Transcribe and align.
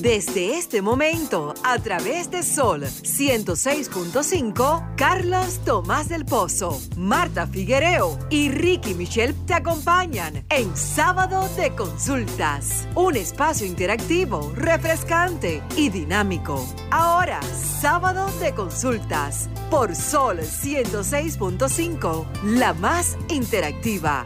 Desde 0.00 0.56
este 0.56 0.80
momento, 0.80 1.52
a 1.62 1.78
través 1.78 2.30
de 2.30 2.42
Sol 2.42 2.84
106.5, 2.84 4.94
Carlos 4.96 5.60
Tomás 5.66 6.08
del 6.08 6.24
Pozo, 6.24 6.80
Marta 6.96 7.46
Figuereo 7.46 8.18
y 8.30 8.50
Ricky 8.50 8.94
Michelle 8.94 9.34
te 9.46 9.52
acompañan 9.52 10.42
en 10.48 10.74
Sábado 10.74 11.46
de 11.54 11.74
Consultas, 11.74 12.88
un 12.94 13.14
espacio 13.14 13.66
interactivo, 13.66 14.50
refrescante 14.54 15.62
y 15.76 15.90
dinámico. 15.90 16.66
Ahora, 16.90 17.42
Sábado 17.42 18.26
de 18.40 18.54
Consultas, 18.54 19.50
por 19.70 19.94
Sol 19.94 20.38
106.5, 20.38 22.24
la 22.44 22.72
más 22.72 23.18
interactiva. 23.28 24.24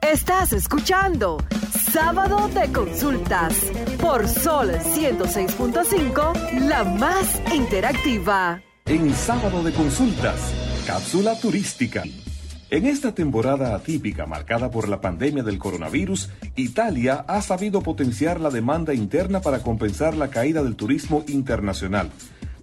Estás 0.00 0.52
escuchando 0.52 1.38
Sábado 1.94 2.48
de 2.48 2.72
Consultas 2.72 3.54
por 4.00 4.26
Sol 4.26 4.68
106.5, 4.68 6.66
la 6.66 6.82
más 6.82 7.40
interactiva. 7.54 8.60
En 8.84 9.14
Sábado 9.14 9.62
de 9.62 9.72
Consultas, 9.72 10.52
cápsula 10.88 11.38
turística. 11.38 12.02
En 12.68 12.86
esta 12.86 13.14
temporada 13.14 13.76
atípica 13.76 14.26
marcada 14.26 14.72
por 14.72 14.88
la 14.88 15.00
pandemia 15.00 15.44
del 15.44 15.60
coronavirus, 15.60 16.30
Italia 16.56 17.24
ha 17.28 17.40
sabido 17.42 17.80
potenciar 17.80 18.40
la 18.40 18.50
demanda 18.50 18.92
interna 18.92 19.40
para 19.40 19.60
compensar 19.60 20.16
la 20.16 20.30
caída 20.30 20.64
del 20.64 20.74
turismo 20.74 21.24
internacional. 21.28 22.10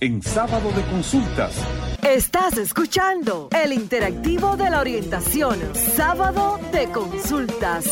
en 0.00 0.22
Sábado 0.22 0.72
de 0.72 0.82
Consultas. 0.84 1.54
Estás 2.02 2.56
escuchando 2.56 3.50
el 3.52 3.74
interactivo 3.74 4.56
de 4.56 4.70
la 4.70 4.80
orientación, 4.80 5.58
Sábado 5.74 6.58
de 6.72 6.86
Consultas. 6.90 7.84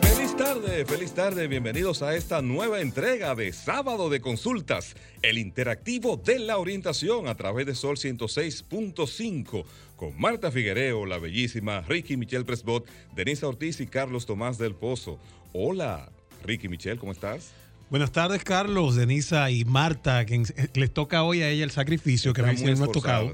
Feliz 0.00 0.36
tarde, 0.36 0.86
feliz 0.86 1.12
tarde, 1.12 1.46
bienvenidos 1.46 2.00
a 2.00 2.14
esta 2.14 2.40
nueva 2.40 2.80
entrega 2.80 3.34
de 3.34 3.52
Sábado 3.52 4.08
de 4.08 4.22
Consultas, 4.22 4.96
el 5.20 5.36
interactivo 5.36 6.16
de 6.16 6.38
la 6.38 6.56
orientación 6.56 7.28
a 7.28 7.34
través 7.34 7.66
de 7.66 7.74
Sol 7.74 7.98
106.5 7.98 9.64
con 9.96 10.18
Marta 10.18 10.50
Figuereo, 10.50 11.04
la 11.04 11.18
bellísima 11.18 11.82
Ricky 11.82 12.16
Michelle 12.16 12.46
Presbot, 12.46 12.88
Denisa 13.14 13.46
Ortiz 13.46 13.78
y 13.80 13.86
Carlos 13.86 14.24
Tomás 14.24 14.56
del 14.56 14.74
Pozo. 14.74 15.18
Hola, 15.52 16.10
Ricky 16.42 16.68
Michelle, 16.68 16.98
¿cómo 16.98 17.12
estás? 17.12 17.52
Buenas 17.90 18.12
tardes, 18.12 18.44
Carlos, 18.44 18.94
Denisa 18.94 19.50
y 19.50 19.64
Marta, 19.64 20.24
que 20.24 20.40
les 20.74 20.94
toca 20.94 21.24
hoy 21.24 21.42
a 21.42 21.48
ella 21.48 21.64
el 21.64 21.72
sacrificio 21.72 22.32
que 22.32 22.40
a 22.40 22.46
mí 22.46 22.62
nos 22.62 22.80
ha 22.80 22.86
tocado. 22.86 23.32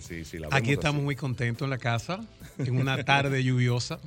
Aquí 0.51 0.73
estamos 0.73 1.03
muy 1.03 1.15
contentos 1.15 1.67
en 1.67 1.71
la 1.71 1.77
casa, 1.77 2.21
en 2.57 2.79
una 2.79 3.05
tarde 3.05 3.45
lluviosa. 3.45 3.99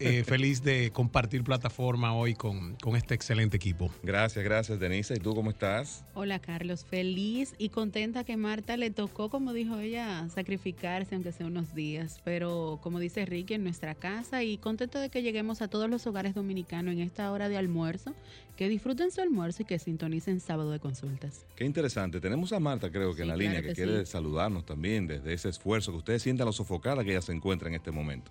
Eh, 0.00 0.24
feliz 0.24 0.62
de 0.62 0.90
compartir 0.90 1.42
plataforma 1.42 2.14
hoy 2.14 2.34
con, 2.34 2.76
con, 2.76 2.96
este 2.96 3.14
excelente 3.14 3.56
equipo. 3.56 3.90
Gracias, 4.02 4.44
gracias, 4.44 4.78
Denisa. 4.78 5.14
¿Y 5.14 5.18
tú 5.18 5.34
cómo 5.34 5.50
estás? 5.50 6.04
Hola, 6.14 6.38
Carlos. 6.38 6.84
Feliz 6.84 7.54
y 7.58 7.70
contenta 7.70 8.24
que 8.24 8.36
Marta 8.36 8.76
le 8.76 8.90
tocó, 8.90 9.28
como 9.28 9.52
dijo 9.52 9.78
ella, 9.78 10.28
sacrificarse, 10.28 11.14
aunque 11.14 11.32
sea 11.32 11.46
unos 11.46 11.74
días. 11.74 12.20
Pero, 12.24 12.78
como 12.82 13.00
dice 13.00 13.24
Ricky, 13.26 13.54
en 13.54 13.64
nuestra 13.64 13.94
casa 13.94 14.42
y 14.42 14.58
contento 14.58 14.98
de 14.98 15.08
que 15.08 15.22
lleguemos 15.22 15.62
a 15.62 15.68
todos 15.68 15.90
los 15.90 16.06
hogares 16.06 16.34
dominicanos 16.34 16.94
en 16.94 17.00
esta 17.00 17.30
hora 17.32 17.48
de 17.48 17.56
almuerzo, 17.56 18.14
que 18.56 18.68
disfruten 18.68 19.10
su 19.10 19.20
almuerzo 19.20 19.62
y 19.62 19.66
que 19.66 19.78
sintonicen 19.78 20.40
sábado 20.40 20.70
de 20.70 20.80
consultas. 20.80 21.46
Qué 21.56 21.64
interesante. 21.64 22.20
Tenemos 22.20 22.52
a 22.52 22.60
Marta, 22.60 22.90
creo 22.90 23.14
que 23.14 23.22
en 23.22 23.28
la 23.28 23.36
línea, 23.36 23.62
que, 23.62 23.72
quiere 23.72 24.06
saludarnos 24.06 24.64
también 24.66 25.06
desde 25.06 25.32
ese 25.32 25.48
esfuerzo 25.48 25.92
que 25.92 25.98
ustedes 25.98 26.22
sientan 26.22 26.46
lo 26.46 26.52
sofocada 26.52 27.04
que 27.04 27.10
ella 27.10 27.22
se 27.22 27.32
encuentra 27.32 27.68
en 27.68 27.74
este 27.74 27.90
momento. 27.90 28.30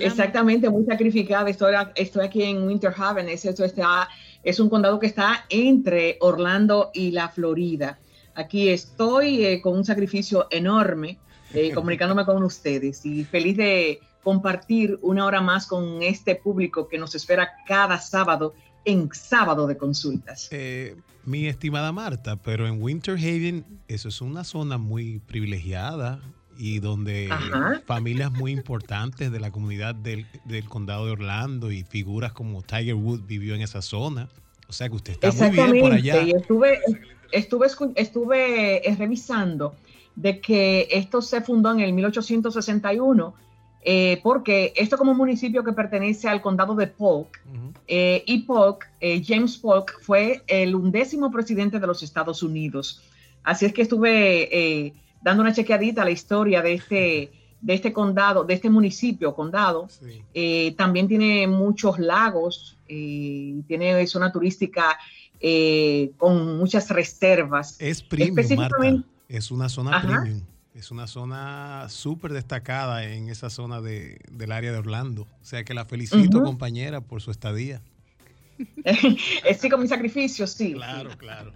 Exactamente, 0.00 0.68
muy 0.68 0.84
sacrificada. 0.84 1.48
Estoy, 1.48 1.74
estoy 1.94 2.24
aquí 2.24 2.42
en 2.42 2.66
Winter 2.66 2.92
Haven. 2.96 3.28
Es, 3.28 3.44
está, 3.44 4.08
es 4.42 4.60
un 4.60 4.68
condado 4.68 4.98
que 4.98 5.06
está 5.06 5.44
entre 5.48 6.16
Orlando 6.20 6.90
y 6.92 7.12
la 7.12 7.28
Florida. 7.28 7.98
Aquí 8.34 8.68
estoy 8.68 9.44
eh, 9.44 9.60
con 9.62 9.76
un 9.76 9.84
sacrificio 9.84 10.46
enorme, 10.50 11.18
eh, 11.54 11.70
comunicándome 11.74 12.24
con 12.24 12.42
ustedes 12.42 13.04
y 13.06 13.24
feliz 13.24 13.56
de 13.56 14.00
compartir 14.22 14.98
una 15.02 15.24
hora 15.24 15.40
más 15.40 15.66
con 15.66 16.02
este 16.02 16.34
público 16.34 16.88
que 16.88 16.98
nos 16.98 17.14
espera 17.14 17.48
cada 17.66 17.98
sábado 18.00 18.54
en 18.84 19.08
sábado 19.12 19.66
de 19.66 19.76
consultas. 19.76 20.48
Eh, 20.50 20.96
mi 21.24 21.46
estimada 21.46 21.92
Marta, 21.92 22.36
pero 22.36 22.66
en 22.66 22.82
Winter 22.82 23.14
Haven 23.14 23.64
eso 23.88 24.08
es 24.08 24.20
una 24.20 24.44
zona 24.44 24.78
muy 24.78 25.18
privilegiada, 25.20 26.20
y 26.58 26.80
donde 26.80 27.28
familias 27.86 28.32
muy 28.32 28.52
importantes 28.52 29.30
de 29.30 29.40
la 29.40 29.50
comunidad 29.50 29.94
del, 29.94 30.26
condado 30.68 31.06
de 31.06 31.12
Orlando 31.12 31.70
y 31.70 31.82
figuras 31.82 32.32
como 32.32 32.62
Tiger 32.62 32.94
Woods 32.94 33.26
vivió 33.26 33.54
en 33.54 33.62
esa 33.62 33.82
zona. 33.82 34.28
O 34.68 34.72
sea 34.72 34.88
que 34.88 34.96
usted 34.96 35.12
está 35.20 35.48
muy 35.48 35.72
bien 35.72 35.80
por 35.80 35.92
allá. 35.92 36.22
Y 36.22 36.32
estuve, 36.32 36.80
estuve, 37.32 37.66
estuve 37.94 38.88
eh, 38.88 38.96
revisando 38.96 39.74
de 40.16 40.40
que 40.40 40.88
esto 40.90 41.20
se 41.22 41.40
fundó 41.42 41.72
en 41.72 41.80
el 41.80 41.92
1861, 41.92 43.34
eh, 43.82 44.20
porque 44.22 44.72
esto 44.74 44.96
como 44.96 45.14
municipio 45.14 45.62
que 45.62 45.72
pertenece 45.72 46.28
al 46.28 46.40
condado 46.40 46.74
de 46.74 46.86
Polk, 46.86 47.40
eh, 47.86 48.24
y 48.26 48.38
Polk, 48.42 48.88
James 49.24 49.58
Polk, 49.58 50.00
fue 50.00 50.42
el 50.48 50.74
undécimo 50.74 51.30
presidente 51.30 51.78
de 51.78 51.86
los 51.86 52.02
Estados 52.02 52.42
Unidos. 52.42 53.02
Así 53.44 53.66
es 53.66 53.72
que 53.72 53.82
estuve 53.82 54.92
dando 55.26 55.42
una 55.42 55.52
chequeadita 55.52 56.02
a 56.02 56.04
la 56.04 56.12
historia 56.12 56.62
de 56.62 56.74
este, 56.74 57.32
de 57.60 57.74
este 57.74 57.92
condado, 57.92 58.44
de 58.44 58.54
este 58.54 58.70
municipio, 58.70 59.34
condado. 59.34 59.88
Eh, 60.32 60.72
también 60.78 61.08
tiene 61.08 61.48
muchos 61.48 61.98
lagos, 61.98 62.78
eh, 62.86 63.60
tiene 63.66 64.06
zona 64.06 64.30
turística 64.30 64.96
eh, 65.40 66.12
con 66.16 66.58
muchas 66.58 66.88
reservas. 66.90 67.74
Es 67.80 68.04
premium, 68.04 69.02
Es 69.28 69.50
una 69.50 69.68
zona 69.68 70.00
premium. 70.00 70.42
Es 70.74 70.92
una 70.92 71.08
zona 71.08 71.86
súper 71.88 72.32
destacada 72.32 73.02
en 73.02 73.28
esa 73.28 73.50
zona 73.50 73.80
de, 73.80 74.20
del 74.30 74.52
área 74.52 74.70
de 74.70 74.78
Orlando. 74.78 75.22
O 75.22 75.44
sea 75.44 75.64
que 75.64 75.74
la 75.74 75.86
felicito, 75.86 76.40
compañera, 76.44 77.00
por 77.00 77.20
su 77.20 77.32
estadía. 77.32 77.82
sí, 79.58 79.68
con 79.68 79.80
mi 79.80 79.88
sacrificio, 79.88 80.46
sí. 80.46 80.74
Claro, 80.74 81.10
claro. 81.18 81.52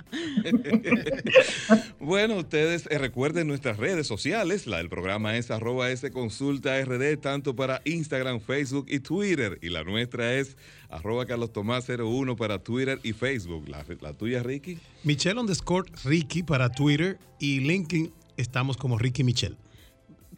bueno, 2.00 2.36
ustedes 2.36 2.86
eh, 2.90 2.98
recuerden 2.98 3.46
nuestras 3.48 3.76
redes 3.76 4.06
sociales. 4.06 4.66
La 4.66 4.78
del 4.78 4.88
programa 4.88 5.36
es 5.36 5.50
arroba 5.50 5.90
S 5.90 6.10
consulta 6.10 6.80
RD, 6.82 7.18
tanto 7.18 7.56
para 7.56 7.80
Instagram, 7.84 8.40
Facebook 8.40 8.86
y 8.88 9.00
Twitter. 9.00 9.58
Y 9.62 9.68
la 9.70 9.84
nuestra 9.84 10.34
es 10.34 10.56
arroba 10.88 11.26
Carlos 11.26 11.52
Tomás 11.52 11.88
01 11.88 12.36
para 12.36 12.58
Twitter 12.58 12.98
y 13.02 13.12
Facebook. 13.12 13.68
La, 13.68 13.84
la 14.00 14.12
tuya, 14.12 14.42
Ricky. 14.42 14.78
Michelle 15.04 15.40
underscore 15.40 15.90
Ricky 16.04 16.42
para 16.42 16.68
Twitter 16.70 17.18
y 17.38 17.60
LinkedIn 17.60 18.12
estamos 18.36 18.76
como 18.76 18.98
Ricky 18.98 19.24
Michelle 19.24 19.56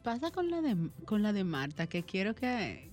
pasa 0.03 0.31
con 0.31 0.51
la 0.51 0.61
de 0.61 0.77
con 1.05 1.23
la 1.23 1.33
de 1.33 1.45
Marta, 1.45 1.87
que 1.87 2.03
quiero 2.03 2.35
que, 2.35 2.91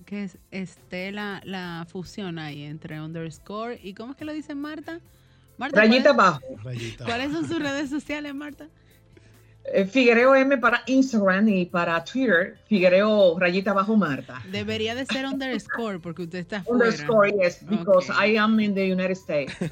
esté 0.50 1.12
la, 1.12 1.86
fusión 1.88 2.38
ahí 2.38 2.64
entre 2.64 3.00
underscore 3.00 3.78
y 3.82 3.94
¿cómo 3.94 4.12
es 4.12 4.16
que 4.16 4.24
lo 4.24 4.32
dice 4.32 4.54
Marta? 4.54 5.00
Marta 5.58 5.80
rayita 5.80 6.10
abajo. 6.10 6.40
¿Cuáles 7.04 7.32
son 7.32 7.46
sus 7.46 7.58
redes 7.58 7.90
sociales, 7.90 8.34
Marta? 8.34 8.68
Eh, 9.64 9.84
Figuereo 9.84 10.34
M 10.34 10.58
para 10.58 10.82
Instagram 10.86 11.48
y 11.48 11.66
para 11.66 12.02
Twitter, 12.04 12.58
Figuereo 12.66 13.38
rayita 13.38 13.70
abajo 13.70 13.96
Marta. 13.96 14.42
Debería 14.50 14.94
de 14.94 15.06
ser 15.06 15.26
underscore 15.26 16.00
porque 16.00 16.22
usted 16.22 16.38
está 16.40 16.62
fuera. 16.62 16.86
Underscore, 16.86 17.32
yes, 17.32 17.64
because 17.68 18.10
I 18.10 18.36
am 18.36 18.58
in 18.58 18.74
the 18.74 18.92
United 18.92 19.16
States. 19.16 19.54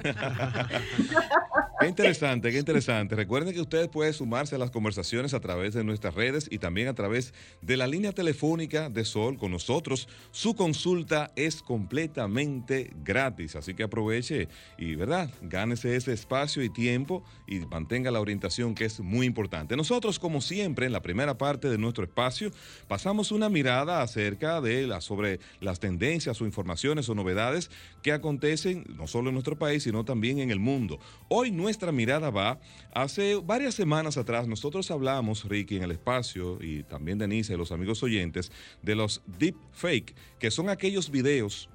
Qué 1.81 1.87
interesante, 1.87 2.51
qué 2.51 2.59
interesante. 2.59 3.15
Recuerden 3.15 3.55
que 3.55 3.61
ustedes 3.61 3.87
pueden 3.87 4.13
sumarse 4.13 4.57
a 4.57 4.59
las 4.59 4.73
conversaciones 4.73 5.33
a 5.33 5.39
través 5.39 5.75
de 5.75 5.85
nuestras 5.85 6.13
redes 6.13 6.49
y 6.51 6.59
también 6.59 6.89
a 6.89 6.95
través 6.95 7.33
de 7.63 7.77
la 7.77 7.87
línea 7.87 8.11
telefónica 8.11 8.91
de 8.91 9.05
Sol 9.05 9.39
con 9.39 9.53
nosotros. 9.53 10.09
Su 10.33 10.57
consulta 10.57 11.31
es 11.37 11.63
completamente 11.63 12.91
gratis, 13.05 13.55
así 13.55 13.75
que 13.75 13.85
aproveche 13.85 14.49
y, 14.77 14.97
¿verdad? 14.97 15.31
Gánese 15.41 15.95
ese 15.95 16.13
espacio 16.13 16.65
y 16.65 16.69
tiempo 16.69 17.23
y 17.47 17.61
mantenga 17.61 18.11
la 18.11 18.21
orientación 18.21 18.75
que 18.75 18.85
es 18.85 18.99
muy 18.99 19.27
importante. 19.27 19.77
Nosotros, 19.79 20.19
como 20.19 20.41
siempre, 20.41 20.87
en 20.87 20.93
la 20.93 21.03
primera 21.03 21.39
parte 21.39 21.69
de 21.69 21.79
nuestro 21.79 22.03
espacio, 22.03 22.51
pasamos 22.89 23.31
una 23.31 23.49
mirada 23.49 24.03
acerca 24.03 24.61
de 24.61 24.89
la, 24.89 25.01
sobre 25.01 25.39
las 25.61 25.79
tendencias 25.79 26.41
o 26.41 26.47
informaciones 26.47 27.09
o 27.09 27.15
novedades 27.15 27.71
que 28.03 28.11
acontecen 28.11 28.85
no 28.97 29.07
solo 29.07 29.29
en 29.29 29.35
nuestro 29.35 29.57
país, 29.57 29.85
sino 29.85 30.05
también 30.05 30.41
en 30.41 30.51
el 30.51 30.59
mundo. 30.59 30.99
Hoy 31.29 31.53
nuestra 31.53 31.93
mirada 31.93 32.31
va, 32.31 32.59
hace 32.93 33.37
varias 33.37 33.77
semanas 33.77 34.17
atrás 34.17 34.49
nosotros 34.49 34.91
hablamos, 34.91 35.45
Ricky, 35.45 35.77
en 35.77 35.85
el 35.85 35.93
espacio 35.93 36.59
y 36.61 36.83
también 36.83 37.19
Denise 37.19 37.55
y 37.55 37.57
los 37.57 37.71
amigos 37.71 38.03
oyentes, 38.03 38.51
de 38.83 38.97
los 38.97 39.23
deep 39.39 39.55
fake, 39.71 40.17
que 40.41 40.51
son 40.51 40.71
aquellos 40.71 41.09
videos 41.09 41.69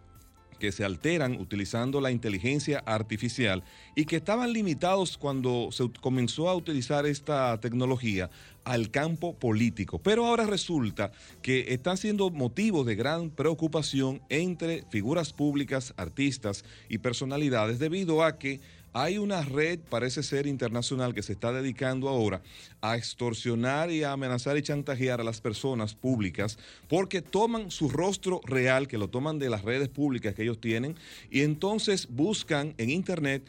que 0.63 0.71
se 0.71 0.85
alteran 0.85 1.41
utilizando 1.41 1.99
la 1.99 2.09
inteligencia 2.09 2.81
artificial 2.85 3.65
y 3.97 4.05
que 4.05 4.15
estaban 4.15 4.53
limitados 4.53 5.17
cuando 5.17 5.73
se 5.73 5.89
comenzó 5.99 6.47
a 6.47 6.55
utilizar 6.55 7.05
esta 7.05 7.59
tecnología 7.59 8.29
al 8.63 8.89
campo 8.89 9.37
político. 9.37 9.99
Pero 9.99 10.25
ahora 10.25 10.45
resulta 10.45 11.11
que 11.41 11.73
están 11.73 11.97
siendo 11.97 12.29
motivos 12.29 12.85
de 12.85 12.95
gran 12.95 13.29
preocupación 13.29 14.21
entre 14.29 14.85
figuras 14.89 15.33
públicas, 15.33 15.93
artistas 15.97 16.63
y 16.87 16.99
personalidades 16.99 17.77
debido 17.77 18.23
a 18.23 18.37
que 18.39 18.61
hay 18.93 19.17
una 19.17 19.41
red, 19.41 19.79
parece 19.89 20.23
ser 20.23 20.47
internacional, 20.47 21.13
que 21.13 21.23
se 21.23 21.33
está 21.33 21.51
dedicando 21.51 22.07
ahora 22.07 22.41
a 22.81 22.95
extorsionar 22.95 23.91
y 23.91 24.03
a 24.03 24.11
amenazar 24.11 24.57
y 24.57 24.61
chantajear 24.61 25.19
a 25.19 25.23
las 25.23 25.41
personas 25.41 25.95
públicas 25.95 26.57
porque 26.87 27.21
toman 27.21 27.71
su 27.71 27.89
rostro 27.89 28.41
real, 28.45 28.87
que 28.87 28.97
lo 28.97 29.09
toman 29.09 29.39
de 29.39 29.49
las 29.49 29.63
redes 29.63 29.89
públicas 29.89 30.35
que 30.35 30.43
ellos 30.43 30.61
tienen, 30.61 30.95
y 31.31 31.41
entonces 31.41 32.07
buscan 32.09 32.75
en 32.77 32.89
Internet 32.89 33.43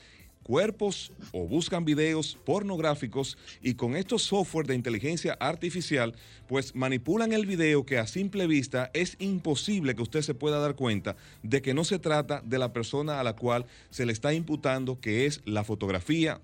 cuerpos 0.45 1.11
o 1.33 1.49
buscan 1.49 1.85
videos 1.85 2.39
pornográficos 2.45 3.37
y 3.61 3.75
con 3.75 3.97
estos 3.97 4.23
software 4.23 4.69
de 4.69 4.77
inteligencia 4.77 5.37
artificial, 5.41 6.15
pues 6.47 6.77
manipulan 6.77 7.33
el 7.33 7.47
video 7.47 7.85
que 7.85 7.99
a 7.99 8.07
simple 8.07 8.47
vista 8.47 8.91
es 8.95 9.17
imposible 9.19 9.97
que 9.97 10.03
usted 10.03 10.23
se 10.23 10.35
pueda 10.35 10.61
dar 10.61 10.77
cuenta 10.77 11.17
de 11.43 11.63
que 11.63 11.75
no 11.75 11.83
se 11.83 11.99
trata 11.99 12.41
de 12.45 12.59
la 12.59 12.73
persona 12.73 13.19
a 13.19 13.25
la 13.25 13.35
cual 13.35 13.67
se 13.91 14.07
le 14.07 14.13
está 14.13 14.33
imputando 14.33 15.01
que 15.01 15.27
es 15.27 15.41
la 15.45 15.65
fotografía 15.65 16.41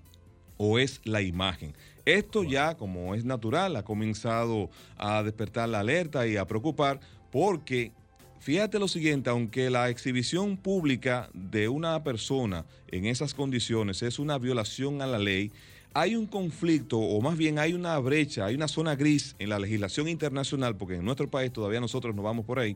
o 0.57 0.79
es 0.79 1.01
la 1.05 1.21
imagen. 1.21 1.73
Esto 2.05 2.43
ya, 2.43 2.75
como 2.75 3.15
es 3.15 3.25
natural, 3.25 3.75
ha 3.75 3.83
comenzado 3.83 4.69
a 4.97 5.23
despertar 5.23 5.69
la 5.69 5.79
alerta 5.79 6.27
y 6.27 6.37
a 6.37 6.45
preocupar 6.45 6.99
porque 7.31 7.93
Fíjate 8.41 8.79
lo 8.79 8.87
siguiente, 8.87 9.29
aunque 9.29 9.69
la 9.69 9.91
exhibición 9.91 10.57
pública 10.57 11.29
de 11.31 11.69
una 11.69 12.03
persona 12.03 12.65
en 12.87 13.05
esas 13.05 13.35
condiciones 13.35 14.01
es 14.01 14.17
una 14.17 14.39
violación 14.39 15.03
a 15.03 15.05
la 15.05 15.19
ley, 15.19 15.51
hay 15.93 16.15
un 16.15 16.25
conflicto 16.25 16.97
o 16.97 17.21
más 17.21 17.37
bien 17.37 17.59
hay 17.59 17.73
una 17.73 17.99
brecha, 17.99 18.47
hay 18.47 18.55
una 18.55 18.67
zona 18.67 18.95
gris 18.95 19.35
en 19.37 19.49
la 19.49 19.59
legislación 19.59 20.07
internacional, 20.07 20.75
porque 20.75 20.95
en 20.95 21.05
nuestro 21.05 21.29
país 21.29 21.53
todavía 21.53 21.79
nosotros 21.79 22.15
no 22.15 22.23
vamos 22.23 22.43
por 22.43 22.57
ahí, 22.57 22.75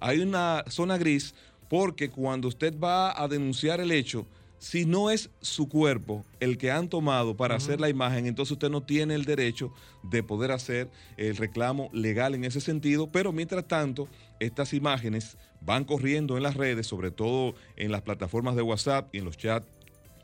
hay 0.00 0.20
una 0.20 0.64
zona 0.68 0.96
gris 0.96 1.34
porque 1.68 2.08
cuando 2.08 2.48
usted 2.48 2.72
va 2.80 3.22
a 3.22 3.28
denunciar 3.28 3.80
el 3.80 3.92
hecho, 3.92 4.26
si 4.62 4.86
no 4.86 5.10
es 5.10 5.28
su 5.40 5.68
cuerpo 5.68 6.24
el 6.38 6.56
que 6.56 6.70
han 6.70 6.88
tomado 6.88 7.36
para 7.36 7.56
hacer 7.56 7.80
la 7.80 7.88
imagen, 7.88 8.26
entonces 8.26 8.52
usted 8.52 8.70
no 8.70 8.84
tiene 8.84 9.16
el 9.16 9.24
derecho 9.24 9.74
de 10.04 10.22
poder 10.22 10.52
hacer 10.52 10.88
el 11.16 11.36
reclamo 11.36 11.90
legal 11.92 12.36
en 12.36 12.44
ese 12.44 12.60
sentido, 12.60 13.10
pero 13.10 13.32
mientras 13.32 13.66
tanto, 13.66 14.06
estas 14.38 14.72
imágenes 14.72 15.36
van 15.62 15.82
corriendo 15.82 16.36
en 16.36 16.44
las 16.44 16.54
redes, 16.54 16.86
sobre 16.86 17.10
todo 17.10 17.56
en 17.74 17.90
las 17.90 18.02
plataformas 18.02 18.54
de 18.54 18.62
WhatsApp 18.62 19.12
y 19.12 19.18
en 19.18 19.24
los 19.24 19.36
chats 19.36 19.66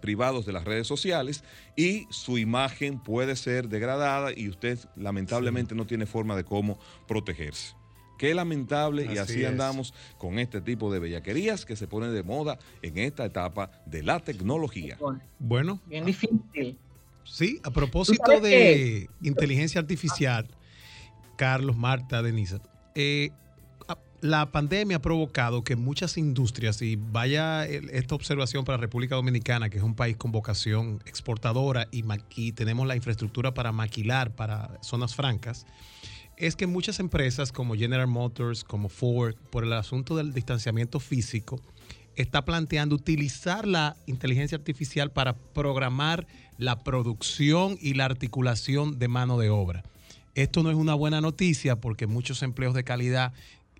privados 0.01 0.47
de 0.47 0.53
las 0.53 0.63
redes 0.63 0.87
sociales 0.87 1.43
y 1.75 2.07
su 2.11 2.39
imagen 2.39 3.03
puede 3.03 3.35
ser 3.35 3.69
degradada 3.69 4.31
y 4.33 4.49
usted 4.49 4.79
lamentablemente 4.95 5.75
no 5.75 5.85
tiene 5.85 6.07
forma 6.07 6.37
de 6.37 6.45
cómo 6.45 6.79
protegerse. 7.09 7.75
Qué 8.19 8.35
lamentable 8.35 9.09
y 9.13 9.17
así 9.17 9.45
andamos 9.45 9.95
con 10.19 10.39
este 10.39 10.61
tipo 10.61 10.93
de 10.93 10.99
bellaquerías 10.99 11.65
que 11.65 11.77
se 11.77 11.87
ponen 11.87 12.13
de 12.13 12.23
moda 12.25 12.59
en 12.83 12.99
esta 12.99 13.25
etapa 13.25 13.71
de 13.87 14.03
la 14.03 14.21
tecnología. 14.21 14.99
Bueno. 15.39 15.81
Bien 15.87 16.05
difícil. 16.05 16.77
Sí, 17.25 17.61
a 17.63 17.71
propósito 17.71 18.41
de 18.41 19.09
inteligencia 19.23 19.81
artificial, 19.81 20.49
Carlos, 21.37 21.77
Marta, 21.77 22.23
Denisa, 22.23 22.61
eh, 22.95 23.31
la 24.21 24.51
pandemia 24.51 24.97
ha 24.97 25.03
provocado 25.03 25.63
que 25.63 25.77
muchas 25.77 26.19
industrias, 26.19 26.83
y 26.83 26.97
vaya 26.97 27.67
esta 27.67 28.15
observación 28.15 28.65
para 28.65 28.79
República 28.79 29.15
Dominicana, 29.15 29.71
que 29.71 29.79
es 29.79 29.85
un 29.85 29.95
país 29.95 30.17
con 30.17 30.33
vocación 30.33 31.01
exportadora 31.07 31.87
y, 31.93 32.03
y 32.35 32.53
tenemos 32.53 32.87
la 32.87 32.97
infraestructura 32.97 33.55
para 33.55 33.71
maquilar 33.71 34.35
para 34.35 34.79
zonas 34.83 35.15
francas, 35.15 35.67
es 36.39 36.55
que 36.55 36.67
muchas 36.67 37.01
empresas 37.01 37.51
como 37.51 37.75
General 37.75 38.07
Motors, 38.07 38.63
como 38.63 38.89
Ford, 38.89 39.35
por 39.51 39.65
el 39.65 39.73
asunto 39.73 40.17
del 40.17 40.33
distanciamiento 40.33 41.01
físico, 41.01 41.61
está 42.15 42.45
planteando 42.45 42.95
utilizar 42.95 43.67
la 43.67 43.97
inteligencia 44.07 44.57
artificial 44.57 45.11
para 45.11 45.35
programar 45.37 46.27
la 46.57 46.83
producción 46.83 47.77
y 47.81 47.95
la 47.95 48.05
articulación 48.05 48.99
de 48.99 49.09
mano 49.09 49.39
de 49.39 49.51
obra. 49.51 49.83
Esto 50.35 50.63
no 50.63 50.71
es 50.71 50.77
una 50.77 50.95
buena 50.95 51.21
noticia 51.21 51.81
porque 51.81 52.07
muchos 52.07 52.43
empleos 52.43 52.75
de 52.75 52.85
calidad 52.85 53.33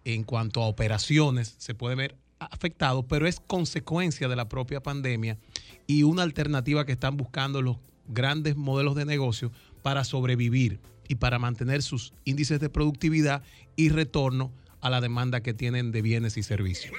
en 0.05 0.25
cuanto 0.25 0.63
a 0.63 0.67
operaciones 0.67 1.55
se 1.59 1.75
pueden 1.75 1.99
ver 1.99 2.17
afectados, 2.41 3.05
pero 3.09 3.27
es 3.27 3.41
consecuencia 3.41 4.29
de 4.29 4.37
la 4.37 4.49
propia 4.49 4.81
pandemia 4.81 5.39
y 5.87 6.03
una 6.03 6.23
alternativa 6.23 6.85
que 6.85 6.93
están 6.93 7.17
buscando 7.17 7.63
los 7.63 7.77
grandes 8.09 8.57
modelos 8.57 8.97
de 8.97 9.05
negocio 9.05 9.53
para 9.83 10.05
sobrevivir 10.05 10.81
y 11.09 11.17
para 11.17 11.39
mantener 11.39 11.83
sus 11.83 12.13
índices 12.25 12.61
de 12.61 12.69
productividad 12.69 13.43
y 13.77 13.89
retorno 13.89 14.53
a 14.81 14.91
la 14.91 15.01
demanda 15.01 15.41
que 15.41 15.55
tienen 15.55 15.91
de 15.91 16.03
bienes 16.03 16.37
y 16.37 16.43
servicios. 16.43 16.95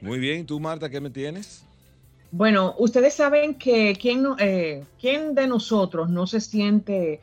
Muy 0.00 0.18
bien, 0.18 0.44
tú 0.44 0.60
Marta, 0.60 0.90
¿qué 0.90 1.00
me 1.00 1.10
tienes? 1.10 1.64
Bueno, 2.30 2.74
ustedes 2.78 3.14
saben 3.14 3.54
que 3.54 3.96
quién, 3.98 4.26
eh, 4.38 4.84
¿quién 5.00 5.34
de 5.34 5.46
nosotros 5.46 6.10
no 6.10 6.26
se 6.26 6.40
siente 6.40 7.20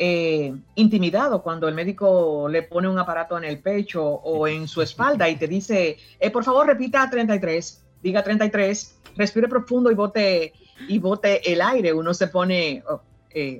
eh, 0.00 0.54
intimidado 0.76 1.42
cuando 1.42 1.68
el 1.68 1.74
médico 1.74 2.48
le 2.48 2.62
pone 2.62 2.88
un 2.88 2.98
aparato 2.98 3.36
en 3.36 3.44
el 3.44 3.58
pecho 3.58 4.04
o 4.04 4.46
en 4.46 4.68
su 4.68 4.80
espalda 4.80 5.28
y 5.28 5.36
te 5.36 5.48
dice, 5.48 5.98
eh, 6.18 6.30
por 6.30 6.44
favor 6.44 6.66
repita 6.66 7.10
33, 7.10 7.82
diga 8.02 8.22
33, 8.22 8.96
respire 9.16 9.48
profundo 9.48 9.90
y 9.90 9.94
bote, 9.94 10.52
y 10.88 10.98
bote 10.98 11.52
el 11.52 11.60
aire. 11.60 11.92
Uno 11.92 12.14
se 12.14 12.28
pone, 12.28 12.82
oh, 12.88 13.02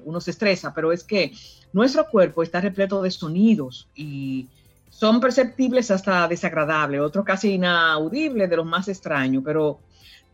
uno 0.04 0.20
se 0.20 0.30
estresa, 0.30 0.72
pero 0.74 0.92
es 0.92 1.04
que 1.04 1.32
nuestro 1.72 2.08
cuerpo 2.08 2.42
está 2.42 2.60
repleto 2.60 3.02
de 3.02 3.10
sonidos 3.10 3.88
y 3.94 4.46
son 4.90 5.20
perceptibles 5.20 5.90
hasta 5.90 6.26
desagradables, 6.26 7.00
otros 7.00 7.24
casi 7.24 7.52
inaudibles 7.52 8.50
de 8.50 8.56
los 8.56 8.66
más 8.66 8.88
extraños, 8.88 9.42
pero 9.44 9.78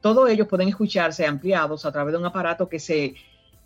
todos 0.01 0.31
ellos 0.31 0.49
pueden 0.49 0.69
escucharse 0.69 1.27
ampliados 1.27 1.85
a 1.85 1.93
través 1.93 2.13
de 2.13 2.19
un 2.19 2.27
aparato 2.27 2.69
que 2.69 2.79
se, 2.79 3.15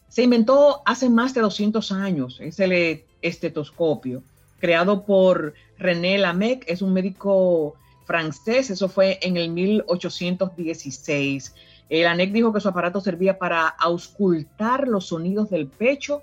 se 0.08 0.22
inventó 0.22 0.82
hace 0.84 1.08
más 1.08 1.34
de 1.34 1.42
200 1.42 1.92
años, 1.92 2.38
es 2.40 2.58
el 2.60 3.04
estetoscopio, 3.22 4.22
creado 4.58 5.04
por 5.04 5.54
René 5.78 6.18
Lamec, 6.18 6.64
es 6.66 6.82
un 6.82 6.92
médico 6.92 7.76
francés, 8.08 8.70
eso 8.70 8.88
fue 8.88 9.20
en 9.22 9.36
el 9.36 9.50
1816. 9.50 11.54
El 11.88 12.06
ANEC 12.06 12.32
dijo 12.32 12.52
que 12.52 12.60
su 12.60 12.68
aparato 12.68 13.00
servía 13.00 13.38
para 13.38 13.66
auscultar 13.66 14.88
los 14.88 15.06
sonidos 15.06 15.50
del 15.50 15.68
pecho 15.68 16.22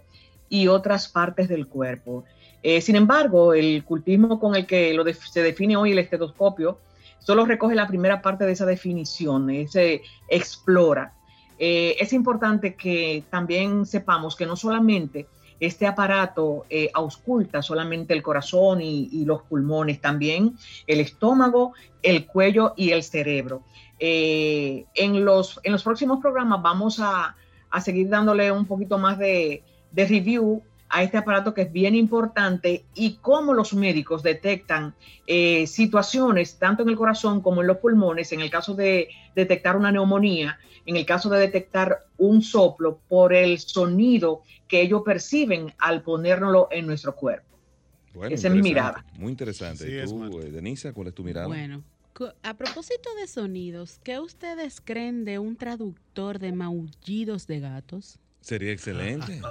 y 0.50 0.68
otras 0.68 1.08
partes 1.08 1.50
del 1.50 1.68
cuerpo. 1.68 2.24
Eh, 2.62 2.82
sin 2.82 2.96
embargo, 2.96 3.54
el 3.54 3.84
cultismo 3.84 4.40
con 4.40 4.56
el 4.56 4.66
que 4.66 4.98
se 5.32 5.42
define 5.42 5.78
hoy 5.78 5.92
el 5.92 6.00
estetoscopio 6.00 6.80
solo 7.20 7.46
recoge 7.46 7.76
la 7.76 7.88
primera 7.88 8.22
parte 8.22 8.46
de 8.46 8.52
esa 8.52 8.66
definición, 8.66 9.50
se 9.68 10.02
explora. 10.30 11.14
Eh, 11.58 11.96
es 12.00 12.14
importante 12.14 12.76
que 12.76 13.24
también 13.30 13.86
sepamos 13.86 14.36
que 14.36 14.46
no 14.46 14.56
solamente 14.56 15.28
este 15.60 15.88
aparato 15.88 16.66
eh, 16.70 16.90
ausculta 16.94 17.62
solamente 17.62 18.14
el 18.14 18.22
corazón 18.22 18.82
y, 18.82 19.24
los 19.26 19.44
pulmones, 19.44 20.02
también 20.02 20.56
el 20.86 21.00
estómago, 21.00 21.74
el 22.02 22.26
cuello 22.26 22.74
y 22.76 22.92
el 22.92 23.04
cerebro. 23.04 23.64
En, 24.00 25.26
los, 25.26 25.60
en 25.64 25.72
los 25.72 25.84
próximos 25.84 26.20
programas 26.22 26.62
vamos 26.62 27.00
a, 27.00 27.36
a 27.70 27.82
seguir 27.82 28.10
dándole 28.10 28.52
un 28.52 28.66
poquito 28.66 28.98
más 28.98 29.18
de, 29.18 29.64
de 29.92 30.08
review 30.08 30.62
a 30.90 31.04
este 31.04 31.18
aparato 31.18 31.54
que 31.54 31.64
es 31.64 31.72
bien 31.72 31.96
importante 31.96 32.86
y 32.94 33.16
cómo 33.22 33.54
los 33.54 33.74
médicos 33.74 34.24
detectan 34.24 34.94
eh, 35.28 35.66
situaciones 35.68 36.58
tanto 36.58 36.84
en 36.84 36.90
el 36.90 36.96
corazón 36.96 37.42
como 37.42 37.62
en 37.62 37.68
los 37.68 37.78
pulmones, 37.78 38.32
en 38.32 38.42
el 38.42 38.50
caso 38.50 38.76
de 38.76 39.10
detectar 39.36 39.76
una 39.76 39.92
neumonía, 39.92 40.60
en 40.86 40.96
el 40.96 41.06
caso 41.06 41.30
de 41.30 41.40
detectar 41.40 42.06
un 42.18 42.42
soplo 42.42 43.00
por 43.10 43.34
el 43.34 43.60
sonido 43.60 44.44
que 44.68 44.82
ellos 44.82 45.02
perciben 45.04 45.74
al 45.80 46.02
ponérnoslo 46.02 46.68
en 46.72 46.86
nuestro 46.86 47.16
cuerpo. 47.16 47.58
Esa 48.30 48.48
es 48.48 48.54
mi 48.54 48.62
mirada. 48.62 49.04
Muy 49.18 49.32
interesante. 49.32 49.90
¿Y 49.90 50.06
tú, 50.06 50.40
eh, 50.40 50.52
Denisa, 50.52 50.94
cuál 50.94 51.08
es 51.08 51.14
tu 51.14 51.24
mirada? 51.24 51.48
Bueno, 51.48 51.84
a 52.44 52.54
propósito 52.56 53.14
de 53.16 53.28
sonidos, 53.28 54.00
¿qué 54.04 54.20
ustedes 54.20 54.82
creen 54.82 55.26
de 55.26 55.40
un 55.40 55.56
traductor 55.56 56.40
de 56.40 56.52
maullidos 56.52 57.48
de 57.48 57.60
gatos? 57.60 58.20
Sería 58.42 58.72
excelente. 58.72 59.42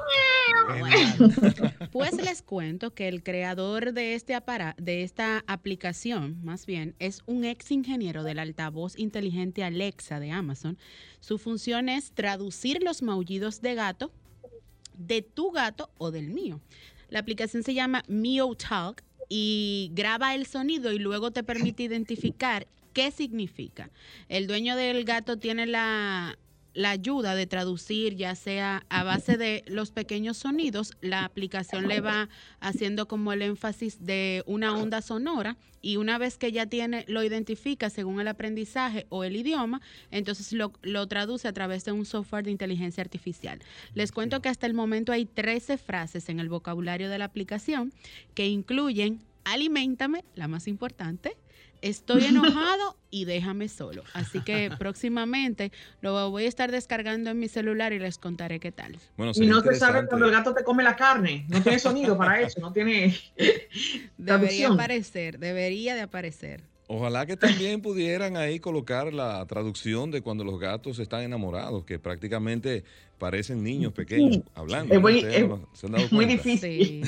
pues 1.92 2.14
les 2.14 2.42
cuento 2.42 2.94
que 2.94 3.08
el 3.08 3.22
creador 3.22 3.92
de 3.92 4.14
este 4.14 4.34
aparato, 4.34 4.82
de 4.82 5.02
esta 5.02 5.44
aplicación, 5.46 6.38
más 6.42 6.64
bien, 6.64 6.94
es 6.98 7.22
un 7.26 7.44
ex 7.44 7.70
ingeniero 7.70 8.22
del 8.22 8.38
altavoz 8.38 8.98
inteligente 8.98 9.64
Alexa 9.64 10.20
de 10.20 10.30
Amazon. 10.30 10.78
Su 11.20 11.38
función 11.38 11.88
es 11.88 12.12
traducir 12.12 12.82
los 12.82 13.02
maullidos 13.02 13.60
de 13.60 13.74
gato 13.74 14.12
de 14.96 15.22
tu 15.22 15.50
gato 15.50 15.90
o 15.98 16.10
del 16.10 16.30
mío. 16.30 16.60
La 17.08 17.18
aplicación 17.18 17.62
se 17.62 17.74
llama 17.74 18.02
Mio 18.08 18.54
Talk 18.54 19.02
y 19.36 19.90
graba 19.94 20.36
el 20.36 20.46
sonido 20.46 20.92
y 20.92 21.00
luego 21.00 21.32
te 21.32 21.42
permite 21.42 21.82
identificar 21.82 22.68
qué 22.92 23.10
significa. 23.10 23.90
El 24.28 24.46
dueño 24.46 24.76
del 24.76 25.04
gato 25.04 25.38
tiene 25.38 25.66
la, 25.66 26.38
la 26.74 26.90
ayuda 26.90 27.34
de 27.34 27.46
traducir, 27.46 28.16
ya 28.16 28.34
sea 28.34 28.84
a 28.88 29.04
base 29.04 29.36
de 29.36 29.64
los 29.66 29.92
pequeños 29.92 30.36
sonidos, 30.36 30.92
la 31.00 31.24
aplicación 31.24 31.88
le 31.88 32.00
va 32.00 32.28
haciendo 32.60 33.08
como 33.08 33.32
el 33.32 33.42
énfasis 33.42 34.04
de 34.04 34.42
una 34.46 34.76
onda 34.76 35.00
sonora 35.00 35.56
y 35.80 35.96
una 35.96 36.18
vez 36.18 36.36
que 36.36 36.50
ya 36.50 36.66
tiene, 36.66 37.04
lo 37.08 37.22
identifica 37.22 37.90
según 37.90 38.20
el 38.20 38.28
aprendizaje 38.28 39.06
o 39.08 39.22
el 39.24 39.36
idioma, 39.36 39.80
entonces 40.10 40.52
lo, 40.52 40.72
lo 40.82 41.06
traduce 41.06 41.46
a 41.46 41.52
través 41.52 41.84
de 41.84 41.92
un 41.92 42.04
software 42.04 42.44
de 42.44 42.50
inteligencia 42.50 43.02
artificial. 43.02 43.60
Les 43.94 44.10
cuento 44.10 44.42
que 44.42 44.48
hasta 44.48 44.66
el 44.66 44.74
momento 44.74 45.12
hay 45.12 45.26
13 45.26 45.78
frases 45.78 46.28
en 46.28 46.40
el 46.40 46.48
vocabulario 46.48 47.08
de 47.08 47.18
la 47.18 47.26
aplicación 47.26 47.92
que 48.34 48.48
incluyen 48.48 49.20
alimentame, 49.44 50.24
la 50.34 50.48
más 50.48 50.66
importante, 50.66 51.36
estoy 51.84 52.24
enojado 52.24 52.96
y 53.10 53.26
déjame 53.26 53.68
solo. 53.68 54.02
Así 54.14 54.40
que 54.40 54.70
próximamente 54.78 55.70
lo 56.00 56.30
voy 56.30 56.46
a 56.46 56.48
estar 56.48 56.72
descargando 56.72 57.30
en 57.30 57.38
mi 57.38 57.48
celular 57.48 57.92
y 57.92 57.98
les 57.98 58.18
contaré 58.18 58.58
qué 58.58 58.72
tal. 58.72 58.98
y 59.34 59.46
no 59.46 59.60
se 59.60 59.74
sabe 59.76 60.06
cuando 60.06 60.26
el 60.26 60.32
gato 60.32 60.54
te 60.54 60.64
come 60.64 60.82
la 60.82 60.96
carne. 60.96 61.46
No 61.48 61.62
tiene 61.62 61.78
sonido 61.78 62.16
para 62.16 62.40
eso, 62.40 62.60
no 62.60 62.72
tiene... 62.72 63.16
debería 64.16 64.68
aparecer, 64.68 65.38
debería 65.38 65.94
de 65.94 66.00
aparecer. 66.00 66.62
Ojalá 66.86 67.24
que 67.24 67.36
también 67.36 67.80
pudieran 67.80 68.36
ahí 68.36 68.60
colocar 68.60 69.12
la 69.12 69.44
traducción 69.46 70.10
de 70.10 70.20
cuando 70.20 70.44
los 70.44 70.60
gatos 70.60 70.98
están 70.98 71.22
enamorados, 71.22 71.84
que 71.84 71.98
prácticamente 71.98 72.84
parecen 73.18 73.62
niños 73.62 73.92
pequeños 73.94 74.40
hablando. 74.54 74.94
Es 74.94 75.00
muy, 75.00 76.26
difícil. 76.26 77.02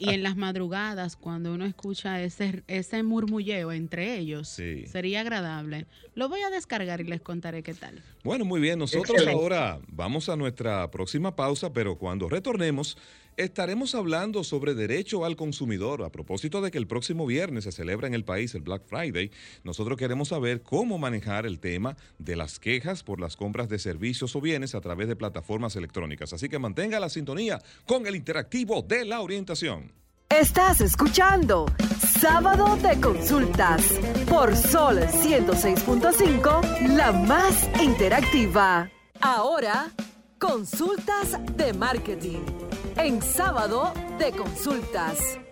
y, 0.00 0.08
en 0.08 0.22
las 0.22 0.36
madrugadas, 0.36 1.16
cuando 1.16 1.52
uno 1.52 1.66
escucha 1.66 2.22
ese, 2.22 2.62
ese 2.68 3.02
murmulleo 3.02 3.70
entre 3.72 4.16
ellos, 4.16 4.48
sería 4.48 5.20
agradable. 5.20 5.84
Lo 6.14 6.30
voy 6.30 6.40
a 6.40 6.48
descargar 6.48 7.02
y 7.02 7.04
les 7.04 7.20
contaré 7.20 7.62
qué 7.62 7.74
tal. 7.74 8.02
Bueno, 8.24 8.46
muy 8.46 8.60
bien. 8.60 8.78
Nosotros 8.78 9.26
ahora 9.26 9.78
vamos 9.88 10.30
a 10.30 10.36
nuestra 10.36 10.90
próxima 10.90 11.36
pausa, 11.36 11.72
pero 11.72 11.96
cuando 11.96 12.30
retornemos 12.30 12.96
Estaremos 13.36 13.94
hablando 13.94 14.44
sobre 14.44 14.74
derecho 14.74 15.24
al 15.24 15.36
consumidor. 15.36 16.02
A 16.02 16.12
propósito 16.12 16.60
de 16.60 16.70
que 16.70 16.78
el 16.78 16.86
próximo 16.86 17.24
viernes 17.24 17.64
se 17.64 17.72
celebra 17.72 18.06
en 18.06 18.14
el 18.14 18.24
país 18.24 18.54
el 18.54 18.60
Black 18.60 18.82
Friday, 18.84 19.30
nosotros 19.64 19.96
queremos 19.96 20.28
saber 20.28 20.62
cómo 20.62 20.98
manejar 20.98 21.46
el 21.46 21.58
tema 21.58 21.96
de 22.18 22.36
las 22.36 22.58
quejas 22.58 23.02
por 23.02 23.20
las 23.20 23.36
compras 23.36 23.70
de 23.70 23.78
servicios 23.78 24.36
o 24.36 24.40
bienes 24.40 24.74
a 24.74 24.82
través 24.82 25.08
de 25.08 25.16
plataformas 25.16 25.76
electrónicas. 25.76 26.32
Así 26.34 26.50
que 26.50 26.58
mantenga 26.58 27.00
la 27.00 27.08
sintonía 27.08 27.62
con 27.86 28.06
el 28.06 28.16
interactivo 28.16 28.82
de 28.82 29.06
la 29.06 29.20
orientación. 29.20 29.92
Estás 30.28 30.80
escuchando 30.80 31.66
Sábado 32.20 32.76
de 32.76 33.00
Consultas 33.00 33.82
por 34.28 34.56
Sol 34.56 34.98
106.5, 34.98 36.96
la 36.96 37.12
más 37.12 37.68
interactiva. 37.82 38.90
Ahora, 39.20 39.92
consultas 40.42 41.38
de 41.56 41.72
marketing 41.72 42.44
en 42.96 43.22
sábado 43.22 43.92
de 44.18 44.32
consultas. 44.32 45.51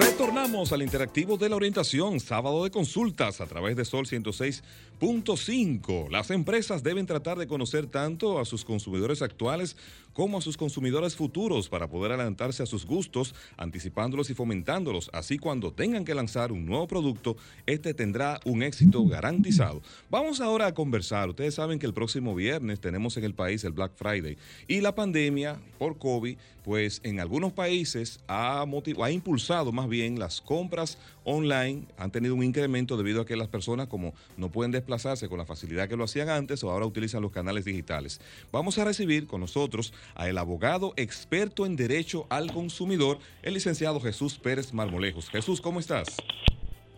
Retornamos 0.00 0.72
al 0.72 0.80
interactivo 0.80 1.36
de 1.36 1.50
la 1.50 1.56
orientación, 1.56 2.20
sábado 2.20 2.64
de 2.64 2.70
consultas 2.70 3.42
a 3.42 3.46
través 3.46 3.76
de 3.76 3.84
Sol 3.84 4.06
106.5. 4.06 6.08
Las 6.08 6.30
empresas 6.30 6.82
deben 6.82 7.04
tratar 7.04 7.36
de 7.36 7.46
conocer 7.46 7.86
tanto 7.86 8.38
a 8.38 8.46
sus 8.46 8.64
consumidores 8.64 9.20
actuales 9.20 9.76
como 10.12 10.38
a 10.38 10.40
sus 10.40 10.56
consumidores 10.56 11.16
futuros 11.16 11.68
para 11.68 11.88
poder 11.88 12.12
adelantarse 12.12 12.62
a 12.62 12.66
sus 12.66 12.86
gustos, 12.86 13.34
anticipándolos 13.56 14.30
y 14.30 14.34
fomentándolos. 14.34 15.10
Así 15.12 15.38
cuando 15.38 15.72
tengan 15.72 16.04
que 16.04 16.14
lanzar 16.14 16.52
un 16.52 16.66
nuevo 16.66 16.86
producto, 16.86 17.36
este 17.66 17.94
tendrá 17.94 18.40
un 18.44 18.62
éxito 18.62 19.04
garantizado. 19.06 19.82
Vamos 20.10 20.40
ahora 20.40 20.66
a 20.66 20.74
conversar. 20.74 21.28
Ustedes 21.28 21.54
saben 21.54 21.78
que 21.78 21.86
el 21.86 21.94
próximo 21.94 22.34
viernes 22.34 22.80
tenemos 22.80 23.16
en 23.16 23.24
el 23.24 23.34
país 23.34 23.64
el 23.64 23.72
Black 23.72 23.92
Friday 23.96 24.36
y 24.66 24.80
la 24.80 24.94
pandemia 24.94 25.58
por 25.78 25.98
COVID, 25.98 26.36
pues 26.64 27.00
en 27.04 27.20
algunos 27.20 27.52
países 27.52 28.20
ha, 28.28 28.62
ha 28.62 29.10
impulsado 29.10 29.72
más 29.72 29.88
bien 29.90 30.18
las 30.18 30.40
compras 30.40 30.96
online, 31.24 31.84
han 31.98 32.10
tenido 32.10 32.34
un 32.34 32.42
incremento 32.42 32.96
debido 32.96 33.20
a 33.20 33.26
que 33.26 33.36
las 33.36 33.48
personas 33.48 33.88
como 33.88 34.14
no 34.38 34.48
pueden 34.48 34.72
desplazarse 34.72 35.28
con 35.28 35.36
la 35.36 35.44
facilidad 35.44 35.88
que 35.88 35.96
lo 35.96 36.04
hacían 36.04 36.30
antes 36.30 36.64
o 36.64 36.70
ahora 36.70 36.86
utilizan 36.86 37.20
los 37.20 37.32
canales 37.32 37.66
digitales. 37.66 38.20
Vamos 38.50 38.78
a 38.78 38.84
recibir 38.84 39.26
con 39.26 39.42
nosotros 39.42 39.92
a 40.14 40.28
el 40.28 40.38
abogado 40.38 40.94
experto 40.96 41.66
en 41.66 41.76
derecho 41.76 42.26
al 42.30 42.52
consumidor, 42.52 43.18
el 43.42 43.52
licenciado 43.52 44.00
Jesús 44.00 44.38
Pérez 44.38 44.72
Marmolejos. 44.72 45.28
Jesús, 45.28 45.60
¿cómo 45.60 45.80
estás? 45.80 46.16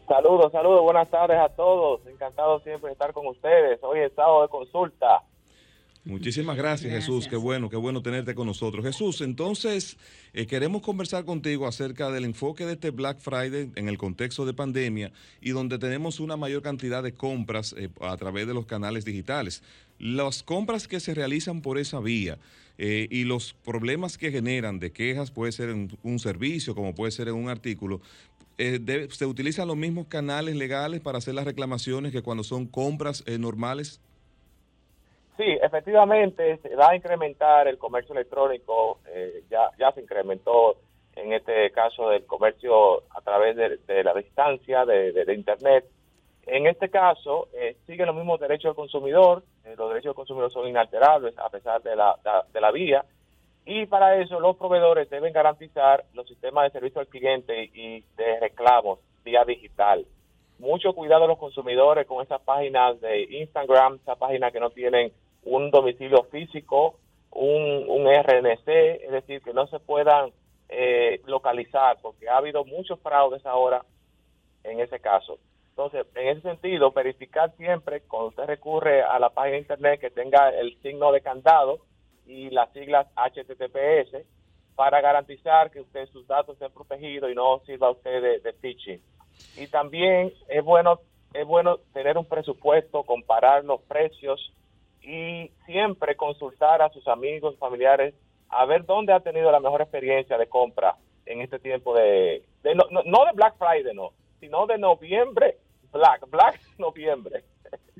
Saludos, 0.06 0.52
saludos, 0.52 0.82
buenas 0.82 1.08
tardes 1.08 1.38
a 1.38 1.48
todos. 1.48 2.06
Encantado 2.06 2.60
siempre 2.60 2.88
de 2.88 2.92
estar 2.92 3.12
con 3.12 3.26
ustedes. 3.26 3.82
Hoy 3.82 4.00
es 4.00 4.12
sábado 4.14 4.42
de 4.42 4.48
consulta. 4.48 5.22
Muchísimas 6.04 6.56
gracias, 6.56 6.92
Jesús. 6.92 7.28
Qué 7.28 7.36
bueno, 7.36 7.70
qué 7.70 7.76
bueno 7.76 8.02
tenerte 8.02 8.34
con 8.34 8.48
nosotros. 8.48 8.84
Jesús, 8.84 9.20
entonces 9.20 9.96
eh, 10.32 10.46
queremos 10.46 10.82
conversar 10.82 11.24
contigo 11.24 11.64
acerca 11.64 12.10
del 12.10 12.24
enfoque 12.24 12.66
de 12.66 12.72
este 12.72 12.90
Black 12.90 13.20
Friday 13.20 13.70
en 13.76 13.88
el 13.88 13.98
contexto 13.98 14.44
de 14.44 14.52
pandemia 14.52 15.12
y 15.40 15.50
donde 15.50 15.78
tenemos 15.78 16.18
una 16.18 16.36
mayor 16.36 16.60
cantidad 16.60 17.04
de 17.04 17.14
compras 17.14 17.72
eh, 17.78 17.88
a 18.00 18.16
través 18.16 18.48
de 18.48 18.54
los 18.54 18.66
canales 18.66 19.04
digitales. 19.04 19.62
Las 20.00 20.42
compras 20.42 20.88
que 20.88 20.98
se 20.98 21.14
realizan 21.14 21.62
por 21.62 21.78
esa 21.78 22.00
vía 22.00 22.36
eh, 22.78 23.06
y 23.08 23.22
los 23.22 23.54
problemas 23.64 24.18
que 24.18 24.32
generan 24.32 24.80
de 24.80 24.90
quejas, 24.90 25.30
puede 25.30 25.52
ser 25.52 25.68
en 25.68 25.96
un 26.02 26.18
servicio, 26.18 26.74
como 26.74 26.96
puede 26.96 27.12
ser 27.12 27.28
en 27.28 27.34
un 27.34 27.48
artículo, 27.48 28.00
¿se 28.58 29.26
utilizan 29.26 29.68
los 29.68 29.76
mismos 29.76 30.08
canales 30.08 30.56
legales 30.56 31.00
para 31.00 31.18
hacer 31.18 31.34
las 31.34 31.44
reclamaciones 31.44 32.10
que 32.10 32.22
cuando 32.22 32.42
son 32.42 32.66
compras 32.66 33.22
normales? 33.38 34.00
Sí, 35.36 35.58
efectivamente 35.62 36.58
se 36.58 36.76
va 36.76 36.90
a 36.90 36.96
incrementar 36.96 37.66
el 37.66 37.78
comercio 37.78 38.14
electrónico, 38.14 39.00
eh, 39.06 39.44
ya, 39.50 39.70
ya 39.78 39.90
se 39.92 40.02
incrementó 40.02 40.76
en 41.16 41.32
este 41.32 41.70
caso 41.72 42.10
del 42.10 42.26
comercio 42.26 43.04
a 43.10 43.20
través 43.22 43.56
de, 43.56 44.04
la 44.04 44.14
distancia, 44.14 44.84
de, 44.84 45.34
Internet. 45.34 45.86
En 46.46 46.66
este 46.66 46.90
caso, 46.90 47.48
eh, 47.54 47.76
siguen 47.86 48.06
los 48.06 48.16
mismos 48.16 48.40
derechos 48.40 48.70
del 48.70 48.74
consumidor, 48.74 49.42
eh, 49.64 49.74
los 49.76 49.88
derechos 49.88 50.10
del 50.10 50.16
consumidor 50.16 50.52
son 50.52 50.68
inalterables 50.68 51.38
a 51.38 51.48
pesar 51.48 51.82
de 51.82 51.96
la, 51.96 52.18
de 52.52 52.60
la 52.60 52.70
vía, 52.70 53.04
y 53.64 53.86
para 53.86 54.20
eso 54.20 54.40
los 54.40 54.56
proveedores 54.56 55.08
deben 55.08 55.32
garantizar 55.32 56.04
los 56.14 56.26
sistemas 56.26 56.64
de 56.64 56.78
servicio 56.78 57.00
al 57.00 57.06
cliente 57.06 57.70
y 57.72 58.00
de 58.16 58.40
reclamos 58.40 58.98
vía 59.24 59.44
digital. 59.44 60.04
Mucho 60.62 60.92
cuidado 60.92 61.26
los 61.26 61.38
consumidores 61.38 62.06
con 62.06 62.22
esas 62.22 62.40
páginas 62.42 63.00
de 63.00 63.24
Instagram, 63.24 63.96
esas 63.96 64.16
páginas 64.16 64.52
que 64.52 64.60
no 64.60 64.70
tienen 64.70 65.12
un 65.42 65.72
domicilio 65.72 66.22
físico, 66.30 67.00
un, 67.32 68.06
RNC, 68.06 68.68
es 68.68 69.10
decir, 69.10 69.42
que 69.42 69.52
no 69.52 69.66
se 69.66 69.80
puedan 69.80 70.30
eh, 70.68 71.20
localizar, 71.26 71.98
porque 72.00 72.28
ha 72.28 72.36
habido 72.36 72.64
muchos 72.64 73.00
fraudes 73.00 73.44
ahora 73.44 73.84
en 74.62 74.78
ese 74.78 75.00
caso. 75.00 75.40
Entonces, 75.70 76.06
en 76.14 76.28
ese 76.28 76.42
sentido, 76.42 76.92
verificar 76.92 77.52
siempre 77.56 78.02
cuando 78.02 78.28
usted 78.28 78.44
recurre 78.44 79.02
a 79.02 79.18
la 79.18 79.30
página 79.30 79.54
de 79.54 79.62
internet 79.62 80.00
que 80.00 80.10
tenga 80.10 80.50
el 80.50 80.80
signo 80.80 81.10
de 81.10 81.22
candado 81.22 81.80
y 82.24 82.50
las 82.50 82.72
siglas 82.72 83.08
HTTPS 83.16 84.24
para 84.76 85.00
garantizar 85.00 85.72
que 85.72 85.80
usted 85.80 86.06
sus 86.10 86.24
datos 86.28 86.54
estén 86.54 86.70
protegidos 86.70 87.32
y 87.32 87.34
no 87.34 87.58
sirva 87.66 87.90
usted 87.90 88.22
de, 88.22 88.38
de 88.38 88.52
phishing. 88.52 89.02
Y 89.56 89.66
también 89.68 90.32
es 90.48 90.64
bueno 90.64 91.00
es 91.34 91.46
bueno 91.46 91.78
tener 91.92 92.18
un 92.18 92.26
presupuesto, 92.26 93.04
comparar 93.04 93.64
los 93.64 93.80
precios 93.82 94.52
y 95.02 95.50
siempre 95.66 96.16
consultar 96.16 96.82
a 96.82 96.90
sus 96.90 97.06
amigos, 97.08 97.56
familiares, 97.58 98.14
a 98.48 98.66
ver 98.66 98.84
dónde 98.84 99.12
ha 99.12 99.20
tenido 99.20 99.50
la 99.50 99.60
mejor 99.60 99.80
experiencia 99.80 100.36
de 100.36 100.48
compra 100.48 100.96
en 101.26 101.40
este 101.40 101.58
tiempo 101.58 101.94
de, 101.94 102.44
no, 102.64 102.84
no, 103.04 103.24
de 103.24 103.32
Black 103.34 103.56
Friday, 103.56 103.94
no, 103.94 104.12
sino 104.40 104.66
de 104.66 104.78
noviembre, 104.78 105.56
Black, 105.90 106.28
Black 106.28 106.60
noviembre. 106.78 107.44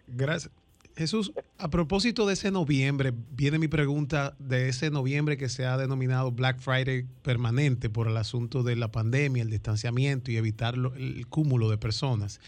Gracias. 0.06 0.52
Jesús, 0.96 1.32
a 1.58 1.70
propósito 1.70 2.26
de 2.26 2.34
ese 2.34 2.50
noviembre, 2.50 3.12
viene 3.30 3.58
mi 3.58 3.68
pregunta 3.68 4.36
de 4.38 4.68
ese 4.68 4.90
noviembre 4.90 5.36
que 5.36 5.48
se 5.48 5.64
ha 5.64 5.76
denominado 5.76 6.32
Black 6.32 6.60
Friday 6.60 7.06
permanente 7.22 7.88
por 7.88 8.08
el 8.08 8.16
asunto 8.16 8.62
de 8.62 8.76
la 8.76 8.92
pandemia, 8.92 9.42
el 9.42 9.50
distanciamiento 9.50 10.30
y 10.30 10.36
evitar 10.36 10.74
el 10.74 11.26
cúmulo 11.28 11.70
de 11.70 11.78
personas. 11.78 12.40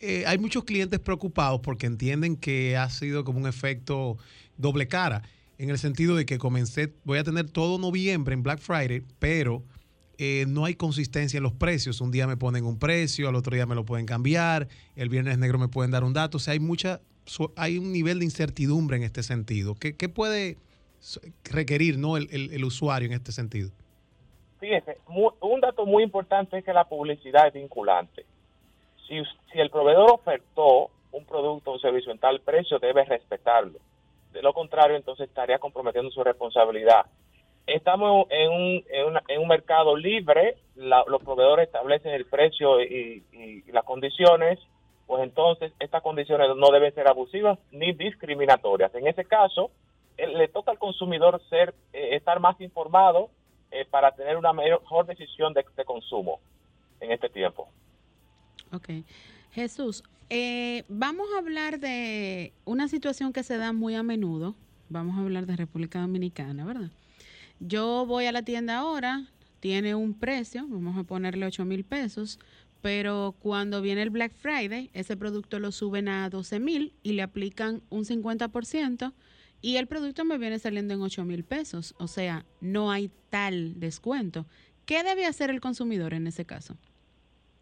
Eh, 0.00 0.24
hay 0.26 0.38
muchos 0.38 0.64
clientes 0.64 0.98
preocupados 0.98 1.60
porque 1.60 1.86
entienden 1.86 2.36
que 2.36 2.76
ha 2.76 2.88
sido 2.90 3.22
como 3.24 3.38
un 3.38 3.46
efecto 3.46 4.16
doble 4.56 4.88
cara, 4.88 5.22
en 5.58 5.68
el 5.68 5.78
sentido 5.78 6.16
de 6.16 6.24
que 6.24 6.38
comencé, 6.38 6.94
voy 7.04 7.18
a 7.18 7.24
tener 7.24 7.50
todo 7.50 7.78
noviembre 7.78 8.32
en 8.32 8.42
Black 8.42 8.60
Friday, 8.60 9.02
pero 9.18 9.62
eh, 10.16 10.46
no 10.48 10.64
hay 10.64 10.74
consistencia 10.74 11.36
en 11.36 11.42
los 11.42 11.52
precios. 11.52 12.00
Un 12.00 12.10
día 12.10 12.26
me 12.26 12.38
ponen 12.38 12.64
un 12.64 12.78
precio, 12.78 13.28
al 13.28 13.34
otro 13.34 13.54
día 13.54 13.66
me 13.66 13.74
lo 13.74 13.84
pueden 13.84 14.06
cambiar, 14.06 14.68
el 14.96 15.10
viernes 15.10 15.36
negro 15.36 15.58
me 15.58 15.68
pueden 15.68 15.90
dar 15.90 16.02
un 16.02 16.14
dato. 16.14 16.38
O 16.38 16.40
sea, 16.40 16.52
hay 16.52 16.60
mucha, 16.60 17.02
hay 17.56 17.78
un 17.78 17.92
nivel 17.92 18.18
de 18.20 18.24
incertidumbre 18.24 18.96
en 18.96 19.02
este 19.02 19.22
sentido. 19.22 19.74
¿Qué, 19.74 20.08
puede 20.08 20.56
requerir 21.44 21.98
¿no? 21.98 22.16
el, 22.16 22.64
usuario 22.64 23.08
en 23.08 23.14
este 23.14 23.32
sentido? 23.32 23.70
Fíjese, 24.58 24.98
un 25.06 25.60
dato 25.60 25.86
muy 25.86 26.02
importante 26.02 26.58
es 26.58 26.64
que 26.64 26.72
la 26.72 26.84
publicidad 26.84 27.46
es 27.46 27.54
vinculante 27.54 28.24
si, 29.10 29.58
el 29.58 29.70
proveedor 29.70 30.12
ofertó 30.12 30.90
un 31.12 31.24
producto 31.24 31.70
o 31.70 31.74
un 31.74 31.80
servicio 31.80 32.12
en 32.12 32.18
tal 32.18 32.40
precio, 32.40 32.78
debe 32.78 33.04
respetarlo. 33.04 33.78
De 34.32 34.42
lo 34.42 34.52
contrario, 34.52 34.96
entonces 34.96 35.28
estaría 35.28 35.58
comprometiendo 35.58 36.10
su 36.12 36.22
responsabilidad. 36.22 37.06
Estamos 37.66 38.26
en 38.30 38.50
un, 38.50 38.84
en, 39.28 39.40
un 39.40 39.48
mercado 39.48 39.96
libre, 39.96 40.56
los 40.76 41.22
proveedores 41.22 41.66
establecen 41.66 42.12
el 42.12 42.26
precio 42.26 42.80
y, 42.80 43.24
las 43.72 43.84
condiciones, 43.84 44.58
pues 45.10 45.24
entonces 45.24 45.72
estas 45.80 46.04
condiciones 46.04 46.46
no 46.56 46.70
deben 46.70 46.94
ser 46.94 47.08
abusivas 47.08 47.58
ni 47.72 47.92
discriminatorias. 47.92 48.94
En 48.94 49.08
ese 49.08 49.24
caso, 49.24 49.72
le 50.16 50.46
toca 50.46 50.70
al 50.70 50.78
consumidor 50.78 51.42
ser 51.50 51.74
eh, 51.92 52.14
estar 52.14 52.38
más 52.38 52.60
informado 52.60 53.28
eh, 53.72 53.84
para 53.90 54.12
tener 54.12 54.36
una 54.36 54.52
mejor 54.52 55.06
decisión 55.06 55.52
de 55.52 55.64
consumo 55.84 56.38
en 57.00 57.10
este 57.10 57.28
tiempo. 57.28 57.68
Ok. 58.72 58.88
Jesús, 59.50 60.04
eh, 60.28 60.84
vamos 60.88 61.26
a 61.34 61.38
hablar 61.38 61.80
de 61.80 62.52
una 62.64 62.86
situación 62.86 63.32
que 63.32 63.42
se 63.42 63.58
da 63.58 63.72
muy 63.72 63.96
a 63.96 64.04
menudo. 64.04 64.54
Vamos 64.90 65.18
a 65.18 65.22
hablar 65.22 65.44
de 65.44 65.56
República 65.56 66.00
Dominicana, 66.00 66.64
¿verdad? 66.64 66.90
Yo 67.58 68.06
voy 68.06 68.26
a 68.26 68.32
la 68.32 68.42
tienda 68.42 68.78
ahora, 68.78 69.24
tiene 69.58 69.96
un 69.96 70.14
precio, 70.14 70.66
vamos 70.68 70.96
a 70.96 71.02
ponerle 71.02 71.46
8 71.46 71.64
mil 71.64 71.82
pesos, 71.82 72.38
pero 72.82 73.34
cuando 73.40 73.82
viene 73.82 74.02
el 74.02 74.10
Black 74.10 74.32
Friday, 74.32 74.90
ese 74.92 75.16
producto 75.16 75.58
lo 75.58 75.72
suben 75.72 76.08
a 76.08 76.30
12 76.30 76.60
mil 76.60 76.94
y 77.02 77.12
le 77.12 77.22
aplican 77.22 77.82
un 77.90 78.04
50% 78.04 79.12
y 79.62 79.76
el 79.76 79.86
producto 79.86 80.24
me 80.24 80.38
viene 80.38 80.58
saliendo 80.58 80.94
en 80.94 81.02
8 81.02 81.24
mil 81.24 81.44
pesos. 81.44 81.94
O 81.98 82.06
sea, 82.06 82.44
no 82.60 82.90
hay 82.90 83.10
tal 83.28 83.78
descuento. 83.78 84.46
¿Qué 84.86 85.02
debe 85.02 85.26
hacer 85.26 85.50
el 85.50 85.60
consumidor 85.60 86.14
en 86.14 86.26
ese 86.26 86.44
caso? 86.46 86.76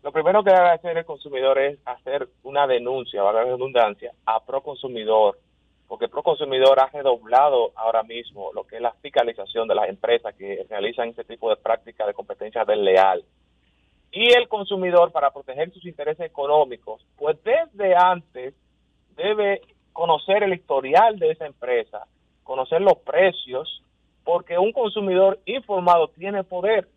Lo 0.03 0.13
primero 0.13 0.45
que 0.45 0.53
debe 0.53 0.71
hacer 0.71 0.97
el 0.97 1.05
consumidor 1.05 1.59
es 1.59 1.79
hacer 1.85 2.29
una 2.45 2.67
denuncia, 2.67 3.23
valga 3.23 3.43
la 3.43 3.51
redundancia, 3.51 4.13
a 4.25 4.45
Proconsumidor, 4.45 5.39
porque 5.89 6.09
Proconsumidor 6.09 6.81
ha 6.81 6.87
redoblado 6.87 7.73
ahora 7.75 8.05
mismo 8.05 8.53
lo 8.55 8.65
que 8.65 8.77
es 8.77 8.83
la 8.83 8.93
fiscalización 8.93 9.67
de 9.67 9.75
las 9.75 9.89
empresas 9.89 10.35
que 10.37 10.65
realizan 10.71 11.09
este 11.09 11.25
tipo 11.25 11.51
de 11.51 11.57
prácticas 11.57 12.07
de 12.07 12.15
competencia 12.15 12.65
desleal. 12.65 13.25
Y 14.11 14.33
el 14.33 14.49
consumidor, 14.49 15.13
para 15.13 15.31
proteger 15.31 15.73
sus 15.73 15.85
intereses 15.85 16.27
económicos, 16.27 17.05
pues 17.17 17.37
desde 17.45 17.95
antes 17.95 18.55
debe 19.17 19.61
conocer 19.93 20.43
el 20.43 20.55
historial 20.55 21.19
de 21.19 21.31
esa 21.31 21.47
empresa, 21.47 22.07
conocer 22.45 22.81
los 22.81 22.99
precios, 22.99 23.83
porque 24.25 24.59
un 24.59 24.73
consumidor 24.73 25.39
informado 25.45 26.09
tiene 26.09 26.45
poder 26.45 26.89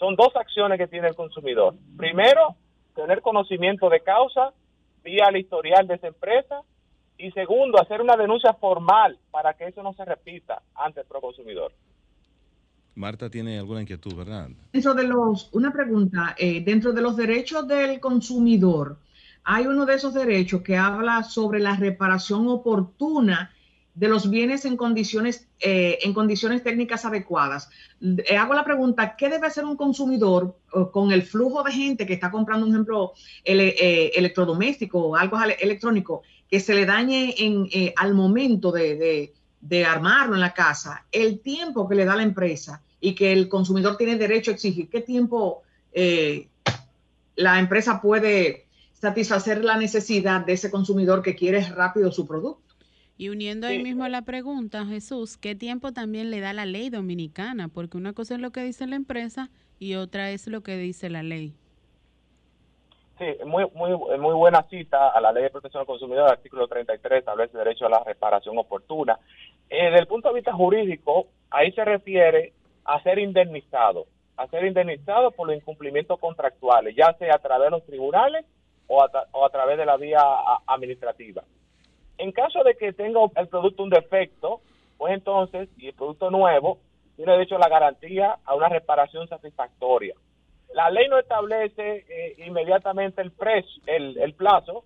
son 0.00 0.16
dos 0.16 0.34
acciones 0.34 0.78
que 0.78 0.88
tiene 0.88 1.08
el 1.08 1.14
consumidor. 1.14 1.74
Primero, 1.96 2.56
tener 2.96 3.20
conocimiento 3.20 3.90
de 3.90 4.00
causa 4.00 4.54
vía 5.04 5.26
el 5.28 5.36
historial 5.36 5.86
de 5.86 5.96
esa 5.96 6.08
empresa. 6.08 6.62
Y 7.18 7.30
segundo, 7.32 7.78
hacer 7.78 8.00
una 8.00 8.16
denuncia 8.16 8.54
formal 8.54 9.18
para 9.30 9.52
que 9.52 9.66
eso 9.66 9.82
no 9.82 9.92
se 9.92 10.06
repita 10.06 10.62
ante 10.74 11.00
el 11.00 11.06
proconsumidor. 11.06 11.72
Marta 13.00 13.28
tiene 13.28 13.58
alguna 13.58 13.80
inquietud, 13.80 14.14
¿verdad? 14.14 14.50
Dentro 14.72 14.94
de 14.94 15.04
los, 15.04 15.48
una 15.52 15.72
pregunta, 15.72 16.36
eh, 16.38 16.62
dentro 16.64 16.92
de 16.92 17.02
los 17.02 17.16
derechos 17.16 17.66
del 17.66 17.98
consumidor, 17.98 18.98
hay 19.42 19.66
uno 19.66 19.86
de 19.86 19.94
esos 19.94 20.14
derechos 20.14 20.62
que 20.62 20.76
habla 20.76 21.24
sobre 21.24 21.58
la 21.58 21.74
reparación 21.74 22.46
oportuna 22.46 23.50
de 23.94 24.08
los 24.08 24.30
bienes 24.30 24.64
en 24.64 24.76
condiciones, 24.76 25.48
eh, 25.60 25.98
en 26.02 26.14
condiciones 26.14 26.62
técnicas 26.62 27.04
adecuadas. 27.04 27.68
Eh, 28.00 28.36
hago 28.36 28.54
la 28.54 28.64
pregunta, 28.64 29.16
¿qué 29.16 29.28
debe 29.28 29.46
hacer 29.46 29.64
un 29.64 29.76
consumidor 29.76 30.56
eh, 30.74 30.84
con 30.92 31.12
el 31.12 31.22
flujo 31.22 31.62
de 31.62 31.72
gente 31.72 32.06
que 32.06 32.14
está 32.14 32.30
comprando, 32.30 32.66
un 32.66 32.72
ejemplo, 32.72 33.12
electrodoméstico 33.44 35.00
o 35.00 35.16
algo 35.16 35.38
electrónico, 35.42 36.22
que 36.48 36.60
se 36.60 36.74
le 36.74 36.86
dañe 36.86 37.34
en, 37.38 37.68
al 37.96 38.14
momento 38.14 38.72
de, 38.72 39.32
armarlo 39.86 40.34
en 40.34 40.40
la 40.40 40.54
casa, 40.54 41.04
el 41.12 41.40
tiempo 41.40 41.88
que 41.88 41.94
le 41.94 42.04
da 42.04 42.16
la 42.16 42.22
empresa 42.22 42.82
y 43.00 43.14
que 43.14 43.32
el 43.32 43.48
consumidor 43.48 43.96
tiene 43.96 44.16
derecho 44.16 44.50
a 44.50 44.54
exigir, 44.54 44.88
qué 44.88 45.00
tiempo 45.00 45.62
la 47.36 47.58
empresa 47.58 48.00
puede 48.00 48.66
satisfacer 48.92 49.64
la 49.64 49.76
necesidad 49.76 50.44
de 50.44 50.52
ese 50.52 50.70
consumidor 50.70 51.22
que 51.22 51.34
quiere 51.34 51.62
rápido 51.70 52.12
su 52.12 52.26
producto? 52.26 52.70
Y 53.16 53.28
uniendo 53.28 53.66
ahí 53.66 53.82
mismo 53.82 54.08
la 54.08 54.22
pregunta, 54.22 54.86
Jesús, 54.86 55.36
¿qué 55.36 55.54
tiempo 55.54 55.92
también 55.92 56.30
le 56.30 56.40
da 56.40 56.54
la 56.54 56.64
ley 56.64 56.88
dominicana? 56.88 57.68
Porque 57.68 57.98
una 57.98 58.14
cosa 58.14 58.34
es 58.34 58.40
lo 58.40 58.50
que 58.50 58.62
dice 58.62 58.86
la 58.86 58.96
empresa 58.96 59.50
y 59.78 59.94
otra 59.94 60.30
es 60.30 60.46
lo 60.46 60.62
que 60.62 60.76
dice 60.76 61.10
la 61.10 61.22
ley. 61.22 61.52
Sí, 63.18 63.26
muy, 63.44 63.66
muy, 63.74 63.90
muy 64.18 64.34
buena 64.34 64.66
cita 64.70 65.10
a 65.10 65.20
la 65.20 65.32
Ley 65.32 65.42
de 65.42 65.50
Protección 65.50 65.82
al 65.82 65.86
Consumidor, 65.86 66.24
el 66.24 66.32
artículo 66.32 66.66
33 66.66 67.18
establece 67.18 67.58
derecho 67.58 67.84
a 67.84 67.90
la 67.90 68.02
reparación 68.02 68.56
oportuna. 68.56 69.18
Eh, 69.68 69.84
desde 69.84 69.98
el 69.98 70.06
punto 70.06 70.28
de 70.28 70.36
vista 70.36 70.54
jurídico, 70.54 71.26
ahí 71.50 71.70
se 71.72 71.84
refiere 71.84 72.54
a 72.90 73.00
ser 73.02 73.20
indemnizado, 73.20 74.06
a 74.36 74.48
ser 74.48 74.64
indemnizado 74.64 75.30
por 75.30 75.46
los 75.46 75.56
incumplimientos 75.56 76.18
contractuales, 76.18 76.96
ya 76.96 77.12
sea 77.18 77.36
a 77.36 77.38
través 77.38 77.66
de 77.66 77.70
los 77.70 77.86
tribunales 77.86 78.44
o 78.88 79.00
a, 79.00 79.50
través 79.50 79.78
de 79.78 79.86
la 79.86 79.96
vía 79.96 80.20
administrativa. 80.66 81.44
En 82.18 82.32
caso 82.32 82.64
de 82.64 82.74
que 82.74 82.92
tenga 82.92 83.20
el 83.36 83.46
producto 83.46 83.84
un 83.84 83.90
defecto, 83.90 84.60
pues 84.98 85.14
entonces, 85.14 85.68
y 85.78 85.86
el 85.86 85.94
producto 85.94 86.32
nuevo, 86.32 86.80
tiene 87.14 87.32
derecho 87.32 87.56
a 87.56 87.60
la 87.60 87.68
garantía 87.68 88.38
a 88.44 88.54
una 88.56 88.68
reparación 88.68 89.28
satisfactoria. 89.28 90.14
La 90.74 90.90
ley 90.90 91.08
no 91.08 91.18
establece 91.18 92.04
eh, 92.08 92.34
inmediatamente 92.44 93.22
el, 93.22 93.30
precio, 93.30 93.82
el, 93.86 94.34
plazo, 94.34 94.84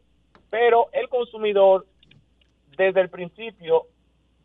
pero 0.51 0.89
el 0.93 1.09
consumidor 1.09 1.87
desde 2.77 3.01
el 3.01 3.09
principio 3.09 3.87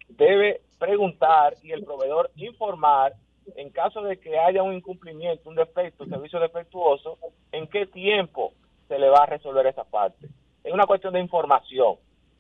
debe 0.08 0.62
preguntar 0.78 1.56
y 1.62 1.74
el 1.74 1.84
proveedor 1.84 2.32
informar 2.38 3.14
en 3.56 3.70
caso 3.70 4.02
de 4.02 4.18
que 4.18 4.38
haya 4.38 4.64
un 4.64 4.74
incumplimiento, 4.74 5.50
un 5.50 5.56
defecto, 5.56 6.04
un 6.04 6.10
servicio 6.10 6.40
defectuoso, 6.40 7.18
en 7.52 7.68
qué 7.68 7.86
tiempo 7.86 8.54
se 8.88 8.98
le 9.00 9.10
va 9.10 9.24
a 9.24 9.28
resolver 9.28 9.68
esa 9.68 9.84
parte. 9.84 10.28
Es 10.64 10.74
una 10.74 10.86
cuestión 10.86 11.14
de 11.14 11.20
información. 11.20 11.96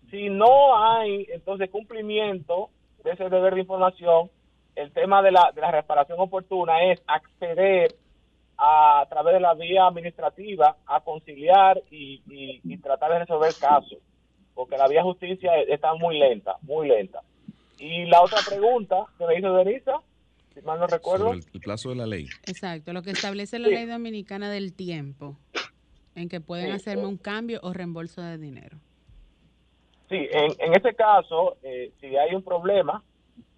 Si 0.09 0.29
no 0.29 0.77
hay 0.77 1.27
entonces 1.31 1.69
cumplimiento 1.69 2.69
de 3.03 3.11
ese 3.11 3.29
deber 3.29 3.53
de 3.53 3.61
información, 3.61 4.29
el 4.75 4.91
tema 4.91 5.21
de 5.21 5.31
la, 5.31 5.51
de 5.53 5.61
la 5.61 5.71
reparación 5.71 6.19
oportuna 6.19 6.83
es 6.83 7.01
acceder 7.05 7.95
a, 8.59 9.05
través 9.09 9.35
de 9.35 9.39
la 9.39 9.53
vía 9.53 9.87
administrativa 9.87 10.75
a 10.85 11.01
conciliar 11.01 11.81
y, 11.89 12.21
tratar 12.81 13.11
de 13.11 13.19
resolver 13.19 13.53
casos, 13.59 13.99
porque 14.55 14.77
la 14.77 14.87
vía 14.87 15.03
justicia 15.03 15.51
está 15.67 15.93
muy 15.93 16.17
lenta, 16.17 16.55
muy 16.61 16.87
lenta. 16.87 17.21
Y 17.77 18.05
la 18.05 18.21
otra 18.21 18.39
pregunta 18.47 19.05
que 19.17 19.25
me 19.25 19.37
hizo 19.37 19.53
Denisa, 19.53 20.01
si 20.59 20.65
mal 20.65 20.79
no 20.79 20.87
recuerdo. 20.87 21.33
el, 21.33 21.43
plazo 21.61 21.89
de 21.89 21.95
la 21.95 22.05
ley. 22.05 22.27
Exacto, 22.45 22.93
lo 22.93 23.01
que 23.01 23.11
establece 23.11 23.59
la 23.59 23.67
ley 23.67 23.85
dominicana 23.85 24.49
del 24.49 24.73
tiempo 24.73 25.37
en 26.15 26.29
que 26.29 26.41
pueden 26.41 26.71
hacerme 26.71 27.05
un 27.05 27.17
cambio 27.17 27.59
o 27.63 27.73
reembolso 27.73 28.21
de 28.21 28.37
dinero. 28.37 28.77
Sí, 30.09 30.27
en, 30.31 30.51
en 30.59 30.73
este 30.73 30.95
caso, 30.95 31.57
eh, 31.61 31.91
si 32.01 32.17
hay 32.17 32.33
un 32.33 32.43
problema, 32.43 33.03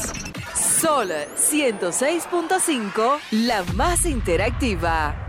Sol 0.56 1.12
106.5, 1.36 3.20
la 3.32 3.64
más 3.76 4.06
interactiva. 4.06 5.29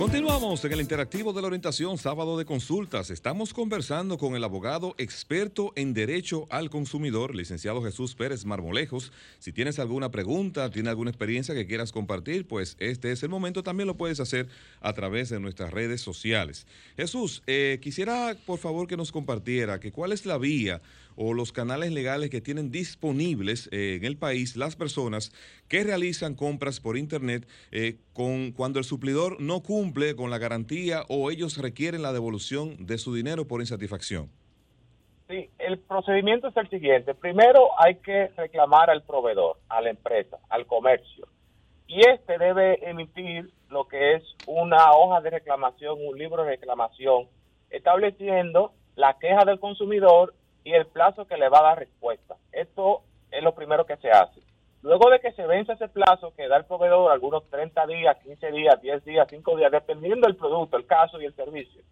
Continuamos 0.00 0.64
en 0.64 0.72
el 0.72 0.80
interactivo 0.80 1.34
de 1.34 1.42
la 1.42 1.48
orientación 1.48 1.98
sábado 1.98 2.38
de 2.38 2.46
consultas. 2.46 3.10
Estamos 3.10 3.52
conversando 3.52 4.16
con 4.16 4.34
el 4.34 4.42
abogado 4.42 4.94
experto 4.96 5.74
en 5.76 5.92
derecho 5.92 6.46
al 6.48 6.70
consumidor, 6.70 7.34
licenciado 7.34 7.82
Jesús 7.82 8.14
Pérez 8.14 8.46
Marmolejos. 8.46 9.12
Si 9.40 9.52
tienes 9.52 9.78
alguna 9.78 10.10
pregunta, 10.10 10.70
tienes 10.70 10.88
alguna 10.88 11.10
experiencia 11.10 11.54
que 11.54 11.66
quieras 11.66 11.92
compartir, 11.92 12.48
pues 12.48 12.76
este 12.78 13.12
es 13.12 13.22
el 13.24 13.28
momento. 13.28 13.62
También 13.62 13.88
lo 13.88 13.98
puedes 13.98 14.20
hacer 14.20 14.48
a 14.80 14.94
través 14.94 15.28
de 15.28 15.38
nuestras 15.38 15.70
redes 15.70 16.00
sociales. 16.00 16.66
Jesús, 16.96 17.42
eh, 17.46 17.78
quisiera 17.82 18.34
por 18.46 18.58
favor 18.58 18.86
que 18.86 18.96
nos 18.96 19.12
compartiera 19.12 19.80
que 19.80 19.92
cuál 19.92 20.12
es 20.12 20.24
la 20.24 20.38
vía 20.38 20.80
o 21.16 21.34
los 21.34 21.52
canales 21.52 21.92
legales 21.92 22.30
que 22.30 22.40
tienen 22.40 22.70
disponibles 22.70 23.68
eh, 23.72 23.96
en 23.96 24.04
el 24.04 24.16
país 24.16 24.56
las 24.56 24.76
personas 24.76 25.32
que 25.68 25.84
realizan 25.84 26.34
compras 26.34 26.80
por 26.80 26.96
Internet 26.96 27.46
eh, 27.72 27.96
con, 28.12 28.52
cuando 28.52 28.78
el 28.78 28.84
suplidor 28.84 29.40
no 29.40 29.60
cumple 29.60 30.16
con 30.16 30.30
la 30.30 30.38
garantía 30.38 31.02
o 31.08 31.30
ellos 31.30 31.58
requieren 31.58 32.02
la 32.02 32.12
devolución 32.12 32.86
de 32.86 32.98
su 32.98 33.14
dinero 33.14 33.46
por 33.46 33.60
insatisfacción. 33.60 34.30
Sí, 35.28 35.48
el 35.58 35.78
procedimiento 35.78 36.48
es 36.48 36.56
el 36.56 36.68
siguiente. 36.68 37.14
Primero 37.14 37.68
hay 37.78 37.96
que 37.96 38.28
reclamar 38.36 38.90
al 38.90 39.04
proveedor, 39.04 39.58
a 39.68 39.80
la 39.80 39.90
empresa, 39.90 40.38
al 40.48 40.66
comercio. 40.66 41.28
Y 41.86 42.00
este 42.00 42.36
debe 42.36 42.88
emitir 42.88 43.50
lo 43.68 43.86
que 43.86 44.14
es 44.14 44.24
una 44.46 44.92
hoja 44.92 45.20
de 45.20 45.30
reclamación, 45.30 45.98
un 46.00 46.18
libro 46.18 46.42
de 46.42 46.50
reclamación, 46.50 47.28
estableciendo 47.70 48.72
la 48.96 49.18
queja 49.20 49.44
del 49.44 49.60
consumidor 49.60 50.34
y 50.64 50.72
el 50.72 50.86
plazo 50.86 51.26
que 51.26 51.36
le 51.36 51.48
va 51.48 51.60
a 51.60 51.62
dar 51.70 51.78
respuesta. 51.78 52.36
Esto 52.52 53.02
es 53.30 53.42
lo 53.42 53.54
primero 53.54 53.86
que 53.86 53.96
se 53.96 54.10
hace. 54.10 54.40
Luego 54.82 55.10
de 55.10 55.20
que 55.20 55.32
se 55.32 55.46
vence 55.46 55.72
ese 55.72 55.88
plazo 55.88 56.32
que 56.34 56.48
da 56.48 56.56
el 56.56 56.64
proveedor, 56.64 57.12
algunos 57.12 57.48
30 57.50 57.86
días, 57.86 58.16
15 58.22 58.50
días, 58.52 58.80
10 58.80 59.04
días, 59.04 59.26
5 59.28 59.56
días, 59.56 59.70
dependiendo 59.70 60.26
del 60.26 60.36
producto, 60.36 60.76
el 60.76 60.86
caso 60.86 61.20
y 61.20 61.26
el 61.26 61.34
servicio. 61.34 61.82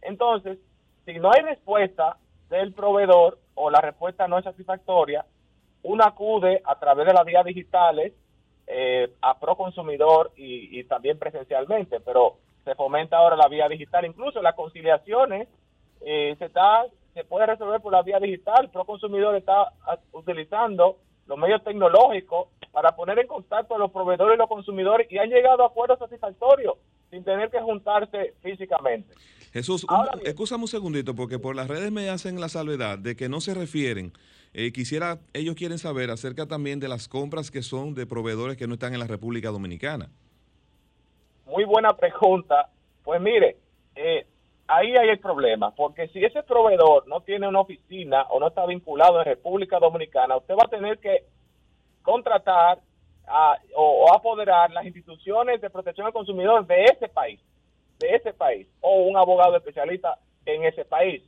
Entonces, 0.00 0.58
si 1.04 1.18
no 1.18 1.30
hay 1.30 1.42
respuesta 1.42 2.16
del 2.48 2.72
proveedor 2.72 3.38
o 3.54 3.70
la 3.70 3.80
respuesta 3.80 4.26
no 4.26 4.38
es 4.38 4.44
satisfactoria, 4.44 5.24
uno 5.82 6.04
acude 6.04 6.62
a 6.64 6.78
través 6.78 7.06
de 7.06 7.12
las 7.12 7.24
vías 7.24 7.44
digitales 7.44 8.14
eh, 8.66 9.12
a 9.20 9.38
Proconsumidor 9.38 10.32
y, 10.36 10.78
y 10.78 10.84
también 10.84 11.18
presencialmente, 11.18 12.00
pero 12.00 12.38
se 12.64 12.74
fomenta 12.74 13.18
ahora 13.18 13.36
la 13.36 13.48
vía 13.48 13.68
digital, 13.68 14.04
incluso 14.06 14.40
las 14.40 14.54
conciliaciones 14.54 15.48
eh, 16.00 16.34
se 16.38 16.46
está 16.46 16.86
se 17.14 17.24
puede 17.24 17.46
resolver 17.46 17.80
por 17.80 17.92
la 17.92 18.02
vía 18.02 18.18
digital. 18.18 18.70
Proconsumidor 18.70 19.34
está 19.34 19.72
utilizando 20.12 20.98
los 21.26 21.38
medios 21.38 21.62
tecnológicos 21.62 22.48
para 22.72 22.94
poner 22.94 23.18
en 23.18 23.26
contacto 23.26 23.74
a 23.74 23.78
los 23.78 23.90
proveedores 23.90 24.36
y 24.36 24.38
los 24.38 24.48
consumidores 24.48 25.10
y 25.10 25.18
han 25.18 25.28
llegado 25.28 25.62
a 25.62 25.66
acuerdos 25.66 25.98
satisfactorios 25.98 26.74
sin 27.10 27.24
tener 27.24 27.50
que 27.50 27.60
juntarse 27.60 28.34
físicamente. 28.40 29.14
Jesús, 29.52 29.84
escúchame 30.24 30.62
un 30.62 30.68
segundito 30.68 31.14
porque 31.14 31.38
por 31.40 31.56
las 31.56 31.66
redes 31.66 31.90
me 31.90 32.08
hacen 32.08 32.40
la 32.40 32.48
salvedad 32.48 32.98
de 32.98 33.16
que 33.16 33.28
no 33.28 33.40
se 33.40 33.54
refieren. 33.54 34.12
Eh, 34.52 34.72
quisiera, 34.72 35.18
ellos 35.32 35.54
quieren 35.54 35.78
saber 35.78 36.10
acerca 36.10 36.46
también 36.46 36.80
de 36.80 36.88
las 36.88 37.08
compras 37.08 37.50
que 37.50 37.62
son 37.62 37.94
de 37.94 38.06
proveedores 38.06 38.56
que 38.56 38.66
no 38.66 38.74
están 38.74 38.94
en 38.94 39.00
la 39.00 39.06
República 39.06 39.50
Dominicana. 39.50 40.08
Muy 41.46 41.64
buena 41.64 41.96
pregunta. 41.96 42.68
Pues 43.02 43.20
mire, 43.20 43.56
eh, 43.96 44.26
ahí 44.70 44.96
hay 44.96 45.08
el 45.08 45.18
problema, 45.18 45.72
porque 45.72 46.08
si 46.08 46.24
ese 46.24 46.42
proveedor 46.42 47.06
no 47.08 47.20
tiene 47.20 47.48
una 47.48 47.60
oficina 47.60 48.22
o 48.30 48.38
no 48.38 48.48
está 48.48 48.64
vinculado 48.66 49.18
en 49.18 49.24
República 49.24 49.78
Dominicana, 49.78 50.36
usted 50.36 50.54
va 50.54 50.64
a 50.66 50.70
tener 50.70 50.98
que 50.98 51.24
contratar 52.02 52.78
o, 53.76 54.12
apoderar 54.14 54.70
las 54.70 54.84
instituciones 54.84 55.60
de 55.60 55.70
protección 55.70 56.06
al 56.06 56.12
consumidor 56.12 56.66
de 56.66 56.84
ese 56.84 57.08
país, 57.08 57.40
de 57.98 58.14
ese 58.14 58.32
país, 58.32 58.66
o 58.80 59.02
un 59.02 59.16
abogado 59.16 59.56
especialista 59.56 60.18
en 60.46 60.64
ese 60.64 60.84
país. 60.84 61.22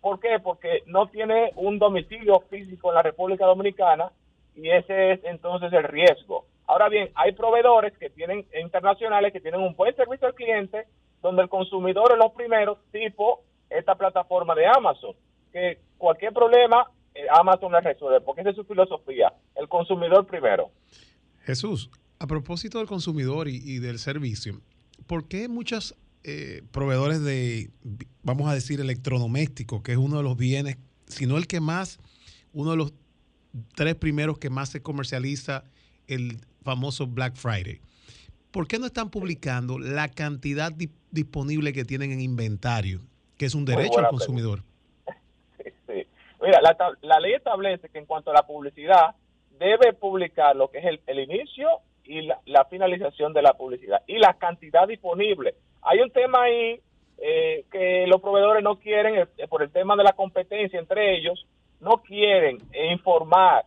¿Por 0.00 0.20
qué? 0.20 0.38
Porque 0.42 0.82
no 0.86 1.06
tiene 1.08 1.52
un 1.56 1.78
domicilio 1.78 2.40
físico 2.50 2.88
en 2.88 2.94
la 2.96 3.02
República 3.02 3.46
Dominicana 3.46 4.10
y 4.54 4.70
ese 4.70 5.12
es 5.12 5.24
entonces 5.24 5.72
el 5.72 5.84
riesgo. 5.84 6.46
Ahora 6.66 6.88
bien, 6.88 7.10
hay 7.14 7.32
proveedores 7.32 7.96
que 7.98 8.10
tienen 8.10 8.46
internacionales 8.60 9.32
que 9.32 9.40
tienen 9.40 9.60
un 9.60 9.74
buen 9.74 9.94
servicio 9.96 10.26
al 10.26 10.34
cliente 10.34 10.86
donde 11.22 11.42
el 11.42 11.48
consumidor 11.48 12.12
es 12.12 12.18
los 12.18 12.32
primeros, 12.32 12.78
tipo 12.92 13.42
esta 13.68 13.94
plataforma 13.94 14.54
de 14.54 14.66
Amazon, 14.66 15.14
que 15.52 15.78
cualquier 15.96 16.32
problema 16.32 16.90
eh, 17.14 17.26
Amazon 17.38 17.72
le 17.72 17.80
resuelve, 17.80 18.20
porque 18.20 18.40
esa 18.40 18.50
es 18.50 18.56
su 18.56 18.64
filosofía, 18.64 19.32
el 19.56 19.68
consumidor 19.68 20.26
primero. 20.26 20.70
Jesús, 21.42 21.90
a 22.18 22.26
propósito 22.26 22.78
del 22.78 22.86
consumidor 22.86 23.48
y, 23.48 23.78
del 23.78 23.98
servicio, 23.98 24.60
¿por 25.06 25.26
qué 25.26 25.48
muchos 25.48 25.96
eh, 26.22 26.62
proveedores 26.70 27.22
de, 27.22 27.70
vamos 28.22 28.48
a 28.48 28.54
decir, 28.54 28.80
electrodomésticos, 28.80 29.82
que 29.82 29.92
es 29.92 29.98
uno 29.98 30.18
de 30.18 30.22
los 30.22 30.36
bienes, 30.36 30.76
sino 31.06 31.36
el 31.36 31.46
que 31.46 31.60
más, 31.60 31.98
uno 32.52 32.72
de 32.72 32.76
los 32.76 32.92
tres 33.74 33.94
primeros 33.94 34.38
que 34.38 34.50
más 34.50 34.68
se 34.68 34.82
comercializa, 34.82 35.64
el 36.06 36.38
famoso 36.62 37.06
Black 37.06 37.36
Friday? 37.36 37.80
¿Por 38.50 38.66
qué 38.66 38.78
no 38.78 38.86
están 38.86 39.10
publicando 39.10 39.78
la 39.78 40.08
cantidad 40.08 40.72
disponible 41.10 41.72
que 41.72 41.84
tienen 41.84 42.12
en 42.12 42.20
inventario, 42.20 43.00
que 43.38 43.46
es 43.46 43.54
un 43.54 43.64
derecho 43.64 43.98
al 43.98 44.08
consumidor? 44.08 44.60
Sí, 45.86 46.06
Mira, 46.40 46.60
la, 47.02 47.20
ley 47.20 47.34
establece 47.34 47.90
que 47.90 47.98
en 47.98 48.06
cuanto 48.06 48.30
a 48.30 48.34
la 48.34 48.46
publicidad, 48.46 49.14
debe 49.58 49.92
publicar 49.92 50.56
lo 50.56 50.68
que 50.68 50.78
es 50.78 50.84
el, 51.06 51.20
inicio 51.20 51.68
y 52.04 52.22
la, 52.22 52.64
finalización 52.70 53.34
de 53.34 53.42
la 53.42 53.52
publicidad 53.52 54.02
y 54.06 54.18
la 54.18 54.34
cantidad 54.34 54.88
disponible. 54.88 55.54
Hay 55.82 56.00
un 56.00 56.10
tema 56.10 56.44
ahí 56.44 56.80
eh, 57.18 57.66
que 57.70 58.06
los 58.06 58.22
proveedores 58.22 58.62
no 58.62 58.78
quieren, 58.78 59.16
eh, 59.36 59.48
por 59.48 59.62
el 59.62 59.70
tema 59.70 59.96
de 59.96 60.04
la 60.04 60.12
competencia 60.12 60.78
entre 60.78 61.18
ellos, 61.18 61.46
no 61.80 61.98
quieren 61.98 62.58
informar 62.90 63.66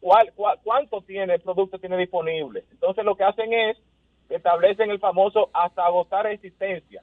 cuál, 0.00 0.32
cuánto 0.62 1.02
tiene 1.02 1.34
el 1.34 1.40
producto 1.40 1.78
tiene 1.78 1.96
disponible. 1.98 2.64
Entonces 2.70 3.04
lo 3.04 3.16
que 3.16 3.24
hacen 3.24 3.52
es 3.52 3.76
establecen 4.34 4.90
el 4.90 4.98
famoso 4.98 5.50
hasta 5.52 5.84
agotar 5.84 6.26
existencia. 6.26 7.02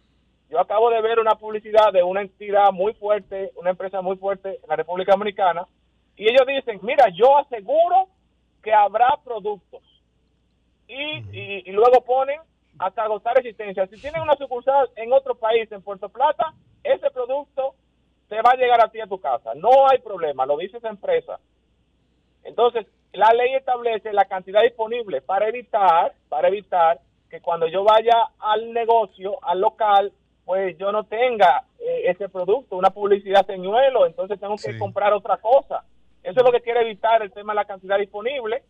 Yo 0.50 0.60
acabo 0.60 0.90
de 0.90 1.02
ver 1.02 1.20
una 1.20 1.36
publicidad 1.36 1.94
de 1.94 2.02
una 2.02 2.22
entidad 2.22 2.72
muy 2.72 2.94
fuerte, 2.94 3.52
una 3.56 3.70
empresa 3.70 4.02
muy 4.02 4.18
fuerte 4.18 4.60
en 4.62 4.68
la 4.70 4.76
República 4.76 5.12
Dominicana, 5.12 5.68
y 6.16 6.24
ellos 6.24 6.46
dicen, 6.48 6.80
mira, 6.82 7.06
yo 7.14 7.38
aseguro 7.38 8.08
que 8.64 8.74
habrá 8.74 9.18
productos. 9.24 9.82
Y, 10.88 11.72
luego 11.72 12.04
ponen 12.04 12.42
hasta 12.80 13.04
agotar 13.04 13.38
existencia. 13.38 13.86
Si 13.88 14.02
tienen 14.02 14.22
una 14.22 14.36
sucursal 14.36 14.90
en 14.96 15.14
otro 15.14 15.36
país, 15.36 15.72
en 15.72 15.84
Puerto 15.84 16.10
Plata, 16.10 16.54
ese 16.84 17.12
producto 17.12 17.76
te 18.28 18.42
va 18.42 18.52
a 18.52 18.58
llegar 18.58 18.84
a 18.84 18.90
ti 18.90 19.00
a 19.00 19.08
tu 19.08 19.20
casa. 19.20 19.54
No 19.56 19.88
hay 19.90 20.00
problema, 20.00 20.46
lo 20.46 20.58
dice 20.58 20.78
esa 20.78 20.90
empresa. 20.90 21.40
Entonces, 22.44 22.88
la 23.14 23.32
ley 23.34 23.54
establece 23.54 24.12
la 24.12 24.26
cantidad 24.26 24.62
disponible 24.64 25.22
para 25.22 25.48
evitar, 25.48 26.14
para 26.28 26.48
evitar 26.48 27.00
que 27.30 27.42
cuando 27.42 27.68
yo 27.68 27.84
vaya 27.84 28.30
al 28.40 28.74
negocio, 28.74 29.38
al 29.44 29.62
local, 29.62 30.12
pues 30.46 30.78
yo 30.78 30.92
no 30.92 31.04
tenga 31.04 31.64
eh, 31.80 32.10
ese 32.10 32.28
producto, 32.28 32.76
una 32.76 32.90
publicidad 32.90 33.46
señuelo, 33.46 34.06
entonces 34.06 34.40
tengo 34.40 34.56
que 34.56 34.78
comprar 34.78 35.14
otra 35.14 35.38
cosa. 35.38 35.84
Eso 36.24 36.40
es 36.40 36.46
lo 36.46 36.52
que 36.52 36.62
quiere 36.62 36.82
evitar 36.82 37.22
el 37.22 37.32
tema 37.32 37.54
de 37.54 37.58
la 37.58 37.66
cantidad 37.66 37.98
disponible. 37.98 38.64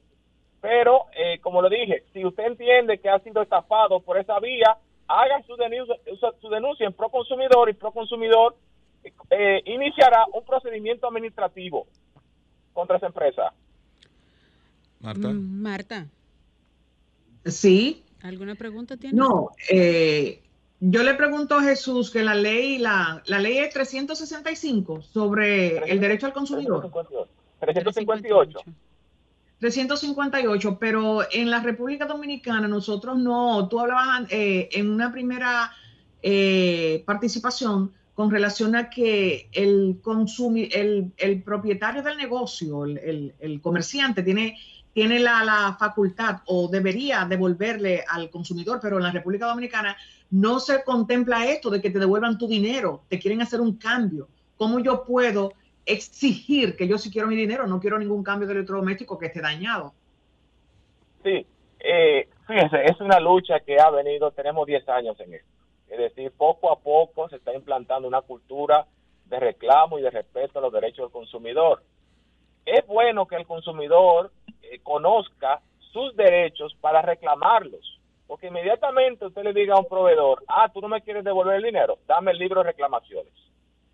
Pero, 0.62 1.06
eh, 1.16 1.40
como 1.40 1.62
lo 1.62 1.70
dije, 1.70 2.04
si 2.12 2.26
usted 2.26 2.44
entiende 2.46 2.98
que 2.98 3.10
ha 3.10 3.20
sido 3.20 3.42
estafado 3.42 4.02
por 4.02 4.18
esa 4.18 4.40
vía, 4.40 4.78
haga 5.08 5.42
su 5.44 5.56
denuncia, 5.56 5.96
su 6.42 6.50
denuncia 6.50 6.86
en 6.86 6.94
Proconsumidor 6.94 7.70
y 7.70 7.74
Proconsumidor 7.74 8.56
eh, 9.30 9.62
iniciará 9.66 10.26
un 10.34 10.44
procedimiento 10.44 11.08
administrativo 11.08 11.88
contra 12.74 12.98
esa 12.98 13.08
empresa. 13.08 13.54
Marta. 15.00 15.30
Mm, 15.30 15.62
Marta. 15.62 16.06
Sí. 17.46 18.04
¿Alguna 18.22 18.56
pregunta 18.56 18.98
tiene? 18.98 19.18
No, 19.18 19.52
eh, 19.70 20.42
yo 20.80 21.04
le 21.04 21.14
pregunto 21.14 21.56
a 21.56 21.64
Jesús 21.64 22.10
que 22.12 22.24
la 22.24 22.36
ley, 22.36 22.78
la, 22.78 23.22
la 23.26 23.40
ley 23.40 23.58
es 23.58 23.74
365 23.74 25.02
sobre 25.02 25.78
el 25.90 26.00
derecho 26.00 26.26
al 26.26 26.34
consumidor. 26.34 26.90
358. 27.60 28.60
358, 29.60 30.78
pero 30.80 31.20
en 31.32 31.50
la 31.50 31.60
República 31.62 32.06
Dominicana 32.06 32.68
nosotros 32.68 33.18
no, 33.18 33.68
tú 33.68 33.80
hablabas 33.80 34.32
eh, 34.32 34.70
en 34.72 34.90
una 34.90 35.12
primera 35.12 35.72
eh, 36.22 37.04
participación 37.06 37.92
con 38.14 38.32
relación 38.32 38.76
a 38.76 38.90
que 38.90 39.50
el, 39.52 40.00
el, 40.72 41.12
el 41.18 41.44
propietario 41.44 42.04
del 42.04 42.18
negocio, 42.18 42.86
el, 42.86 43.34
el 43.40 43.62
comerciante, 43.62 44.24
tiene, 44.24 44.58
tiene 44.94 45.20
la, 45.20 45.44
la, 45.44 45.76
facultad 45.80 46.42
o 46.46 46.68
debería 46.68 47.26
devolverle 47.26 48.04
al 48.08 48.30
consumidor, 48.30 48.80
pero 48.82 48.98
en 48.98 49.04
la 49.04 49.12
República 49.12 49.48
Dominicana 49.48 49.96
no 50.32 50.60
se 50.60 50.84
contempla 50.84 51.46
esto 51.46 51.70
de 51.70 51.82
que 51.82 51.90
te 51.90 52.00
devuelvan 52.00 52.38
tu 52.38 52.48
dinero, 52.48 53.04
te 53.08 53.20
quieren 53.20 53.42
hacer 53.42 53.62
un 53.62 53.78
cambio. 53.78 54.28
¿Cómo 54.58 54.80
yo 54.80 55.04
puedo 55.06 55.54
exigir 55.90 56.76
que 56.76 56.88
yo 56.88 56.98
si 56.98 57.12
quiero 57.12 57.28
mi 57.28 57.36
dinero, 57.36 57.66
no 57.66 57.80
quiero 57.80 57.98
ningún 57.98 58.24
cambio 58.24 58.48
de 58.48 58.54
electrodoméstico 58.54 59.18
que 59.18 59.26
esté 59.26 59.42
dañado. 59.42 59.94
Sí, 61.24 61.46
eh, 61.80 62.30
fíjense, 62.48 62.86
es 62.86 63.02
una 63.02 63.20
lucha 63.20 63.60
que 63.62 63.80
ha 63.80 63.90
venido, 63.90 64.32
tenemos 64.32 64.68
10 64.68 64.88
años 64.90 65.20
en 65.20 65.34
esto. 65.34 65.50
Es 65.88 65.98
decir, 65.98 66.32
poco 66.32 66.72
a 66.72 66.80
poco 66.80 67.28
se 67.30 67.38
está 67.38 67.56
implantando 67.56 68.08
una 68.08 68.22
cultura 68.22 68.86
de 69.26 69.40
reclamo 69.40 69.98
y 69.98 70.04
de 70.04 70.12
respeto 70.12 70.60
a 70.60 70.62
los 70.62 70.72
derechos 70.72 71.06
del 71.06 71.12
consumidor. 71.12 71.82
Es 72.66 72.86
bueno 72.86 73.26
que 73.26 73.38
el 73.38 73.48
consumidor 73.48 74.32
eh, 74.64 74.80
conozca 74.84 75.62
sus 75.92 76.16
derechos 76.16 76.76
para 76.82 77.02
reclamarlos, 77.02 78.00
porque 78.28 78.48
inmediatamente 78.48 79.26
usted 79.26 79.44
le 79.44 79.54
diga 79.54 79.76
a 79.76 79.80
un 79.80 79.88
proveedor, 79.88 80.44
ah, 80.48 80.70
tú 80.74 80.82
no 80.82 80.88
me 80.88 81.02
quieres 81.02 81.24
devolver 81.24 81.56
el 81.56 81.64
dinero, 81.64 81.98
dame 82.08 82.32
el 82.32 82.38
libro 82.38 82.62
de 82.62 82.72
reclamaciones 82.72 83.34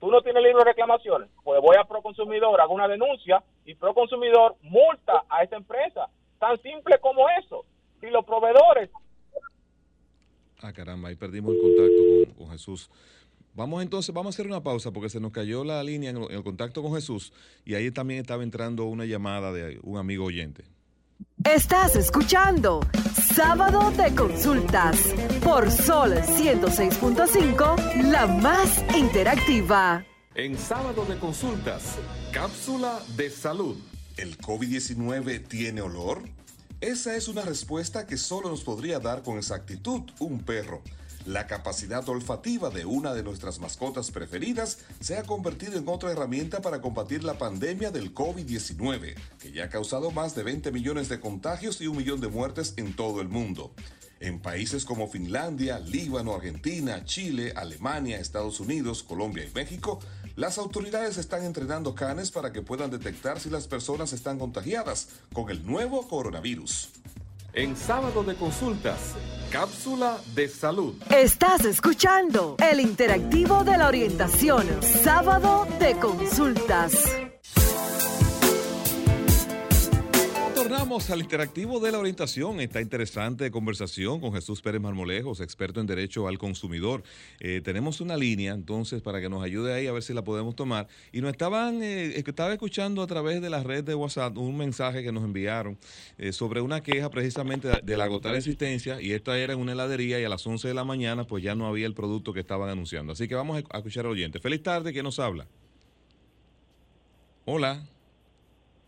tú 0.06 0.12
no 0.12 0.22
tienes 0.22 0.44
libro 0.44 0.60
de 0.60 0.66
reclamaciones, 0.66 1.30
pues 1.44 1.60
voy 1.62 1.78
a 1.78 1.84
Proconsumidor, 1.84 2.62
hago 2.62 2.76
una 2.76 2.88
denuncia 2.88 3.44
y 3.66 3.74
Proconsumidor 3.74 4.56
multa 4.62 5.24
a 5.28 5.44
esa 5.44 5.56
empresa. 5.56 6.10
Tan 6.40 6.62
simple 6.62 7.00
como 7.00 7.28
eso. 7.40 7.66
Si 8.00 8.08
los 8.12 8.24
proveedores... 8.24 8.92
Ah, 10.62 10.72
caramba, 10.74 11.10
ahí 11.10 11.16
perdimos 11.16 11.56
el 11.56 11.62
contacto 11.62 12.38
con, 12.38 12.52
Jesús. 12.52 12.90
Vamos 13.56 13.82
entonces, 13.82 14.14
vamos 14.14 14.34
a 14.34 14.36
hacer 14.36 14.48
una 14.48 14.62
pausa 14.62 14.92
porque 14.92 15.10
se 15.10 15.22
nos 15.22 15.32
cayó 15.32 15.64
la 15.64 15.82
línea 15.82 16.10
en 16.10 16.18
el 16.18 16.44
contacto 16.44 16.84
con 16.84 16.94
Jesús 16.94 17.32
y 17.64 17.76
ahí 17.76 17.90
también 17.90 18.20
estaba 18.20 18.44
entrando 18.44 18.84
una 18.84 19.06
llamada 19.06 19.54
de 19.54 19.80
un 19.82 19.98
amigo 19.98 20.26
oyente. 20.26 20.66
Estás 21.46 21.96
escuchando 21.96 22.82
Sábado 23.34 23.92
de 23.92 24.14
Consultas 24.14 24.98
por 25.42 25.72
Sol 25.72 26.16
106.5, 26.16 28.12
la 28.12 28.28
más 28.28 28.84
interactiva. 28.94 30.06
En 30.34 30.58
Sábado 30.58 31.06
de 31.06 31.18
Consultas, 31.18 31.98
cápsula 32.34 33.00
de 33.16 33.30
salud. 33.30 33.78
¿El 34.18 34.38
COVID-19 34.38 35.48
tiene 35.48 35.80
olor? 35.82 36.24
Esa 36.82 37.16
es 37.16 37.30
una 37.30 37.44
respuesta 37.44 38.06
que 38.06 38.18
solo 38.18 38.50
nos 38.50 38.66
podría 38.66 39.00
dar 39.00 39.24
con 39.24 39.38
exactitud 39.38 40.02
un 40.20 40.40
perro. 40.40 40.82
La 41.26 41.48
capacidad 41.48 42.08
olfativa 42.08 42.70
de 42.70 42.86
una 42.86 43.16
de 43.16 43.24
nuestras 43.24 43.60
mascotas 43.60 44.12
preferidas 44.12 44.78
se 45.00 45.18
ha 45.18 45.24
convertido 45.24 45.80
en 45.80 45.90
otra 45.90 46.12
herramienta 46.12 46.62
para 46.62 46.82
combatir 46.82 47.24
la 47.24 47.40
pandemia 47.40 47.90
del 47.90 48.14
COVID-19, 48.14 49.16
que 49.40 49.52
ya 49.52 49.64
ha 49.64 49.70
causado 49.70 50.12
más 50.12 50.36
de 50.36 50.44
20 50.44 50.72
millones 50.72 51.10
de 51.10 51.20
contagios 51.20 51.82
y 51.82 51.88
un 51.88 51.98
millón 51.98 52.22
de 52.22 52.28
muertes 52.28 52.76
en 52.78 52.96
todo 52.96 53.22
el 53.22 53.30
mundo. 53.30 53.74
En 54.20 54.40
países 54.40 54.86
como 54.86 55.08
Finlandia, 55.08 55.80
Líbano, 55.80 56.36
Argentina, 56.36 57.04
Chile, 57.06 57.54
Alemania, 57.56 58.20
Estados 58.20 58.60
Unidos, 58.60 59.02
Colombia 59.02 59.46
y 59.46 59.54
México, 59.54 60.00
las 60.36 60.60
autoridades 60.60 61.18
están 61.18 61.44
entrenando 61.44 61.96
canes 61.96 62.30
para 62.30 62.54
que 62.54 62.62
puedan 62.62 62.92
detectar 62.92 63.40
si 63.40 63.50
las 63.50 63.68
personas 63.68 64.14
están 64.14 64.38
contagiadas 64.38 65.10
con 65.34 65.50
el 65.50 65.66
nuevo 65.66 66.08
coronavirus. 66.08 66.90
En 67.56 67.78
sábado 67.78 68.22
de 68.24 68.36
consultas, 68.36 69.16
cápsula 69.50 70.18
de 70.36 70.50
salud. 70.50 70.94
Estás 71.10 71.64
escuchando 71.64 72.58
el 72.60 72.82
interactivo 72.82 73.64
de 73.64 73.78
la 73.78 73.88
orientación, 73.88 74.68
sábado 74.82 75.66
de 75.80 75.96
consultas. 75.96 76.92
Retornamos 80.76 81.10
al 81.10 81.22
interactivo 81.22 81.80
de 81.80 81.90
la 81.90 82.00
orientación, 82.00 82.60
esta 82.60 82.82
interesante 82.82 83.50
conversación 83.50 84.20
con 84.20 84.34
Jesús 84.34 84.62
Pérez 84.62 84.82
Marmolejos, 84.82 85.40
experto 85.40 85.80
en 85.80 85.88
derecho 85.88 86.28
al 86.28 86.38
consumidor. 86.38 87.02
Eh, 87.40 87.62
tenemos 87.64 88.02
una 88.02 88.18
línea 88.18 88.52
entonces 88.52 89.02
para 89.02 89.22
que 89.22 89.30
nos 89.30 89.42
ayude 89.42 89.74
ahí 89.74 89.88
a 89.88 89.94
ver 89.94 90.04
si 90.04 90.14
la 90.14 90.26
podemos 90.26 90.54
tomar. 90.54 90.90
Y 91.14 91.22
nos 91.22 91.32
estaban, 91.32 91.82
eh, 91.82 92.18
estaba 92.18 92.52
escuchando 92.52 93.02
a 93.02 93.08
través 93.08 93.42
de 93.42 93.50
la 93.50 93.64
red 93.64 93.86
de 93.86 93.96
WhatsApp 93.96 94.38
un 94.38 94.58
mensaje 94.58 95.02
que 95.02 95.14
nos 95.14 95.24
enviaron 95.24 95.78
eh, 96.18 96.34
sobre 96.34 96.60
una 96.60 96.84
queja 96.84 97.10
precisamente 97.10 97.70
de 97.82 97.98
la 97.98 98.04
agotar 98.04 98.36
existencia 98.36 99.00
y 99.00 99.14
esta 99.14 99.40
era 99.40 99.54
en 99.54 99.60
una 99.60 99.72
heladería 99.72 100.20
y 100.20 100.26
a 100.26 100.30
las 100.30 100.46
11 100.46 100.68
de 100.68 100.74
la 100.74 100.84
mañana 100.84 101.24
pues 101.24 101.42
ya 101.42 101.56
no 101.56 101.68
había 101.68 101.86
el 101.86 101.94
producto 101.94 102.34
que 102.34 102.42
estaban 102.42 102.68
anunciando. 102.68 103.14
Así 103.14 103.30
que 103.30 103.36
vamos 103.36 103.64
a 103.70 103.78
escuchar 103.78 104.06
al 104.08 104.12
oyente. 104.12 104.42
Feliz 104.42 104.62
tarde, 104.62 104.92
¿quién 104.92 105.06
nos 105.06 105.20
habla? 105.20 105.48
Hola. 107.46 107.82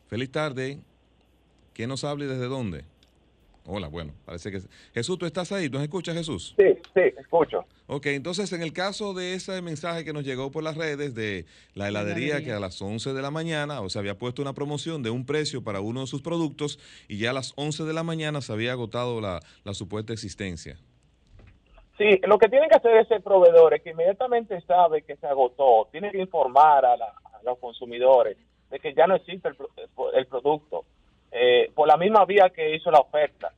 Feliz 0.09 0.29
tarde. 0.29 0.81
¿Quién 1.77 1.89
nos 1.89 2.03
habla 2.03 2.25
y 2.25 2.27
desde 2.27 2.47
dónde? 2.47 2.85
Hola, 3.67 3.87
bueno, 3.87 4.11
parece 4.25 4.49
que... 4.49 4.61
Jesús, 4.95 5.19
¿tú 5.19 5.27
estás 5.27 5.51
ahí? 5.51 5.69
¿Nos 5.69 5.83
escuchas, 5.83 6.15
Jesús? 6.15 6.55
Sí, 6.57 6.75
sí, 6.95 7.01
escucho. 7.19 7.65
Ok, 7.85 8.07
entonces 8.07 8.51
en 8.51 8.63
el 8.63 8.73
caso 8.73 9.13
de 9.13 9.35
ese 9.35 9.61
mensaje 9.61 10.03
que 10.03 10.11
nos 10.11 10.23
llegó 10.23 10.49
por 10.49 10.63
las 10.63 10.75
redes 10.75 11.13
de 11.13 11.45
la 11.75 11.87
heladería, 11.87 12.43
que 12.43 12.51
a 12.51 12.59
las 12.59 12.81
11 12.81 13.13
de 13.13 13.21
la 13.21 13.29
mañana, 13.29 13.81
o 13.81 13.89
se 13.89 13.99
había 13.99 14.17
puesto 14.17 14.41
una 14.41 14.53
promoción 14.53 15.03
de 15.03 15.11
un 15.11 15.23
precio 15.23 15.63
para 15.63 15.79
uno 15.79 16.01
de 16.01 16.07
sus 16.07 16.23
productos 16.23 16.79
y 17.07 17.19
ya 17.19 17.29
a 17.29 17.33
las 17.33 17.53
11 17.57 17.83
de 17.83 17.93
la 17.93 18.01
mañana 18.01 18.41
se 18.41 18.53
había 18.53 18.71
agotado 18.71 19.21
la, 19.21 19.39
supuesta 19.75 20.13
existencia. 20.13 20.79
Sí, 21.99 22.19
lo 22.23 22.39
que 22.39 22.49
tiene 22.49 22.69
que 22.69 22.77
hacer 22.77 22.97
ese 22.97 23.19
proveedor 23.19 23.75
es 23.75 23.83
que 23.83 23.91
inmediatamente 23.91 24.59
sabe 24.61 25.03
que 25.03 25.15
se 25.17 25.27
agotó, 25.27 25.87
tiene 25.91 26.09
que 26.09 26.21
informar 26.21 26.85
a, 26.85 26.95
los 27.43 27.59
consumidores 27.59 28.35
de 28.71 28.79
que 28.79 28.95
ya 28.95 29.05
no 29.05 29.13
existe 29.13 29.47
el 29.47 30.25
producto 30.25 30.83
eh, 31.31 31.71
por 31.73 31.87
la 31.87 31.97
misma 31.97 32.25
vía 32.25 32.49
que 32.49 32.75
hizo 32.75 32.91
la 32.91 32.99
oferta. 32.99 33.53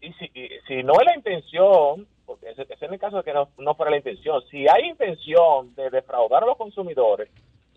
Y 0.00 0.12
si, 0.14 0.30
si 0.66 0.82
no 0.82 0.94
es 0.94 1.06
la 1.06 1.16
intención, 1.16 2.06
porque 2.28 2.50
ese, 2.50 2.66
es 2.68 2.82
el 2.82 2.98
caso 2.98 3.16
de 3.16 3.22
que 3.22 3.32
no, 3.32 3.74
fuera 3.74 3.90
la 3.90 3.96
intención, 3.96 4.42
si 4.50 4.68
hay 4.68 4.88
intención 4.90 5.74
de 5.74 5.88
defraudar 5.88 6.42
a 6.42 6.46
los 6.46 6.58
consumidores, 6.58 7.30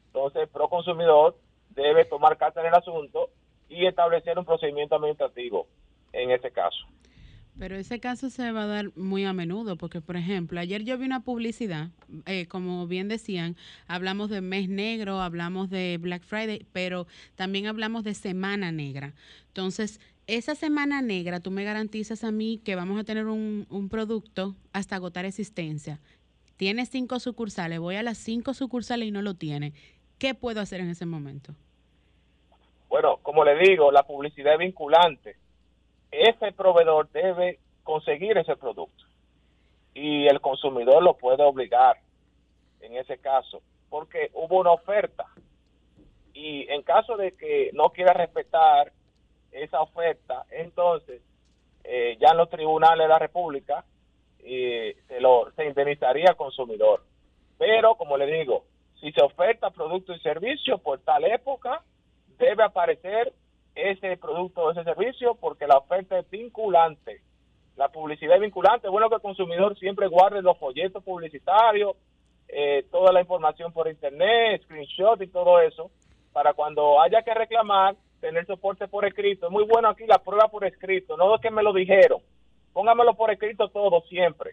entonces 0.08 0.42
el 0.42 0.48
proconsumidor 0.50 1.38
debe 1.70 2.04
tomar 2.04 2.38
carta 2.38 2.60
en 2.60 2.68
el 2.68 2.76
asunto 2.76 3.30
y 3.70 3.86
establecer 3.86 4.38
un 4.38 4.44
procedimiento 4.44 4.96
administrativo 4.96 5.68
en 6.12 6.32
ese 6.32 6.52
caso. 6.52 6.86
Pero 7.62 7.76
ese 7.76 8.00
caso 8.00 8.32
se 8.32 8.52
va 8.52 8.63
a 8.63 8.65
dar 8.65 8.89
muy 8.97 9.24
a 9.24 9.34
menudo, 9.34 9.76
porque 9.76 10.02
por 10.02 10.17
ejemplo, 10.17 10.60
ayer 10.60 10.84
yo 10.84 10.97
vi 10.97 11.06
una 11.06 11.19
publicidad, 11.19 11.89
eh, 12.26 12.47
como 12.47 12.88
bien 12.88 13.08
decían, 13.08 13.56
hablamos 13.88 14.32
de 14.32 14.41
mes 14.41 14.67
negro, 14.67 15.21
hablamos 15.21 15.69
de 15.69 16.00
Black 16.02 16.24
Friday, 16.24 16.65
pero 16.74 17.06
también 17.36 17.67
hablamos 17.67 18.04
de 18.04 18.15
Semana 18.15 18.71
Negra. 18.71 19.13
Entonces, 19.50 20.02
esa 20.26 20.56
Semana 20.56 21.04
Negra, 21.04 21.39
tú 21.39 21.52
me 21.52 21.63
garantizas 21.63 22.24
a 22.24 22.32
mí 22.32 22.60
que 22.65 22.74
vamos 22.74 23.00
a 23.00 23.04
tener 23.04 23.28
un, 23.28 23.67
un 23.69 23.89
producto 23.89 24.56
hasta 24.74 24.95
agotar 24.95 25.26
existencia. 25.26 26.00
Tiene 26.58 26.88
cinco 26.88 27.19
sucursales, 27.19 27.78
voy 27.78 27.93
a 27.93 28.02
las 28.02 28.17
cinco 28.17 28.56
sucursales 28.56 29.08
y 29.08 29.12
no 29.12 29.21
lo 29.21 29.36
tiene. 29.36 29.74
¿Qué 30.17 30.34
puedo 30.34 30.62
hacer 30.62 30.80
en 30.80 30.89
ese 30.89 31.06
momento? 31.06 31.54
Bueno, 32.89 33.17
como 33.21 33.45
le 33.45 33.56
digo, 33.60 33.91
la 33.91 34.02
publicidad 34.02 34.54
es 34.54 34.60
vinculante 34.60 35.36
ese 36.12 36.52
proveedor 36.52 37.10
debe 37.12 37.60
conseguir 37.84 38.38
ese 38.38 38.56
producto 38.56 39.06
y 39.93 40.28
el 40.28 40.39
consumidor 40.41 41.04
lo 41.04 41.15
puede 41.17 41.43
obligar 41.43 41.97
en 42.82 42.95
ese 42.95 43.17
caso 43.17 43.62
porque 43.89 44.30
hubo 44.34 44.60
una 44.60 44.71
oferta 44.71 45.26
y 46.34 46.69
en 46.69 46.82
caso 46.84 47.17
de 47.17 47.34
que 47.34 47.71
no 47.74 47.89
quiera 47.89 48.13
respetar 48.13 48.91
esa 49.52 49.82
oferta 49.82 50.45
entonces 50.52 51.21
eh, 51.84 52.17
ya 52.19 52.30
en 52.32 52.38
los 52.38 52.50
tribunales 52.50 53.06
de 53.06 53.10
la 53.10 53.19
República 53.19 53.84
y 54.43 54.93
se, 55.08 55.19
lo, 55.19 55.52
se 55.56 55.65
indemnizaría 55.65 56.30
al 56.30 56.36
consumidor. 56.36 57.04
Pero, 57.58 57.95
como 57.95 58.17
le 58.17 58.26
digo, 58.26 58.65
si 59.00 59.12
se 59.12 59.21
oferta 59.21 59.71
producto 59.71 60.13
y 60.13 60.19
servicio 60.19 60.78
por 60.80 61.00
tal 61.00 61.26
época, 61.26 61.84
debe 62.38 62.63
aparecer 62.63 63.34
ese 63.76 64.18
producto 64.18 64.62
o 64.62 64.72
ese 64.72 64.84
servicio 64.84 65.36
porque 65.36 65.68
la 65.68 65.78
oferta 65.78 66.20
es 66.20 66.30
vinculante. 66.30 67.22
La 67.78 67.90
publicidad 67.90 68.36
es 68.36 68.42
vinculante. 68.42 68.88
Es 68.88 68.92
bueno 68.92 69.10
que 69.10 69.16
el 69.16 69.22
consumidor 69.22 69.78
siempre 69.78 70.08
guarde 70.08 70.42
los 70.42 70.58
folletos 70.58 71.04
publicitarios, 71.04 71.96
eh, 72.48 72.86
toda 72.92 73.14
la 73.14 73.22
información 73.22 73.72
por 73.72 73.88
internet, 73.88 74.62
screenshot 74.64 75.22
y 75.22 75.28
todo 75.28 75.60
eso, 75.60 75.90
para 76.34 76.54
cuando 76.54 77.02
haya 77.02 77.22
que 77.24 77.34
reclamar, 77.34 77.96
tener 78.20 78.46
soporte 78.46 78.88
por 78.88 79.06
escrito. 79.06 79.48
Es 79.48 79.52
muy 79.52 79.64
bueno 79.64 79.90
aquí 79.90 80.06
la 80.06 80.20
prueba 80.20 80.48
por 80.50 80.66
escrito, 80.66 81.16
no 81.18 81.36
es 81.36 81.42
que 81.42 81.50
me 81.50 81.64
lo 81.64 81.74
dijeron. 81.74 82.22
Póngamelo 82.74 83.16
por 83.16 83.32
escrito 83.32 83.70
todo 83.70 84.02
siempre. 84.02 84.52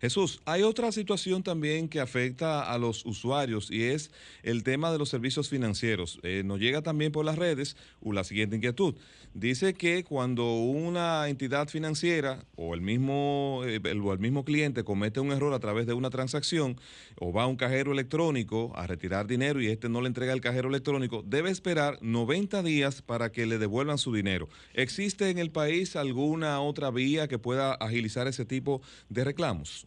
Jesús, 0.00 0.42
hay 0.44 0.62
otra 0.62 0.92
situación 0.92 1.42
también 1.42 1.88
que 1.88 2.00
afecta 2.00 2.70
a 2.70 2.76
los 2.76 3.06
usuarios 3.06 3.70
y 3.70 3.84
es 3.84 4.10
el 4.42 4.62
tema 4.62 4.92
de 4.92 4.98
los 4.98 5.08
servicios 5.08 5.48
financieros. 5.48 6.20
Eh, 6.22 6.42
nos 6.44 6.60
llega 6.60 6.82
también 6.82 7.12
por 7.12 7.24
las 7.24 7.36
redes 7.36 7.76
la 8.12 8.24
siguiente 8.24 8.56
inquietud. 8.56 8.94
Dice 9.34 9.74
que 9.74 10.04
cuando 10.04 10.54
una 10.54 11.28
entidad 11.28 11.68
financiera 11.68 12.44
o 12.56 12.74
el 12.74 12.80
mismo, 12.80 13.62
eh, 13.66 13.80
el, 13.84 14.00
mismo 14.18 14.44
cliente 14.44 14.84
comete 14.84 15.20
un 15.20 15.32
error 15.32 15.52
a 15.52 15.58
través 15.58 15.86
de 15.86 15.92
una 15.92 16.10
transacción 16.10 16.78
o 17.16 17.32
va 17.32 17.42
a 17.42 17.46
un 17.46 17.56
cajero 17.56 17.92
electrónico 17.92 18.72
a 18.76 18.86
retirar 18.86 19.26
dinero 19.26 19.60
y 19.60 19.68
este 19.68 19.88
no 19.88 20.00
le 20.00 20.08
entrega 20.08 20.32
el 20.32 20.40
cajero 20.40 20.68
electrónico, 20.68 21.22
debe 21.26 21.50
esperar 21.50 21.98
90 22.00 22.62
días 22.62 23.02
para 23.02 23.30
que 23.30 23.46
le 23.46 23.58
devuelvan 23.58 23.98
su 23.98 24.14
dinero. 24.14 24.48
¿Existe 24.72 25.28
en 25.30 25.38
el 25.38 25.50
país 25.50 25.96
alguna 25.96 26.60
otra 26.60 26.90
vía 26.90 27.28
que 27.28 27.38
pueda 27.38 27.74
agilizar 27.74 28.26
ese 28.28 28.44
tipo 28.44 28.80
de 29.08 29.24
reclamos? 29.24 29.86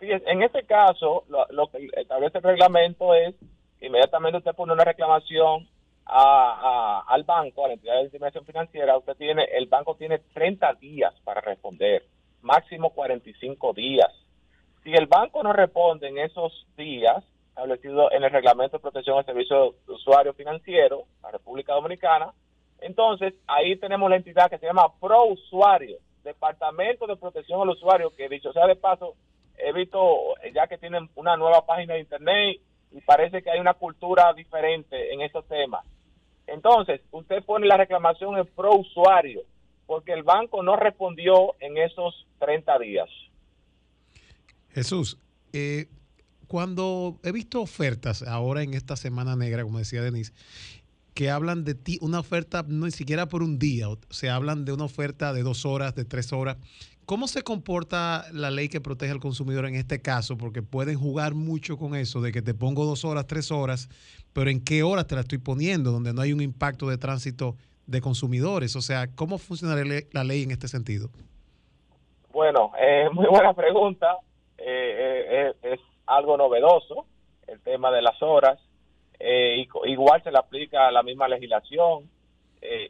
En 0.00 0.42
este 0.42 0.64
caso, 0.64 1.24
lo, 1.28 1.66
que 1.68 1.88
establece 1.96 2.38
el 2.38 2.44
reglamento 2.44 3.14
es 3.14 3.34
inmediatamente 3.80 4.38
usted 4.38 4.54
pone 4.54 4.72
una 4.72 4.84
reclamación 4.84 5.68
al 6.06 7.22
banco, 7.24 7.64
a 7.64 7.68
la 7.68 7.74
entidad 7.74 7.96
de 7.96 8.04
intervención 8.04 8.44
financiera, 8.44 8.96
usted 8.98 9.16
tiene, 9.16 9.44
el 9.44 9.66
banco 9.66 9.94
tiene 9.96 10.18
30 10.18 10.74
días 10.74 11.14
para 11.24 11.40
responder, 11.40 12.04
máximo 12.42 12.90
45 12.90 13.72
días. 13.72 14.10
Si 14.82 14.92
el 14.92 15.06
banco 15.06 15.42
no 15.42 15.52
responde 15.52 16.08
en 16.08 16.18
esos 16.18 16.66
días 16.76 17.24
establecido 17.54 18.10
en 18.10 18.24
el 18.24 18.30
reglamento 18.30 18.76
de 18.76 18.82
protección 18.82 19.16
al 19.16 19.24
servicio 19.24 19.76
de 19.86 19.92
usuario 19.92 20.34
financiero, 20.34 21.04
la 21.22 21.30
República 21.30 21.72
Dominicana, 21.72 22.32
entonces 22.80 23.32
ahí 23.46 23.76
tenemos 23.76 24.10
la 24.10 24.16
entidad 24.16 24.50
que 24.50 24.58
se 24.58 24.66
llama 24.66 24.92
Pro 25.00 25.26
Usuario, 25.26 25.98
Departamento 26.24 27.06
de 27.06 27.16
Protección 27.16 27.62
al 27.62 27.70
Usuario, 27.70 28.12
que 28.16 28.28
dicho 28.28 28.52
sea 28.52 28.66
de 28.66 28.74
paso, 28.74 29.14
he 29.58 29.72
visto 29.72 30.34
ya 30.54 30.66
que 30.66 30.78
tienen 30.78 31.08
una 31.14 31.36
nueva 31.36 31.64
página 31.66 31.94
de 31.94 32.00
internet 32.00 32.60
y 32.92 33.00
parece 33.00 33.42
que 33.42 33.50
hay 33.50 33.60
una 33.60 33.74
cultura 33.74 34.32
diferente 34.34 35.12
en 35.12 35.20
esos 35.20 35.46
temas. 35.46 35.84
Entonces, 36.46 37.00
usted 37.10 37.42
pone 37.44 37.66
la 37.66 37.76
reclamación 37.76 38.36
en 38.38 38.46
pro 38.46 38.76
usuario 38.76 39.42
porque 39.86 40.12
el 40.12 40.22
banco 40.22 40.62
no 40.62 40.76
respondió 40.76 41.54
en 41.60 41.78
esos 41.78 42.26
30 42.38 42.78
días. 42.78 43.08
Jesús, 44.70 45.18
eh, 45.52 45.86
cuando 46.46 47.18
he 47.22 47.32
visto 47.32 47.60
ofertas 47.60 48.22
ahora 48.22 48.62
en 48.62 48.74
esta 48.74 48.96
semana 48.96 49.36
negra, 49.36 49.62
como 49.62 49.78
decía 49.78 50.02
Denise, 50.02 50.32
que 51.14 51.30
hablan 51.30 51.64
de 51.64 51.74
ti, 51.74 51.98
una 52.00 52.18
oferta 52.18 52.64
no 52.66 52.86
ni 52.86 52.92
siquiera 52.92 53.26
por 53.26 53.42
un 53.42 53.58
día, 53.58 53.86
se 54.10 54.30
hablan 54.30 54.64
de 54.64 54.72
una 54.72 54.84
oferta 54.84 55.32
de 55.32 55.42
dos 55.42 55.64
horas, 55.64 55.94
de 55.94 56.04
tres 56.04 56.32
horas, 56.32 56.56
¿Cómo 57.06 57.28
se 57.28 57.42
comporta 57.42 58.24
la 58.32 58.50
ley 58.50 58.70
que 58.70 58.80
protege 58.80 59.12
al 59.12 59.20
consumidor 59.20 59.66
en 59.66 59.74
este 59.74 60.00
caso? 60.00 60.38
Porque 60.38 60.62
pueden 60.62 60.98
jugar 60.98 61.34
mucho 61.34 61.76
con 61.76 61.94
eso 61.94 62.22
de 62.22 62.32
que 62.32 62.40
te 62.40 62.54
pongo 62.54 62.86
dos 62.86 63.04
horas, 63.04 63.26
tres 63.26 63.50
horas, 63.50 63.88
pero 64.32 64.48
¿en 64.48 64.64
qué 64.64 64.82
horas 64.82 65.06
te 65.06 65.14
la 65.14 65.20
estoy 65.20 65.38
poniendo? 65.38 65.90
Donde 65.90 66.14
no 66.14 66.22
hay 66.22 66.32
un 66.32 66.40
impacto 66.40 66.88
de 66.88 66.96
tránsito 66.96 67.56
de 67.86 68.00
consumidores. 68.00 68.74
O 68.74 68.80
sea, 68.80 69.06
¿cómo 69.14 69.36
funcionaría 69.36 70.02
la 70.12 70.24
ley 70.24 70.44
en 70.44 70.50
este 70.50 70.66
sentido? 70.66 71.10
Bueno, 72.32 72.72
eh, 72.78 73.08
muy 73.12 73.26
buena 73.26 73.52
pregunta. 73.52 74.16
Eh, 74.56 75.52
eh, 75.52 75.52
es 75.62 75.80
algo 76.06 76.38
novedoso 76.38 77.06
el 77.46 77.60
tema 77.60 77.90
de 77.90 78.00
las 78.00 78.22
horas. 78.22 78.58
igual 79.84 80.22
se 80.22 80.32
le 80.32 80.38
aplica 80.38 80.90
la 80.90 81.02
misma 81.02 81.28
legislación. 81.28 82.08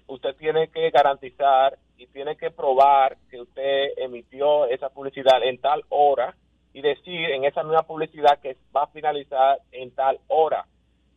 usted 0.06 0.36
tiene 0.36 0.68
que 0.68 0.90
garantizar 0.90 1.76
y 1.96 2.06
tiene 2.08 2.36
que 2.36 2.50
probar 2.50 3.16
que 3.30 3.40
usted 3.40 3.88
emitió 3.96 4.66
esa 4.66 4.88
publicidad 4.90 5.42
en 5.42 5.58
tal 5.58 5.84
hora 5.88 6.34
y 6.72 6.82
decir 6.82 7.30
en 7.30 7.44
esa 7.44 7.62
misma 7.62 7.84
publicidad 7.84 8.40
que 8.40 8.56
va 8.74 8.84
a 8.84 8.88
finalizar 8.88 9.58
en 9.72 9.92
tal 9.92 10.18
hora. 10.28 10.66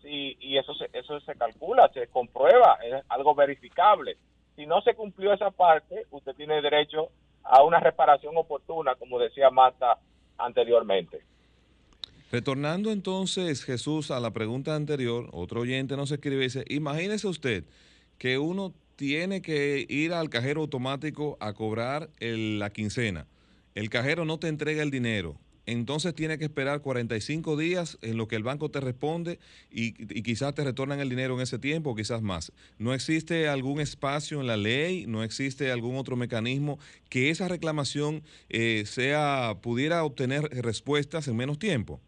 Sí, 0.01 0.37
y 0.39 0.57
eso 0.57 0.73
se, 0.75 0.89
eso 0.93 1.19
se 1.21 1.35
calcula, 1.35 1.89
se 1.93 2.07
comprueba, 2.07 2.77
es 2.83 3.03
algo 3.09 3.33
verificable. 3.33 4.17
Si 4.55 4.65
no 4.65 4.81
se 4.81 4.93
cumplió 4.93 5.33
esa 5.33 5.51
parte, 5.51 6.05
usted 6.11 6.35
tiene 6.35 6.61
derecho 6.61 7.09
a 7.43 7.63
una 7.63 7.79
reparación 7.79 8.37
oportuna, 8.37 8.95
como 8.95 9.19
decía 9.19 9.49
Marta 9.49 9.97
anteriormente. 10.37 11.21
Retornando 12.31 12.91
entonces, 12.91 13.63
Jesús, 13.63 14.11
a 14.11 14.19
la 14.19 14.31
pregunta 14.31 14.75
anterior, 14.75 15.29
otro 15.31 15.61
oyente 15.61 15.95
nos 15.95 16.11
escribe 16.11 16.41
y 16.41 16.47
dice, 16.47 16.65
imagínese 16.67 17.27
usted 17.27 17.63
que 18.17 18.37
uno 18.37 18.73
tiene 18.97 19.41
que 19.41 19.85
ir 19.87 20.11
al 20.11 20.29
cajero 20.29 20.61
automático 20.61 21.37
a 21.39 21.53
cobrar 21.53 22.09
la 22.19 22.69
quincena. 22.71 23.27
El 23.75 23.89
cajero 23.89 24.25
no 24.25 24.39
te 24.39 24.49
entrega 24.49 24.83
el 24.83 24.91
dinero. 24.91 25.39
Entonces 25.67 26.15
tiene 26.15 26.37
que 26.37 26.45
esperar 26.45 26.81
45 26.81 27.57
días 27.57 27.97
en 28.01 28.17
lo 28.17 28.27
que 28.27 28.37
el 28.37 28.43
banco 28.43 28.71
te 28.71 28.79
responde 28.79 29.37
y, 29.69 29.91
quizás 30.23 30.55
te 30.55 30.63
retornan 30.63 31.01
el 31.01 31.09
dinero 31.09 31.35
en 31.35 31.41
ese 31.41 31.59
tiempo 31.59 31.93
quizás 31.93 32.21
más. 32.21 32.53
¿No 32.79 32.93
existe 32.93 33.49
algún 33.49 33.81
espacio 33.81 34.39
en 34.39 34.47
la 34.47 34.57
ley, 34.57 35.05
no 35.07 35.23
existe 35.23 35.69
algún 35.69 35.97
otro 35.97 36.15
mecanismo 36.15 36.79
que 37.09 37.29
esa 37.29 37.49
reclamación 37.49 38.23
eh, 38.49 38.83
sea 38.87 39.57
pudiera 39.61 40.03
obtener 40.05 40.43
respuestas 40.63 41.27
en 41.27 41.35
menos 41.35 41.59
tiempo? 41.59 41.99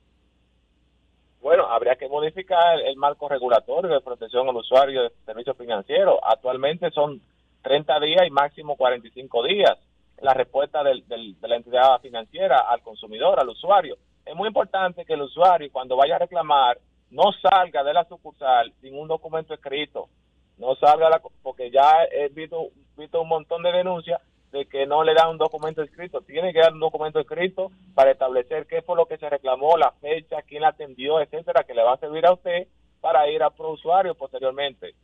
Habría 1.70 1.96
que 1.96 2.10
modificar 2.10 2.80
el 2.80 2.96
marco 2.98 3.30
regulatorio 3.30 3.92
de 3.92 4.02
protección 4.02 4.50
al 4.50 4.56
usuario 4.56 5.04
de 5.04 5.12
servicios 5.26 5.56
financieros. 5.58 6.20
Actualmente 6.24 6.90
son 6.92 7.22
30 7.62 8.00
días 8.00 8.28
y 8.28 8.32
máximo 8.32 8.76
45 8.76 9.44
días 9.44 9.78
la 10.22 10.34
respuesta 10.34 10.84
de 10.84 11.04
la 11.42 11.56
entidad 11.56 12.02
financiera 12.02 12.62
al 12.62 12.82
consumidor, 12.82 13.40
al 13.40 13.50
usuario. 13.50 13.98
Es 14.26 14.36
muy 14.36 14.48
importante 14.48 15.06
que 15.06 15.14
el 15.14 15.22
usuario 15.22 15.72
cuando 15.72 15.96
vaya 15.96 16.16
a 16.16 16.20
reclamar 16.20 16.78
no 17.12 17.32
salga 17.42 17.84
de 17.84 17.94
la 17.94 18.06
sucursal 18.06 18.74
sin 18.82 18.96
un 18.96 19.08
documento 19.08 19.54
escrito, 19.54 20.10
no 20.58 20.76
salga 20.76 21.10
la, 21.10 21.22
porque 21.42 21.72
ya 21.72 22.04
he 22.12 22.30
visto, 22.30 22.68
visto 22.98 23.22
un 23.22 23.30
montón 23.30 23.64
de 23.64 23.72
denuncias 23.72 24.22
de 24.52 24.66
que 24.66 24.86
no 24.86 25.04
le 25.04 25.14
dan 25.14 25.30
un 25.30 25.38
documento 25.38 25.82
escrito. 25.82 26.22
Tiene 26.22 26.54
que 26.54 26.60
dar 26.60 26.74
un 26.74 26.80
documento 26.80 27.20
escrito 27.20 27.72
para 27.94 28.12
establecer 28.12 28.66
qué 28.68 28.82
fue 28.82 28.96
lo 28.96 29.06
que 29.06 29.18
se 29.18 29.30
reclamó, 29.30 29.78
la 29.78 29.92
fecha, 29.92 30.42
quién 30.42 30.62
la 30.62 30.70
atendió, 30.70 31.20
etcétera, 31.20 31.64
que 31.64 31.74
le 31.74 31.84
va 31.84 31.94
a 31.94 32.00
servir 32.00 32.26
a 32.26 32.34
usted 32.34 32.68
para 33.02 33.30
ir 33.30 33.44
a 33.44 33.50
pro 33.50 33.72
usuario 33.72 34.16
posteriormente. 34.16 34.96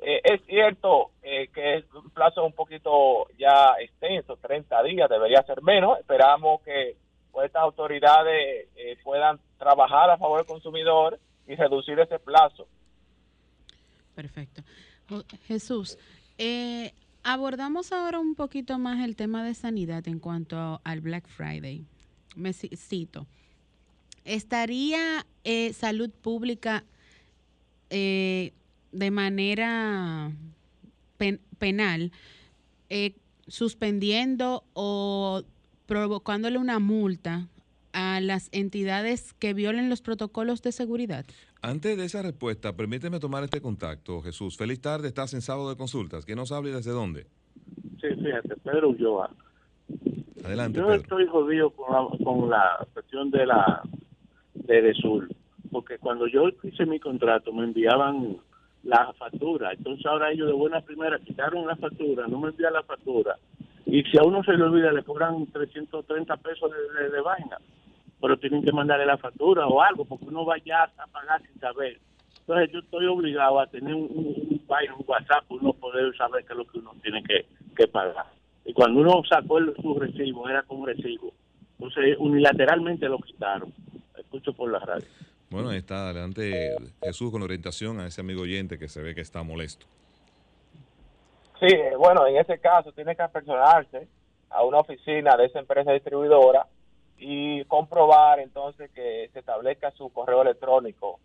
Eh, 0.00 0.20
es 0.22 0.44
cierto 0.46 1.10
eh, 1.22 1.48
que 1.52 1.76
es 1.76 1.84
un 1.94 2.10
plazo 2.10 2.44
un 2.44 2.52
poquito 2.52 3.26
ya 3.36 3.74
extenso, 3.80 4.36
30 4.36 4.82
días, 4.84 5.08
debería 5.08 5.42
ser 5.42 5.62
menos. 5.62 5.98
Esperamos 5.98 6.60
que 6.62 6.96
pues, 7.32 7.46
estas 7.46 7.62
autoridades 7.62 8.68
eh, 8.76 8.96
puedan 9.02 9.40
trabajar 9.58 10.10
a 10.10 10.18
favor 10.18 10.38
del 10.38 10.46
consumidor 10.46 11.18
y 11.46 11.54
reducir 11.54 11.98
ese 11.98 12.18
plazo. 12.18 12.68
Perfecto. 14.14 14.62
Jesús, 15.46 15.98
eh, 16.36 16.92
Abordamos 17.22 17.92
ahora 17.92 18.18
un 18.20 18.34
poquito 18.34 18.78
más 18.78 19.04
el 19.04 19.16
tema 19.16 19.44
de 19.44 19.54
sanidad 19.54 20.06
en 20.08 20.18
cuanto 20.18 20.80
al 20.84 21.00
Black 21.00 21.28
Friday. 21.28 21.84
Me 22.36 22.52
cito. 22.52 23.26
¿Estaría 24.24 25.26
eh, 25.44 25.72
salud 25.72 26.10
pública 26.10 26.84
eh, 27.90 28.52
de 28.92 29.10
manera 29.10 30.30
penal 31.58 32.12
eh, 32.90 33.14
suspendiendo 33.46 34.64
o 34.74 35.42
provocándole 35.86 36.58
una 36.58 36.78
multa 36.78 37.48
a 37.92 38.20
las 38.20 38.48
entidades 38.52 39.32
que 39.34 39.54
violen 39.54 39.88
los 39.88 40.02
protocolos 40.02 40.62
de 40.62 40.72
seguridad? 40.72 41.24
Antes 41.62 41.96
de 41.96 42.04
esa 42.04 42.22
respuesta, 42.22 42.76
permíteme 42.76 43.18
tomar 43.18 43.44
este 43.44 43.60
contacto, 43.60 44.20
Jesús. 44.22 44.56
Feliz 44.56 44.80
tarde, 44.80 45.08
estás 45.08 45.34
en 45.34 45.40
sábado 45.40 45.70
de 45.70 45.76
consultas. 45.76 46.24
¿Quién 46.24 46.38
nos 46.38 46.52
habla 46.52 46.70
y 46.70 46.72
desde 46.72 46.92
dónde? 46.92 47.26
Sí, 48.00 48.08
fíjate, 48.22 48.56
Pedro 48.62 48.90
Ulloa. 48.90 49.30
Adelante, 50.44 50.78
Yo 50.78 50.92
estoy 50.92 51.26
jodido 51.26 51.70
con 51.70 51.92
la, 51.92 52.24
con 52.24 52.50
la 52.50 52.86
cuestión 52.92 53.30
de 53.30 53.46
la 53.46 53.82
de 54.54 54.94
Sur, 54.94 55.28
porque 55.70 55.98
cuando 55.98 56.26
yo 56.26 56.48
hice 56.62 56.86
mi 56.86 57.00
contrato 57.00 57.52
me 57.52 57.64
enviaban 57.64 58.36
la 58.84 59.12
factura. 59.14 59.72
Entonces 59.72 60.04
ahora 60.06 60.30
ellos 60.30 60.46
de 60.46 60.52
buena 60.52 60.80
primera 60.80 61.18
quitaron 61.18 61.66
la 61.66 61.76
factura, 61.76 62.26
no 62.26 62.38
me 62.38 62.48
envían 62.48 62.72
la 62.72 62.82
factura. 62.82 63.36
Y 63.86 64.02
si 64.04 64.18
a 64.18 64.22
uno 64.22 64.42
se 64.44 64.52
le 64.52 64.64
olvida, 64.64 64.92
le 64.92 65.02
cobran 65.02 65.46
330 65.46 66.36
pesos 66.36 66.70
de, 66.70 67.10
de, 67.10 67.20
vaina. 67.20 67.58
Pero 68.20 68.38
tienen 68.38 68.62
que 68.62 68.72
mandarle 68.72 69.06
la 69.06 69.18
factura 69.18 69.66
o 69.66 69.80
algo, 69.80 70.04
porque 70.04 70.26
uno 70.26 70.44
va 70.44 70.58
ya 70.58 70.84
a 70.84 71.06
pagar 71.06 71.40
sin 71.42 71.60
saber. 71.60 71.98
Entonces 72.40 72.72
yo 72.72 72.78
estoy 72.80 73.06
obligado 73.06 73.60
a 73.60 73.66
tener 73.66 73.94
un, 73.94 74.08
un, 74.10 74.62
un 74.66 75.04
WhatsApp 75.06 75.44
para 75.46 75.60
uno 75.60 75.72
poder 75.74 76.16
saber 76.16 76.44
qué 76.44 76.52
es 76.52 76.58
lo 76.58 76.66
que 76.66 76.78
uno 76.78 76.94
tiene 77.02 77.22
que, 77.22 77.46
que 77.76 77.86
pagar. 77.86 78.26
Y 78.64 78.72
cuando 78.72 79.00
uno 79.00 79.22
sacó 79.28 79.58
el, 79.58 79.74
su 79.76 79.98
recibo, 79.98 80.48
era 80.48 80.62
con 80.62 80.86
recibo. 80.86 81.32
Entonces 81.78 82.16
unilateralmente 82.18 83.08
lo 83.08 83.18
quitaron. 83.18 83.72
Escucho 84.16 84.52
por 84.52 84.70
la 84.70 84.78
radio. 84.80 85.06
Bueno, 85.50 85.70
ahí 85.70 85.78
está, 85.78 86.10
adelante 86.10 86.74
Jesús 87.02 87.30
con 87.30 87.42
orientación 87.42 88.00
a 88.00 88.06
ese 88.06 88.20
amigo 88.20 88.42
oyente 88.42 88.78
que 88.78 88.88
se 88.88 89.00
ve 89.00 89.14
que 89.14 89.22
está 89.22 89.42
molesto. 89.42 89.86
Sí, 91.60 91.74
bueno, 91.98 92.26
en 92.26 92.36
ese 92.36 92.58
caso 92.58 92.92
tiene 92.92 93.16
que 93.16 93.22
apersonarse 93.22 94.06
a 94.50 94.62
una 94.64 94.78
oficina 94.78 95.36
de 95.36 95.46
esa 95.46 95.58
empresa 95.58 95.92
distribuidora 95.92 96.66
y 97.18 97.64
comprobar 97.64 98.40
entonces 98.40 98.90
que 98.92 99.28
se 99.32 99.38
establezca 99.40 99.90
su 99.92 100.10
correo 100.10 100.42
electrónico 100.42 101.18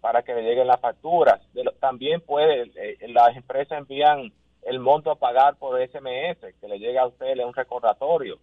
para 0.00 0.22
que 0.22 0.34
le 0.34 0.42
lleguen 0.42 0.66
las 0.66 0.80
facturas. 0.80 1.40
también 1.80 2.20
puede, 2.20 2.70
eh, 2.76 2.98
las 3.08 3.36
empresas 3.36 3.78
envían 3.78 4.32
el 4.62 4.80
monto 4.80 5.10
a 5.10 5.18
pagar 5.18 5.56
por 5.56 5.80
SMS, 5.80 6.54
que 6.60 6.68
le 6.68 6.78
llega 6.78 7.02
a 7.02 7.06
usted 7.06 7.38
un 7.38 7.54
recordatorio 7.54 8.38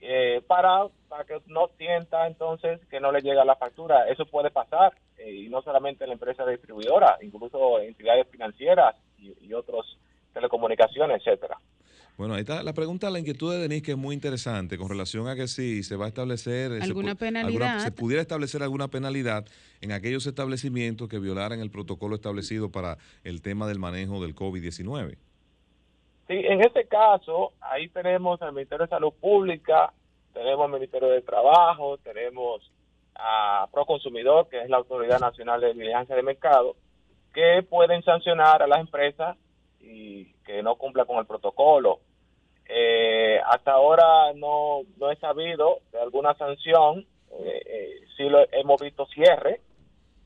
eh, 0.00 0.42
para, 0.46 0.86
para 1.08 1.24
que 1.24 1.40
no 1.46 1.68
sienta 1.78 2.26
entonces 2.26 2.80
que 2.88 3.00
no 3.00 3.10
le 3.12 3.22
llega 3.22 3.44
la 3.44 3.56
factura. 3.56 4.08
Eso 4.08 4.26
puede 4.26 4.50
pasar, 4.50 4.92
eh, 5.16 5.30
y 5.30 5.48
no 5.48 5.62
solamente 5.62 6.04
en 6.04 6.10
la 6.10 6.14
empresa 6.14 6.44
distribuidora, 6.44 7.16
incluso 7.22 7.80
entidades 7.80 8.28
financieras 8.28 8.94
y, 9.18 9.32
y 9.46 9.54
otros 9.54 9.98
telecomunicaciones, 10.34 11.22
etcétera. 11.26 11.58
Bueno, 12.16 12.32
ahí 12.34 12.40
está 12.40 12.62
la 12.62 12.72
pregunta, 12.72 13.10
la 13.10 13.18
inquietud 13.18 13.52
de 13.52 13.58
Denise, 13.58 13.82
que 13.82 13.90
es 13.90 13.96
muy 13.98 14.14
interesante 14.14 14.78
con 14.78 14.88
relación 14.88 15.28
a 15.28 15.36
que 15.36 15.46
si 15.48 15.82
se 15.82 15.96
va 15.96 16.06
a 16.06 16.08
establecer... 16.08 16.72
¿Alguna 16.82 17.10
se, 17.10 17.16
penalidad? 17.16 17.78
se 17.80 17.92
pudiera 17.92 18.22
establecer 18.22 18.62
alguna 18.62 18.88
penalidad 18.88 19.44
en 19.82 19.92
aquellos 19.92 20.26
establecimientos 20.26 21.08
que 21.08 21.18
violaran 21.18 21.60
el 21.60 21.70
protocolo 21.70 22.14
establecido 22.14 22.72
para 22.72 22.96
el 23.22 23.42
tema 23.42 23.66
del 23.66 23.78
manejo 23.78 24.22
del 24.22 24.34
COVID-19. 24.34 25.18
Sí, 26.28 26.34
en 26.34 26.60
este 26.62 26.86
caso, 26.86 27.52
ahí 27.60 27.88
tenemos 27.88 28.40
al 28.40 28.52
Ministerio 28.52 28.86
de 28.86 28.90
Salud 28.90 29.12
Pública, 29.20 29.92
tenemos 30.32 30.64
al 30.64 30.72
Ministerio 30.72 31.08
de 31.08 31.20
Trabajo, 31.20 31.98
tenemos 31.98 32.72
a 33.14 33.68
Proconsumidor, 33.70 34.48
que 34.48 34.62
es 34.62 34.70
la 34.70 34.78
Autoridad 34.78 35.20
Nacional 35.20 35.60
de 35.60 35.74
Vigilancia 35.74 36.16
de 36.16 36.22
Mercado, 36.22 36.76
que 37.34 37.62
pueden 37.68 38.02
sancionar 38.02 38.62
a 38.62 38.66
las 38.66 38.80
empresas 38.80 39.36
y 39.80 40.32
que 40.44 40.62
no 40.62 40.76
cumplan 40.76 41.06
con 41.06 41.18
el 41.18 41.26
protocolo. 41.26 42.00
Eh, 42.68 43.38
hasta 43.46 43.72
ahora 43.72 44.32
no, 44.34 44.80
no 44.98 45.10
he 45.10 45.16
sabido 45.16 45.80
de 45.92 46.00
alguna 46.00 46.34
sanción, 46.34 47.06
eh, 47.30 47.62
eh, 47.66 47.90
sí 48.16 48.24
lo 48.28 48.40
hemos 48.52 48.80
visto 48.80 49.06
cierre, 49.06 49.60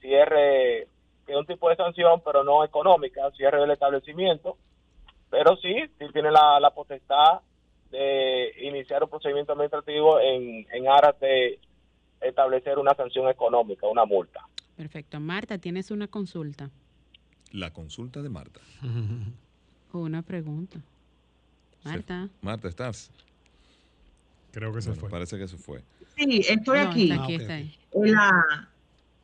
cierre 0.00 0.88
que 1.26 1.32
es 1.32 1.38
un 1.38 1.46
tipo 1.46 1.68
de 1.68 1.76
sanción, 1.76 2.22
pero 2.24 2.42
no 2.42 2.64
económica, 2.64 3.30
cierre 3.36 3.60
del 3.60 3.70
establecimiento, 3.70 4.56
pero 5.28 5.56
sí, 5.56 5.74
sí 5.98 6.06
tiene 6.12 6.30
la, 6.30 6.58
la 6.60 6.70
potestad 6.70 7.40
de 7.90 8.52
iniciar 8.62 9.02
un 9.02 9.10
procedimiento 9.10 9.52
administrativo 9.52 10.18
en, 10.20 10.66
en 10.72 10.88
aras 10.88 11.18
de 11.20 11.58
establecer 12.20 12.78
una 12.78 12.94
sanción 12.94 13.28
económica, 13.28 13.86
una 13.86 14.04
multa. 14.04 14.46
Perfecto. 14.76 15.20
Marta, 15.20 15.58
tienes 15.58 15.90
una 15.90 16.08
consulta. 16.08 16.70
La 17.52 17.72
consulta 17.72 18.22
de 18.22 18.28
Marta. 18.28 18.60
una 19.92 20.22
pregunta. 20.22 20.80
Marta. 21.84 22.28
Marta, 22.42 22.68
¿estás? 22.68 23.10
Creo 24.52 24.72
que 24.72 24.82
se 24.82 24.92
fue. 24.92 25.08
Parece 25.08 25.38
que 25.38 25.48
se 25.48 25.56
fue. 25.56 25.82
Sí, 26.16 26.42
estoy 26.48 26.78
aquí. 26.78 27.12
aquí, 27.12 27.34
está 27.36 27.54
ahí. 27.54 27.78
La, 27.94 28.68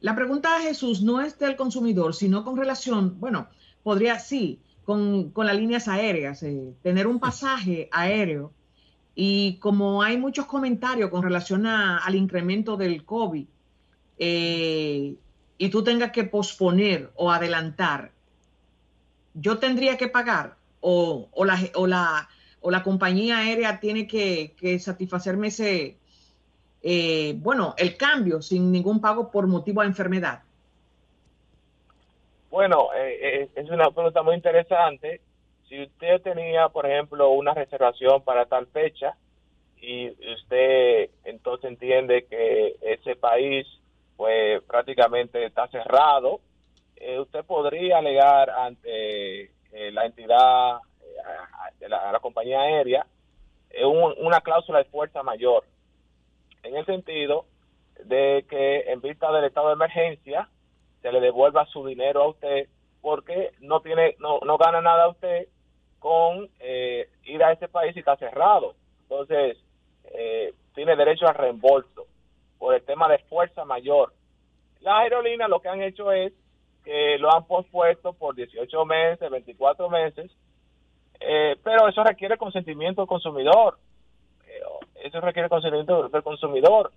la 0.00 0.14
pregunta 0.14 0.58
de 0.58 0.64
Jesús 0.64 1.02
no 1.02 1.20
es 1.20 1.38
del 1.38 1.56
consumidor, 1.56 2.14
sino 2.14 2.44
con 2.44 2.56
relación, 2.56 3.18
bueno, 3.18 3.48
podría, 3.82 4.18
sí, 4.18 4.60
con, 4.84 5.30
con 5.30 5.46
las 5.46 5.56
líneas 5.56 5.88
aéreas, 5.88 6.42
eh, 6.44 6.72
tener 6.82 7.06
un 7.06 7.18
pasaje 7.18 7.88
aéreo 7.90 8.52
y 9.16 9.56
como 9.56 10.02
hay 10.02 10.16
muchos 10.16 10.46
comentarios 10.46 11.10
con 11.10 11.22
relación 11.22 11.66
a, 11.66 11.98
al 11.98 12.14
incremento 12.14 12.76
del 12.76 13.04
COVID 13.04 13.46
eh, 14.18 15.16
y 15.58 15.68
tú 15.70 15.82
tengas 15.82 16.12
que 16.12 16.24
posponer 16.24 17.10
o 17.16 17.32
adelantar, 17.32 18.12
yo 19.34 19.58
tendría 19.58 19.96
que 19.96 20.06
pagar 20.06 20.56
o, 20.80 21.28
o, 21.32 21.44
la, 21.44 21.58
o, 21.74 21.86
la, 21.86 22.28
o 22.66 22.70
la 22.72 22.82
compañía 22.82 23.38
aérea 23.38 23.78
tiene 23.78 24.08
que, 24.08 24.78
satisfacerme 24.80 25.46
ese, 25.46 25.98
eh, 26.82 27.34
bueno, 27.36 27.76
el 27.78 27.96
cambio 27.96 28.42
sin 28.42 28.72
ningún 28.72 29.00
pago 29.00 29.30
por 29.30 29.46
motivo 29.46 29.82
de 29.82 29.86
enfermedad. 29.86 30.42
Bueno, 32.50 32.88
eh, 32.92 33.18
eh, 33.22 33.48
es 33.54 33.70
una 33.70 33.88
pregunta 33.92 34.24
muy 34.24 34.34
interesante. 34.34 35.20
Si 35.68 35.80
usted 35.80 36.20
tenía, 36.22 36.68
por 36.68 36.86
ejemplo, 36.86 37.30
una 37.30 37.54
reservación 37.54 38.22
para 38.22 38.46
tal 38.46 38.66
fecha 38.66 39.14
y 39.80 40.08
usted 40.34 41.10
entonces 41.22 41.70
entiende 41.70 42.26
que 42.28 42.74
ese 42.80 43.14
país 43.14 43.64
pues 44.16 44.60
prácticamente 44.64 45.44
está 45.44 45.68
cerrado, 45.68 46.40
usted 47.20 47.44
podría 47.44 47.98
alegar 47.98 48.50
ante 48.50 49.52
la 49.92 50.06
entidad 50.06 50.80
de 51.78 51.88
la, 51.88 52.18
compañía 52.20 52.60
aérea 52.60 53.06
un, 53.84 54.14
una 54.18 54.40
cláusula 54.40 54.78
de 54.78 54.84
fuerza 54.86 55.22
mayor, 55.22 55.64
en 56.62 56.76
el 56.76 56.86
sentido 56.86 57.44
de 58.04 58.44
que 58.48 58.90
en 58.90 59.00
vista 59.00 59.30
del 59.32 59.44
estado 59.44 59.68
de 59.68 59.74
emergencia, 59.74 60.48
se 61.02 61.12
le 61.12 61.20
devuelva 61.20 61.66
su 61.66 61.86
dinero 61.86 62.22
a 62.22 62.28
usted 62.28 62.68
porque 63.00 63.52
no 63.60 63.80
tiene 63.80 64.16
no, 64.18 64.40
no 64.40 64.58
gana 64.58 64.80
nada 64.80 65.08
usted 65.08 65.46
con 65.98 66.48
eh, 66.58 67.08
ir 67.24 67.42
a 67.42 67.52
ese 67.52 67.68
país 67.68 67.94
y 67.96 68.00
está 68.00 68.16
cerrado. 68.16 68.74
Entonces, 69.02 69.56
eh, 70.12 70.52
tiene 70.74 70.96
derecho 70.96 71.26
a 71.26 71.32
reembolso 71.32 72.06
por 72.58 72.74
el 72.74 72.82
tema 72.82 73.08
de 73.08 73.18
fuerza 73.18 73.64
mayor. 73.64 74.12
Las 74.80 75.02
aerolíneas 75.02 75.48
lo 75.48 75.60
que 75.60 75.68
han 75.68 75.82
hecho 75.82 76.10
es 76.12 76.32
que 76.84 77.18
lo 77.18 77.32
han 77.32 77.44
pospuesto 77.46 78.12
por 78.12 78.34
18 78.34 78.84
meses, 78.84 79.30
24 79.30 79.88
meses, 79.88 80.30
eh, 81.20 81.56
pero 81.62 81.88
eso 81.88 82.02
requiere 82.04 82.36
consentimiento 82.36 83.02
del 83.02 83.08
consumidor. 83.08 83.78
eso 85.02 85.20
requiere 85.20 85.48
consentimiento 85.48 86.08
del 86.08 86.22
consumidor. 86.22 86.92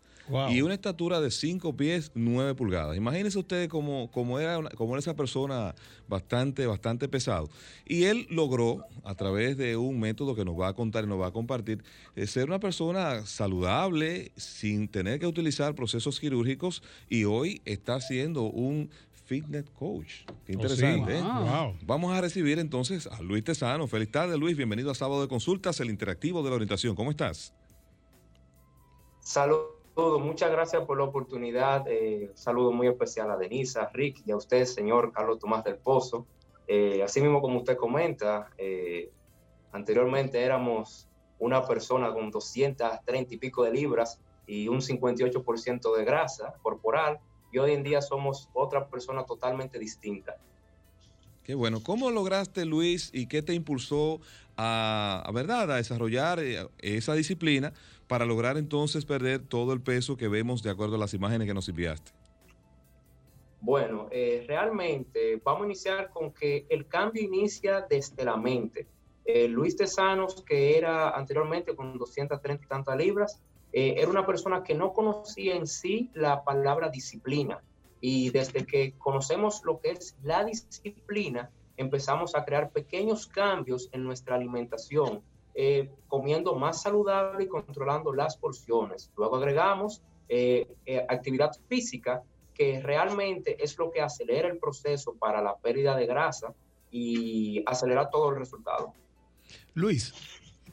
Y 0.50 0.62
una 0.62 0.74
estatura 0.74 1.20
de 1.20 1.32
5 1.32 1.76
pies 1.76 2.12
9 2.16 2.56
pulgadas. 2.56 2.96
Imagínense 2.96 3.38
ustedes 3.38 3.68
cómo, 3.68 4.10
cómo, 4.12 4.40
era, 4.40 4.58
cómo 4.76 4.94
era 4.94 5.00
esa 5.00 5.16
persona 5.16 5.76
bastante, 6.08 6.66
bastante 6.66 7.08
pesado. 7.10 7.50
Y 7.86 8.06
él 8.06 8.28
logró, 8.30 8.86
a 9.04 9.16
través 9.16 9.58
de 9.58 9.76
un 9.76 10.00
método 10.00 10.36
que 10.36 10.46
nos 10.46 10.60
va 10.60 10.70
a 10.70 10.74
contar 10.74 11.04
y 11.04 11.08
nos 11.08 11.20
va 11.20 11.28
a 11.28 11.32
compartir, 11.32 11.84
eh, 12.16 12.26
ser 12.28 12.46
una 12.46 12.60
persona 12.60 13.26
saludable 13.26 14.32
sin 14.38 14.88
tener 14.88 15.20
que 15.20 15.28
utilizar 15.28 15.76
procesos 15.76 16.20
quirúrgicos 16.20 16.84
y 17.10 17.26
hoy 17.26 17.62
está 17.66 18.00
siendo 18.00 18.44
un 18.44 18.90
fitness 19.26 19.70
coach. 19.72 20.26
Qué 20.46 20.54
oh, 20.54 20.62
interesante. 20.62 21.20
¿eh? 21.20 21.24
Vamos 21.86 22.14
a 22.14 22.22
recibir 22.22 22.60
entonces 22.60 23.08
a 23.08 23.22
Luis 23.22 23.44
Tesano. 23.44 23.88
Feliz 23.88 24.12
tarde, 24.12 24.38
Luis. 24.38 24.56
Bienvenido 24.56 24.92
a 24.92 24.96
Sábado 24.96 25.22
de 25.22 25.28
Consultas, 25.28 25.80
el 25.80 25.90
interactivo 25.90 26.44
de 26.44 26.50
la 26.50 26.56
orientación. 26.56 26.96
¿Cómo 26.96 27.12
estás? 27.12 27.54
Saludos 29.96 30.22
muchas 30.22 30.50
gracias 30.50 30.84
por 30.86 30.98
la 30.98 31.04
oportunidad. 31.04 31.86
Eh, 31.88 32.32
saludo 32.34 32.72
muy 32.72 32.88
especial 32.88 33.30
a 33.30 33.38
Denisa, 33.38 33.92
Rick 33.94 34.24
y 34.26 34.32
a 34.32 34.36
usted, 34.36 34.66
señor 34.66 35.12
Carlos 35.14 35.38
Tomás 35.38 35.64
del 35.64 35.76
Pozo. 35.76 36.26
Eh, 36.68 37.04
así 37.04 37.22
mismo 37.22 37.42
como 37.42 37.60
usted 37.60 37.78
comenta, 37.78 38.50
eh, 38.58 39.12
anteriormente 39.72 40.42
éramos 40.42 41.08
una 41.38 41.68
persona 41.68 42.12
con 42.12 42.32
230 42.32 43.34
y 43.36 43.38
pico 43.38 43.64
de 43.64 43.72
libras 43.72 44.20
y 44.48 44.68
un 44.68 44.82
58% 44.82 45.96
de 45.96 46.06
grasa 46.06 46.56
corporal 46.64 47.20
y 47.52 47.60
hoy 47.60 47.74
en 47.74 47.84
día 47.84 48.02
somos 48.02 48.50
otra 48.54 48.88
persona 48.88 49.26
totalmente 49.26 49.78
distinta. 49.78 50.38
Qué 51.44 51.54
bueno. 51.54 51.84
¿Cómo 51.84 52.10
lograste, 52.10 52.66
Luis, 52.66 53.12
y 53.14 53.28
qué 53.28 53.44
te 53.44 53.54
impulsó 53.54 54.22
a, 54.58 55.22
a 55.24 55.32
verdad, 55.32 55.70
a 55.72 55.76
desarrollar 55.76 56.40
esa 56.80 57.14
disciplina 57.14 57.74
para 58.14 58.28
lograr 58.28 58.58
entonces 58.58 59.06
perder 59.06 59.40
todo 59.40 59.74
el 59.74 59.82
peso 59.82 60.16
que 60.16 60.28
vemos 60.28 60.62
de 60.62 60.70
acuerdo 60.70 60.98
a 60.98 61.00
las 61.00 61.16
imágenes 61.16 61.48
que 61.48 61.54
nos 61.56 61.68
enviaste? 61.68 62.12
Bueno, 63.60 64.08
eh, 64.12 64.46
realmente 64.48 65.42
vamos 65.44 65.64
a 65.64 65.66
iniciar 65.66 66.12
con 66.12 66.32
que 66.32 66.68
el 66.70 66.88
cambio 66.88 67.24
inicia 67.24 67.82
desde 67.90 68.24
la 68.24 68.38
mente. 68.38 68.86
Eh, 69.26 69.48
Luis 69.48 69.76
Tesanos, 69.76 70.44
que 70.44 70.78
era 70.78 71.10
anteriormente 71.10 71.76
con 71.76 71.98
230 71.98 72.64
y 72.64 72.68
tantas 72.68 72.96
libras, 72.96 73.42
eh, 73.72 73.96
era 73.98 74.12
una 74.12 74.28
persona 74.28 74.62
que 74.62 74.76
no 74.76 74.94
conocía 74.94 75.56
en 75.56 75.66
sí 75.66 76.12
la 76.14 76.44
palabra 76.44 76.90
disciplina. 76.90 77.64
Y 78.00 78.30
desde 78.30 78.64
que 78.68 78.94
conocemos 79.00 79.64
lo 79.66 79.80
que 79.80 79.90
es 79.90 80.16
la 80.22 80.46
disciplina, 80.46 81.50
empezamos 81.78 82.36
a 82.36 82.46
crear 82.46 82.70
pequeños 82.70 83.26
cambios 83.26 83.90
en 83.92 84.04
nuestra 84.04 84.36
alimentación, 84.36 85.24
eh, 85.56 85.92
comiendo 86.08 86.56
más 86.56 86.82
saludable 86.82 87.44
y 87.44 87.48
controlando 87.48 88.12
las 88.14 88.38
porciones. 88.38 89.12
Luego 89.16 89.36
agregamos 89.36 90.02
eh, 90.28 90.68
eh, 90.86 91.06
actividad 91.08 91.52
física, 91.68 92.24
que 92.56 92.82
realmente 92.82 93.64
es 93.64 93.78
lo 93.78 93.92
que 93.92 94.02
acelera 94.02 94.48
el 94.48 94.58
proceso 94.58 95.14
para 95.16 95.42
la 95.42 95.56
pérdida 95.58 95.96
de 95.96 96.06
grasa 96.06 96.54
y 96.90 97.64
acelera 97.68 98.10
todo 98.10 98.32
el 98.32 98.38
resultado. 98.38 98.94
Luis, 99.74 100.14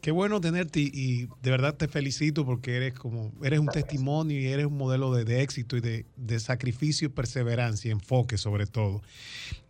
qué 0.01 0.11
bueno 0.13 0.41
tenerte 0.41 0.81
y, 0.81 1.27
de 1.43 1.51
verdad 1.51 1.77
te 1.77 1.89
felicito 1.89 2.47
porque 2.47 2.77
eres 2.77 2.95
como 2.95 3.33
eres 3.43 3.61
un 3.61 3.69
testimonio 3.69 4.39
y 4.39 4.47
eres 4.47 4.67
un 4.67 4.77
modelo 4.77 5.13
de, 5.13 5.25
de 5.25 5.43
éxito 5.43 5.77
y 5.77 5.81
de, 5.81 6.07
de, 6.17 6.41
sacrificio 6.41 7.07
y 7.07 7.11
perseverancia 7.11 7.89
y 7.89 7.93
enfoque 7.93 8.39
sobre 8.39 8.67
todo. 8.67 9.03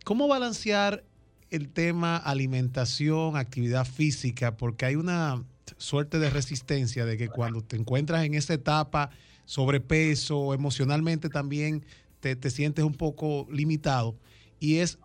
¿Cómo 0.05 0.27
balancear 0.27 1.03
el 1.51 1.69
tema 1.69 2.17
alimentación, 2.17 3.35
actividad 3.35 3.85
física, 3.85 4.55
porque 4.55 4.85
hay 4.85 4.95
una 4.95 5.43
suerte 5.77 6.17
de 6.17 6.29
resistencia 6.29 7.05
de 7.05 7.17
que 7.17 7.27
cuando 7.27 7.61
te 7.61 7.75
encuentras 7.75 8.23
en 8.23 8.33
esa 8.33 8.53
etapa 8.53 9.11
sobrepeso, 9.45 10.53
emocionalmente 10.53 11.29
también 11.29 11.85
te, 12.21 12.49
sientes 12.49 12.85
un 12.85 12.93
poco 12.93 13.47
limitado 13.51 14.15
y 14.59 14.77
es, 14.77 14.97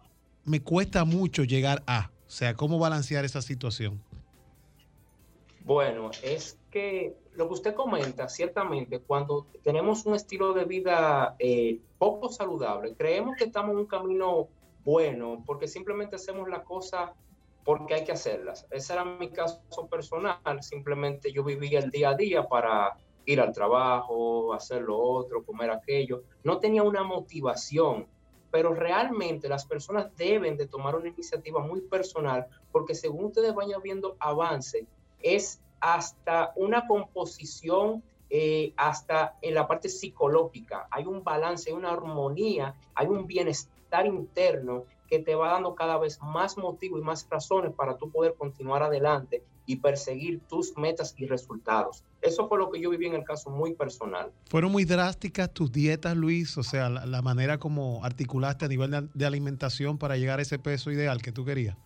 me 0.44 0.61
cuesta 0.61 1.05
mucho 1.05 1.42
llegar 1.42 1.82
a, 1.86 2.11
o 2.26 2.30
sea, 2.30 2.55
¿cómo 2.55 2.78
balancear 2.78 3.24
esa 3.24 3.42
situación? 3.42 4.01
Bueno, 5.64 6.12
es 6.22 6.59
que 6.70 7.16
lo 7.34 7.49
que 7.49 7.55
usted 7.55 7.74
comenta, 7.74 8.28
ciertamente, 8.28 9.01
cuando 9.01 9.47
tenemos 9.64 10.07
un 10.07 10.14
estilo 10.14 10.53
de 10.53 10.64
vida 10.64 11.34
eh, 11.40 11.80
poco 11.99 12.28
saludable, 12.28 12.94
creemos 12.94 13.36
que 13.36 13.44
estamos 13.44 13.72
en 13.72 13.78
un 13.78 13.86
camino 13.86 14.49
bueno, 14.87 15.43
porque 15.45 15.66
simplemente 15.66 16.14
hacemos 16.14 16.49
las 16.49 16.61
cosas 16.61 17.11
porque 17.64 17.95
hay 17.95 18.05
que 18.05 18.12
hacerlas. 18.12 18.68
Ese 18.70 18.93
era 18.93 19.05
mi 19.05 19.30
caso 19.30 19.61
personal, 19.91 20.62
simplemente 20.62 21.32
yo 21.32 21.43
vivía 21.43 21.80
el 21.80 21.91
día 21.91 22.11
a 22.11 22.14
día 22.14 22.47
para 22.47 22.97
ir 23.24 23.41
al 23.41 23.53
trabajo, 23.53 24.55
hacer 24.55 24.82
lo 24.82 24.97
otro, 24.97 25.45
comer 25.45 25.72
aquello. 25.72 26.22
No 26.45 26.61
tenía 26.61 26.84
una 26.84 27.03
motivación, 27.03 28.07
pero 28.53 28.74
realmente 28.74 29.49
las 29.49 29.66
personas 29.66 30.16
deben 30.16 30.57
de 30.57 30.68
tomar 30.68 30.95
una 30.95 31.09
iniciativa 31.09 31.59
muy 31.59 31.80
personal 31.80 32.47
porque 32.70 32.95
según 32.95 33.24
ustedes 33.24 33.53
vayan 33.57 33.82
viendo 33.82 34.14
avance, 34.20 34.87
es 35.20 35.61
hasta 35.80 36.53
una 36.55 36.87
composición 36.87 38.05
eh, 38.30 38.72
hasta 38.76 39.37
en 39.43 39.55
la 39.55 39.66
parte 39.66 39.89
psicológica. 39.89 40.87
Hay 40.93 41.07
un 41.07 41.24
balance, 41.24 41.70
hay 41.70 41.76
una 41.76 41.91
armonía, 41.91 42.76
hay 42.95 43.09
un 43.09 43.26
bienestar 43.26 43.76
interno 44.05 44.84
que 45.09 45.20
te 45.20 45.34
va 45.34 45.53
dando 45.53 45.74
cada 45.74 45.97
vez 45.99 46.18
más 46.20 46.59
motivo 46.59 46.99
y 46.99 47.03
más 47.03 47.26
razones 47.30 47.72
para 47.72 47.97
tú 47.97 48.11
poder 48.11 48.34
continuar 48.34 48.82
adelante 48.82 49.42
y 49.66 49.76
perseguir 49.76 50.40
tus 50.49 50.76
metas 50.76 51.14
y 51.16 51.26
resultados. 51.26 52.05
Eso 52.22 52.49
fue 52.49 52.59
lo 52.59 52.70
que 52.70 52.80
yo 52.80 52.90
viví 52.90 53.07
en 53.07 53.14
el 53.14 53.24
caso 53.24 53.51
muy 53.51 53.74
personal. 53.74 54.32
¿Fueron 54.49 54.72
muy 54.72 54.84
drásticas 54.84 55.53
tus 55.53 55.70
dietas, 55.72 56.16
Luis? 56.16 56.57
O 56.59 56.62
sea, 56.62 56.88
la, 56.88 57.22
manera 57.22 57.59
como 57.59 58.05
articulaste 58.05 58.64
a 58.64 58.68
nivel 58.68 59.11
de 59.12 59.26
alimentación 59.26 59.99
para 59.99 60.16
llegar 60.16 60.38
a 60.38 60.42
ese 60.42 60.59
peso 60.59 60.90
ideal 60.90 61.20
que 61.22 61.32
tú 61.32 61.44
querías. 61.44 61.76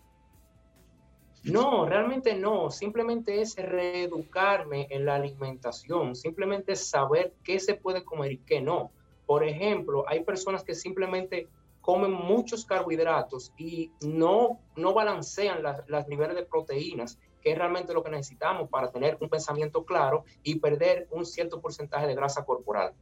No, 1.42 1.86
realmente 1.86 2.36
no. 2.36 2.70
Simplemente 2.70 3.40
es 3.40 3.56
reeducarme 3.56 4.86
en 4.90 5.06
la 5.06 5.14
alimentación. 5.14 6.14
Simplemente 6.14 6.76
saber 6.76 7.32
qué 7.42 7.58
se 7.60 7.74
puede 7.74 8.04
comer 8.04 8.32
y 8.32 8.38
qué 8.38 8.60
no. 8.60 8.90
Por 9.24 9.44
ejemplo, 9.44 10.04
hay 10.06 10.22
personas 10.24 10.64
que 10.64 10.74
simplemente 10.74 11.48
comen 11.80 12.12
muchos 12.12 12.64
carbohidratos 12.64 13.52
y 13.56 13.90
no, 14.02 14.60
no 14.76 14.92
balancean 14.94 15.62
las, 15.62 16.08
niveles 16.08 16.36
de 16.36 16.44
proteínas, 16.44 17.18
que 17.42 17.52
es 17.52 17.58
realmente 17.58 17.94
lo 17.94 18.02
que 18.02 18.10
necesitamos 18.10 18.68
para 18.68 18.90
tener 18.90 19.16
un 19.20 19.28
pensamiento 19.28 19.84
claro 19.84 20.24
y 20.42 20.56
perder 20.56 21.08
un 21.10 21.24
cierto 21.24 21.60
porcentaje 21.60 22.06
de 22.06 22.14
grasa 22.14 22.44
corporal. 22.44 22.92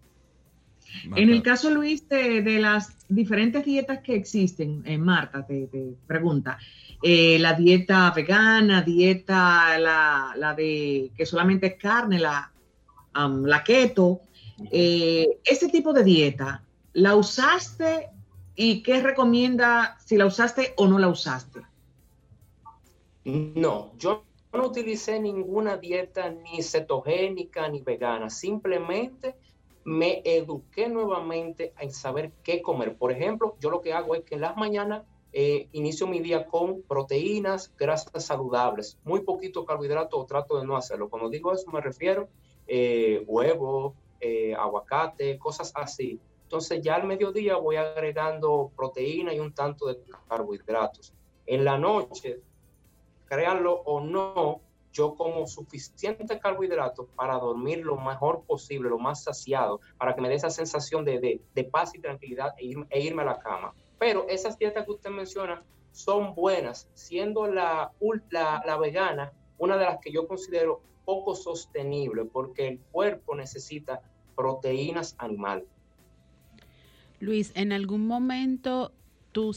En 1.16 1.29
el 1.29 1.43
caso, 1.43 1.70
Luis, 1.70 2.09
de, 2.09 2.41
las 2.61 2.97
diferentes 3.09 3.64
dietas 3.64 3.99
que 3.99 4.14
existen, 4.14 4.83
eh, 4.87 4.97
Marta 4.97 5.45
te, 5.45 5.68
pregunta, 6.07 6.59
eh, 7.03 7.39
la 7.39 7.53
dieta 7.53 8.11
vegana, 8.12 8.81
dieta, 8.81 9.79
la, 9.79 10.55
de 10.57 11.11
que 11.14 11.26
solamente 11.26 11.66
es 11.66 11.74
carne, 11.74 12.18
la, 12.18 12.51
la 13.14 13.64
keto, 13.64 14.22
eh, 14.70 15.39
ese 15.45 15.68
tipo 15.68 15.93
de 15.93 16.05
dieta, 16.05 16.62
¿la 16.95 17.16
usaste 17.16 18.09
y 18.61 18.82
qué 18.82 19.00
recomienda 19.00 19.96
si 20.04 20.16
la 20.16 20.26
usaste 20.26 20.74
o 20.76 20.88
no 20.88 20.98
la 20.98 21.06
usaste? 21.06 21.61
No, 23.24 23.92
yo 23.96 24.24
no 24.52 24.66
utilicé 24.66 25.20
ninguna 25.20 25.76
dieta 25.76 26.28
ni 26.30 26.61
cetogénica 26.61 27.68
ni 27.68 27.82
vegana, 27.82 28.28
simplemente 28.28 29.36
me 29.84 30.22
eduqué 30.24 30.88
nuevamente 30.88 31.72
en 31.78 31.92
saber 31.92 32.32
qué 32.42 32.61
comer. 32.61 32.96
Por 32.96 33.12
ejemplo, 33.12 33.54
yo 33.61 33.70
lo 33.70 33.80
que 33.80 33.92
hago 33.92 34.16
es 34.16 34.24
que 34.24 34.34
en 34.34 34.40
las 34.40 34.56
mañanas 34.56 35.04
eh, 35.32 35.68
inicio 35.70 36.09
mi 36.09 36.18
día 36.18 36.44
con 36.48 36.82
proteínas, 36.82 37.72
grasas 37.78 38.24
saludables, 38.24 38.98
muy 39.04 39.20
poquito 39.20 39.64
carbohidrato, 39.64 40.26
trato 40.26 40.59
de 40.59 40.66
no 40.66 40.76
hacerlo. 40.76 41.09
Cuando 41.09 41.30
digo 41.30 41.52
eso 41.52 41.70
me 41.70 41.80
refiero 41.80 42.28
eh, 42.66 43.22
huevo, 43.24 43.94
eh, 44.20 44.52
aguacate, 44.56 45.38
cosas 45.38 45.70
así. 45.76 46.18
Entonces 46.49 46.80
ya 46.80 46.94
al 46.94 47.07
mediodía 47.07 47.57
voy 47.57 47.76
agregando 47.76 48.72
proteína 48.74 49.34
y 49.34 49.38
un 49.38 49.53
tanto 49.53 49.86
de 49.86 49.99
carbohidratos. 50.30 51.12
En 51.44 51.62
la 51.62 51.76
noche, 51.76 52.40
créanlo 53.26 53.82
o 53.84 54.01
no, 54.01 54.62
yo 54.90 55.14
como 55.14 55.46
suficiente 55.46 56.38
carbohidratos 56.38 57.07
para 57.14 57.34
dormir 57.34 57.84
lo 57.84 57.99
mejor 57.99 58.44
posible, 58.44 58.88
lo 58.88 58.99
más 58.99 59.24
saciado, 59.24 59.82
para 59.99 60.14
que 60.14 60.22
me 60.22 60.30
dé 60.30 60.36
esa 60.36 60.49
sensación 60.49 61.05
de, 61.05 61.42
paz 61.70 61.94
y 61.94 61.99
tranquilidad 61.99 62.55
e, 62.57 62.72
e, 62.88 63.01
irme 63.03 63.20
a 63.20 63.26
la 63.26 63.38
cama. 63.40 63.74
Pero 63.99 64.26
esas 64.26 64.59
dietas 64.59 64.86
que 64.86 64.92
usted 64.92 65.11
menciona 65.11 65.62
son 65.92 66.34
buenas, 66.34 66.88
siendo 66.94 67.46
la, 67.46 67.92
la, 68.30 68.62
la 68.64 68.78
vegana 68.78 69.34
una 69.59 69.76
de 69.76 69.84
las 69.84 69.99
que 69.99 70.11
yo 70.11 70.26
considero 70.26 70.80
poco 71.05 71.34
sostenible 71.34 72.24
porque 72.24 72.68
el 72.68 72.80
cuerpo 72.90 73.34
necesita 73.34 74.01
proteínas 74.34 75.14
animales. 75.18 75.68
Luis, 77.20 77.52
¿en 77.54 77.72
algún 77.72 78.06
momento 78.06 78.92
tu, 79.32 79.52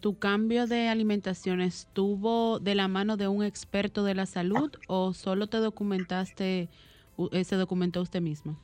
tu 0.00 0.18
cambio 0.18 0.66
de 0.66 0.88
alimentación 0.88 1.60
estuvo 1.60 2.58
de 2.58 2.74
la 2.74 2.88
mano 2.88 3.16
de 3.16 3.28
un 3.28 3.44
experto 3.44 4.04
de 4.04 4.14
la 4.14 4.26
salud 4.26 4.72
o 4.88 5.12
solo 5.12 5.46
te 5.48 5.58
documentaste, 5.58 6.68
eh, 7.32 7.44
se 7.44 7.56
documentó 7.56 8.00
usted 8.00 8.20
mismo? 8.20 8.58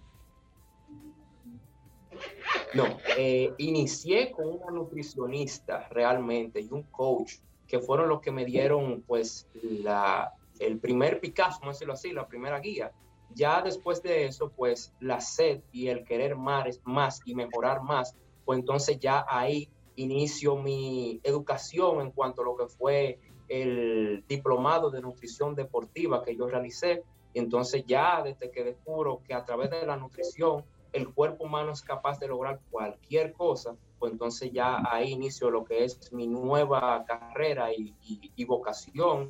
No, 2.75 2.99
eh, 3.17 3.53
inicié 3.59 4.31
con 4.33 4.49
una 4.49 4.71
nutricionista 4.71 5.89
realmente 5.91 6.61
y 6.61 6.69
un 6.71 6.83
coach 6.85 7.35
que 7.67 7.79
fueron 7.79 8.09
los 8.09 8.21
que 8.21 8.31
me 8.31 8.45
dieron 8.45 9.03
pues 9.07 9.47
la, 9.63 10.33
el 10.59 10.79
primer 10.79 11.21
Picasso, 11.21 11.59
vamos 11.61 11.77
decirlo 11.77 11.95
así, 11.95 12.13
la 12.13 12.27
primera 12.27 12.59
guía. 12.61 12.93
Ya 13.35 13.61
después 13.63 14.03
de 14.03 14.27
eso, 14.27 14.51
pues 14.51 14.93
la 15.01 15.21
sed 15.21 15.61
y 15.71 15.89
el 15.89 16.05
querer 16.05 16.37
más, 16.37 16.81
más 16.85 17.21
y 17.27 17.35
mejorar 17.35 17.83
más, 17.83 18.17
pues 18.49 18.61
entonces 18.61 18.99
ya 18.99 19.27
ahí 19.29 19.69
inicio 19.97 20.57
mi 20.57 21.21
educación 21.23 22.01
en 22.01 22.13
cuanto 22.13 22.41
a 22.41 22.47
lo 22.47 22.57
que 22.57 22.67
fue 22.67 23.19
el 23.47 24.25
diplomado 24.27 24.91
de 24.91 25.03
nutrición 25.03 25.55
deportiva 25.55 26.25
que 26.25 26.35
yo 26.35 26.47
realicé. 26.47 27.03
Entonces 27.35 27.85
ya 27.87 28.23
desde 28.23 28.51
que 28.51 28.65
descubro 28.65 29.21
que 29.27 29.35
a 29.35 29.45
través 29.45 29.71
de 29.71 29.85
la 29.85 29.99
nutrición 29.99 30.65
el 30.95 31.13
cuerpo 31.13 31.45
humano 31.45 31.73
es 31.73 31.83
capaz 31.83 32.21
de 32.21 32.29
lograr 32.29 32.59
cualquier 32.71 33.35
cosa, 33.35 33.77
pues 33.99 34.13
entonces 34.13 34.51
ya 34.51 34.83
ahí 34.91 35.11
inicio 35.11 35.51
lo 35.51 35.67
que 35.67 35.85
es 35.85 36.11
mi 36.11 36.27
nueva 36.27 37.05
carrera 37.05 37.71
y, 37.75 37.95
y 38.35 38.45
vocación 38.47 39.29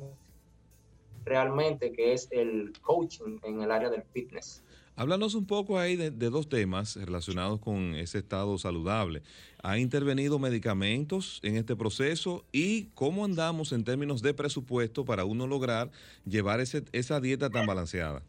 realmente, 1.25 1.91
que 1.91 2.13
es 2.13 2.29
el 2.31 2.71
coaching 2.81 3.37
en 3.43 3.63
el 3.63 3.69
área 3.69 3.89
del 3.89 4.03
fitness. 4.03 4.63
Háblanos 4.99 5.33
un 5.33 5.45
poco 5.45 5.79
ahí 5.79 5.95
de, 5.95 6.11
dos 6.11 6.49
temas 6.49 6.97
relacionados 6.97 7.61
con 7.61 7.95
ese 7.95 8.17
estado 8.17 8.57
saludable. 8.57 9.21
¿Ha 9.63 9.77
intervenido 9.77 10.39
medicamentos 10.39 11.39
en 11.41 11.55
este 11.55 11.77
proceso 11.77 12.43
y 12.51 12.87
cómo 12.95 13.23
andamos 13.23 13.71
en 13.71 13.85
términos 13.85 14.21
de 14.21 14.33
presupuesto 14.33 15.05
para 15.05 15.23
uno 15.23 15.47
lograr 15.47 15.89
llevar 16.25 16.59
ese, 16.59 16.83
esa 16.91 17.21
dieta 17.21 17.49
tan 17.49 17.65
balanceada? 17.65 18.23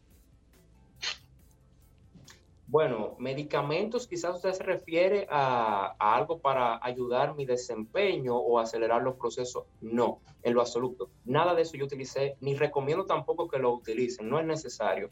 Bueno, 2.67 3.17
medicamentos 3.19 4.07
quizás 4.07 4.37
usted 4.37 4.53
se 4.53 4.63
refiere 4.63 5.27
a, 5.29 5.93
algo 5.99 6.39
para 6.39 6.79
ayudar 6.81 7.35
mi 7.35 7.43
desempeño 7.45 8.37
o 8.37 8.59
acelerar 8.59 9.01
los 9.01 9.15
procesos. 9.15 9.65
No, 9.81 10.21
en 10.41 10.53
lo 10.53 10.61
absoluto. 10.61 11.09
Nada 11.25 11.53
de 11.53 11.63
eso 11.63 11.75
yo 11.75 11.83
utilicé, 11.83 12.37
ni 12.39 12.55
recomiendo 12.55 13.05
tampoco 13.05 13.49
que 13.49 13.59
lo 13.59 13.73
utilicen, 13.73 14.29
no 14.29 14.39
es 14.39 14.45
necesario. 14.45 15.09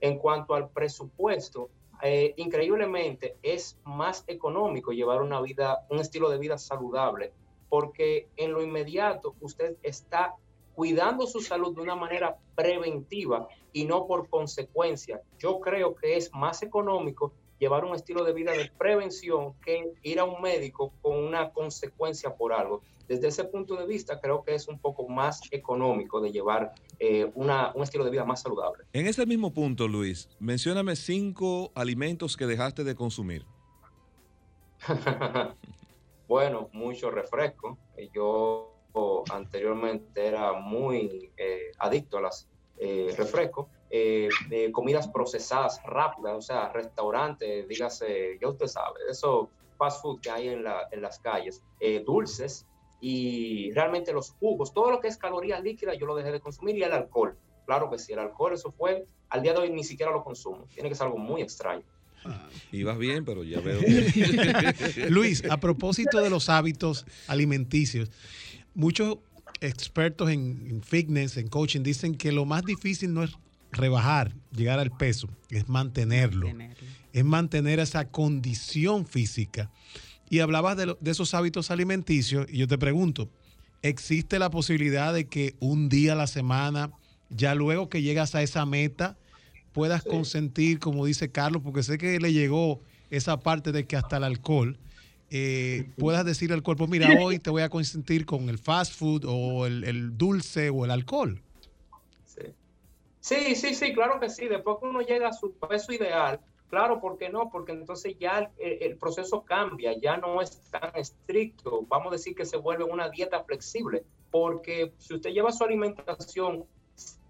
En 0.00 0.18
cuanto 0.18 0.54
al 0.54 0.68
presupuesto, 0.70 1.70
eh, 2.02 2.34
increíblemente 2.36 3.36
es 3.42 3.78
más 3.84 4.24
económico 4.26 4.92
llevar 4.92 5.22
una 5.22 5.40
vida, 5.40 5.86
un 5.90 6.00
estilo 6.00 6.28
de 6.28 6.38
vida 6.38 6.58
saludable, 6.58 7.32
porque 7.68 8.28
en 8.36 8.52
lo 8.52 8.62
inmediato 8.62 9.34
usted 9.40 9.76
está 9.82 10.34
cuidando 10.74 11.26
su 11.26 11.40
salud 11.40 11.74
de 11.74 11.82
una 11.82 11.94
manera 11.94 12.36
preventiva 12.54 13.48
y 13.72 13.84
no 13.84 14.06
por 14.06 14.28
consecuencia. 14.28 15.22
Yo 15.38 15.60
creo 15.60 15.94
que 15.94 16.16
es 16.16 16.32
más 16.32 16.62
económico 16.62 17.32
llevar 17.58 17.84
un 17.84 17.94
estilo 17.94 18.24
de 18.24 18.32
vida 18.32 18.52
de 18.52 18.70
prevención 18.76 19.54
que 19.64 19.92
ir 20.02 20.18
a 20.18 20.24
un 20.24 20.42
médico 20.42 20.92
con 21.00 21.16
una 21.16 21.50
consecuencia 21.52 22.34
por 22.34 22.52
algo. 22.52 22.82
Desde 23.08 23.28
ese 23.28 23.44
punto 23.44 23.76
de 23.76 23.86
vista, 23.86 24.20
creo 24.20 24.42
que 24.42 24.54
es 24.54 24.68
un 24.68 24.78
poco 24.78 25.08
más 25.08 25.40
económico 25.50 26.20
de 26.20 26.32
llevar 26.32 26.72
eh, 26.98 27.30
una, 27.34 27.72
un 27.74 27.82
estilo 27.82 28.04
de 28.04 28.10
vida 28.10 28.24
más 28.24 28.42
saludable. 28.42 28.84
En 28.92 29.06
ese 29.06 29.26
mismo 29.26 29.52
punto, 29.52 29.88
Luis, 29.88 30.28
mencióname 30.38 30.96
cinco 30.96 31.72
alimentos 31.74 32.36
que 32.36 32.46
dejaste 32.46 32.84
de 32.84 32.94
consumir. 32.94 33.44
bueno, 36.28 36.68
mucho 36.72 37.10
refresco. 37.10 37.78
Yo 38.12 38.74
anteriormente 39.30 40.26
era 40.26 40.52
muy 40.52 41.32
eh, 41.36 41.72
adicto 41.78 42.18
a 42.18 42.22
las 42.22 42.48
eh, 42.78 43.14
refrescos, 43.16 43.66
eh, 43.90 44.28
comidas 44.72 45.08
procesadas 45.08 45.80
rápidas, 45.84 46.36
o 46.36 46.40
sea, 46.40 46.68
restaurantes, 46.70 47.68
dígase, 47.68 48.38
ya 48.40 48.48
usted 48.48 48.66
sabe, 48.66 49.00
eso 49.08 49.50
fast 49.78 50.02
food 50.02 50.20
que 50.20 50.30
hay 50.30 50.48
en, 50.48 50.64
la, 50.64 50.88
en 50.90 51.02
las 51.02 51.18
calles, 51.18 51.62
dulces 52.04 52.66
y 53.06 53.70
realmente 53.72 54.14
los 54.14 54.30
jugos, 54.30 54.72
todo 54.72 54.90
lo 54.90 54.98
que 54.98 55.08
es 55.08 55.18
calorías 55.18 55.62
líquidas 55.62 55.98
yo 56.00 56.06
lo 56.06 56.16
dejé 56.16 56.32
de 56.32 56.40
consumir 56.40 56.78
y 56.78 56.84
el 56.84 56.92
alcohol. 56.92 57.36
Claro 57.66 57.90
que 57.90 57.98
sí, 57.98 58.14
el 58.14 58.18
alcohol, 58.18 58.54
eso 58.54 58.72
fue, 58.72 59.04
al 59.28 59.42
día 59.42 59.52
de 59.52 59.58
hoy 59.58 59.70
ni 59.70 59.84
siquiera 59.84 60.10
lo 60.10 60.24
consumo. 60.24 60.66
Tiene 60.72 60.88
que 60.88 60.94
ser 60.94 61.08
algo 61.08 61.18
muy 61.18 61.42
extraño. 61.42 61.84
Ibas 62.72 62.96
bien, 62.96 63.26
pero 63.26 63.44
ya 63.44 63.60
veo. 63.60 63.78
Luis, 65.10 65.44
a 65.50 65.58
propósito 65.58 66.18
de 66.18 66.30
los 66.30 66.48
hábitos 66.48 67.04
alimenticios, 67.26 68.10
muchos 68.74 69.18
expertos 69.60 70.30
en, 70.30 70.80
fitness, 70.82 71.36
en 71.36 71.48
coaching, 71.48 71.82
dicen 71.82 72.14
que 72.14 72.32
lo 72.32 72.46
más 72.46 72.64
difícil 72.64 73.12
no 73.12 73.22
es 73.22 73.36
rebajar, 73.70 74.32
llegar 74.50 74.78
al 74.78 74.96
peso, 74.96 75.28
es 75.50 75.68
mantenerlo, 75.68 76.48
es 77.12 77.24
mantener 77.26 77.80
esa 77.80 78.08
condición 78.08 79.04
física. 79.04 79.70
Y 80.30 80.40
hablabas 80.40 80.76
de, 80.76 80.96
esos 81.04 81.34
hábitos 81.34 81.70
alimenticios 81.70 82.46
y 82.50 82.58
yo 82.58 82.68
te 82.68 82.78
pregunto, 82.78 83.28
¿existe 83.82 84.38
la 84.38 84.50
posibilidad 84.50 85.12
de 85.12 85.26
que 85.26 85.54
un 85.60 85.88
día 85.88 86.12
a 86.12 86.16
la 86.16 86.26
semana, 86.26 86.92
ya 87.30 87.54
luego 87.54 87.88
que 87.88 88.02
llegas 88.02 88.34
a 88.34 88.42
esa 88.42 88.66
meta, 88.66 89.16
puedas 89.72 90.02
consentir, 90.02 90.78
como 90.78 91.04
dice 91.04 91.30
Carlos, 91.30 91.62
porque 91.62 91.82
sé 91.82 91.98
que 91.98 92.18
le 92.20 92.32
llegó 92.32 92.80
esa 93.10 93.40
parte 93.40 93.72
de 93.72 93.86
que 93.86 93.96
hasta 93.96 94.16
el 94.16 94.24
alcohol, 94.24 94.78
eh, 95.30 95.90
puedas 95.98 96.24
decir 96.24 96.52
al 96.52 96.62
cuerpo, 96.62 96.86
mira, 96.86 97.08
hoy 97.20 97.38
te 97.38 97.50
voy 97.50 97.62
a 97.62 97.68
consentir 97.68 98.24
con 98.24 98.48
el 98.48 98.58
fast 98.58 98.94
food 98.94 99.24
o 99.26 99.66
el, 99.66 100.16
dulce 100.16 100.70
o 100.70 100.84
el 100.84 100.90
alcohol. 100.90 101.42
Sí. 103.20 103.54
sí, 103.54 103.74
sí, 103.74 103.92
claro 103.92 104.20
que 104.20 104.30
sí. 104.30 104.46
Después 104.46 104.76
que 104.80 104.86
uno 104.86 105.00
llega 105.00 105.28
a 105.28 105.32
su 105.32 105.52
peso 105.52 105.92
ideal, 105.92 106.40
claro, 106.74 107.00
¿por 107.00 107.16
qué 107.18 107.28
no? 107.28 107.50
Porque 107.50 107.70
entonces 107.70 108.18
ya 108.18 108.50
el, 108.58 108.96
proceso 108.96 109.44
cambia, 109.44 109.96
ya 109.96 110.16
no 110.16 110.42
es 110.42 110.60
tan 110.72 110.90
estricto. 110.96 111.82
Vamos 111.86 112.08
a 112.08 112.16
decir 112.16 112.34
que 112.34 112.44
se 112.44 112.56
vuelve 112.56 112.82
una 112.82 113.08
dieta 113.08 113.44
flexible, 113.44 114.04
porque 114.32 114.92
si 114.98 115.14
usted 115.14 115.30
lleva 115.30 115.52
su 115.52 115.62
alimentación 115.62 116.64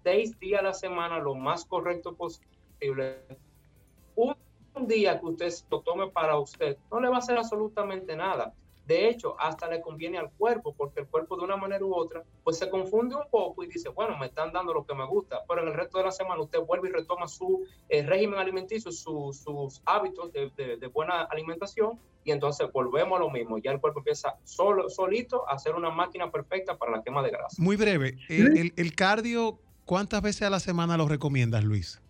seis 0.03 0.39
días 0.39 0.61
a 0.61 0.63
la 0.63 0.73
semana, 0.73 1.19
lo 1.19 1.35
más 1.35 1.63
correcto 1.63 2.15
posible, 2.15 3.19
un 4.15 4.87
día 4.87 5.19
que 5.19 5.25
usted 5.27 5.53
lo 5.69 5.81
tome 5.81 6.09
para 6.09 6.39
usted, 6.39 6.75
no 6.89 6.99
le 6.99 7.09
va 7.09 7.17
a 7.17 7.19
hacer 7.19 7.37
absolutamente 7.37 8.15
nada. 8.15 8.51
De 8.85 9.09
hecho, 9.09 9.35
hasta 9.39 9.67
le 9.67 9.81
conviene 9.81 10.17
al 10.17 10.31
cuerpo, 10.31 10.73
porque 10.75 11.01
el 11.01 11.07
cuerpo 11.07 11.35
de 11.37 11.43
una 11.43 11.57
manera 11.57 11.83
u 11.83 11.93
otra, 11.93 12.23
pues 12.43 12.57
se 12.57 12.69
confunde 12.69 13.15
un 13.15 13.29
poco 13.29 13.63
y 13.63 13.67
dice, 13.67 13.89
bueno, 13.89 14.17
me 14.17 14.27
están 14.27 14.51
dando 14.51 14.73
lo 14.73 14.85
que 14.85 14.93
me 14.93 15.05
gusta, 15.05 15.43
pero 15.47 15.61
en 15.61 15.69
el 15.69 15.73
resto 15.73 15.97
de 15.97 16.05
la 16.05 16.11
semana 16.11 16.41
usted 16.41 16.59
vuelve 16.59 16.89
y 16.89 16.91
retoma 16.91 17.27
su 17.27 17.65
eh, 17.89 18.03
régimen 18.03 18.39
alimenticio, 18.39 18.91
sus 18.91 19.81
hábitos 19.85 20.31
de, 20.31 20.91
buena 20.93 21.23
alimentación, 21.23 21.99
y 22.23 22.31
entonces 22.31 22.71
volvemos 22.71 23.17
a 23.17 23.19
lo 23.21 23.29
mismo. 23.29 23.57
Ya 23.57 23.71
el 23.71 23.79
cuerpo 23.79 23.99
empieza 23.99 24.37
solo, 24.43 24.89
solito 24.89 25.47
a 25.49 25.53
hacer 25.53 25.75
una 25.75 25.89
máquina 25.89 26.31
perfecta 26.31 26.77
para 26.77 26.91
la 26.91 27.03
quema 27.03 27.21
de 27.23 27.29
grasa. 27.31 27.61
Muy 27.61 27.75
breve, 27.75 28.17
el, 28.29 28.73
el 28.75 28.95
cardio, 28.95 29.59
¿cuántas 29.85 30.21
veces 30.21 30.43
a 30.43 30.49
la 30.49 30.59
semana 30.59 30.97
lo 30.97 31.07
recomiendas, 31.07 31.63
Luis? 31.63 32.01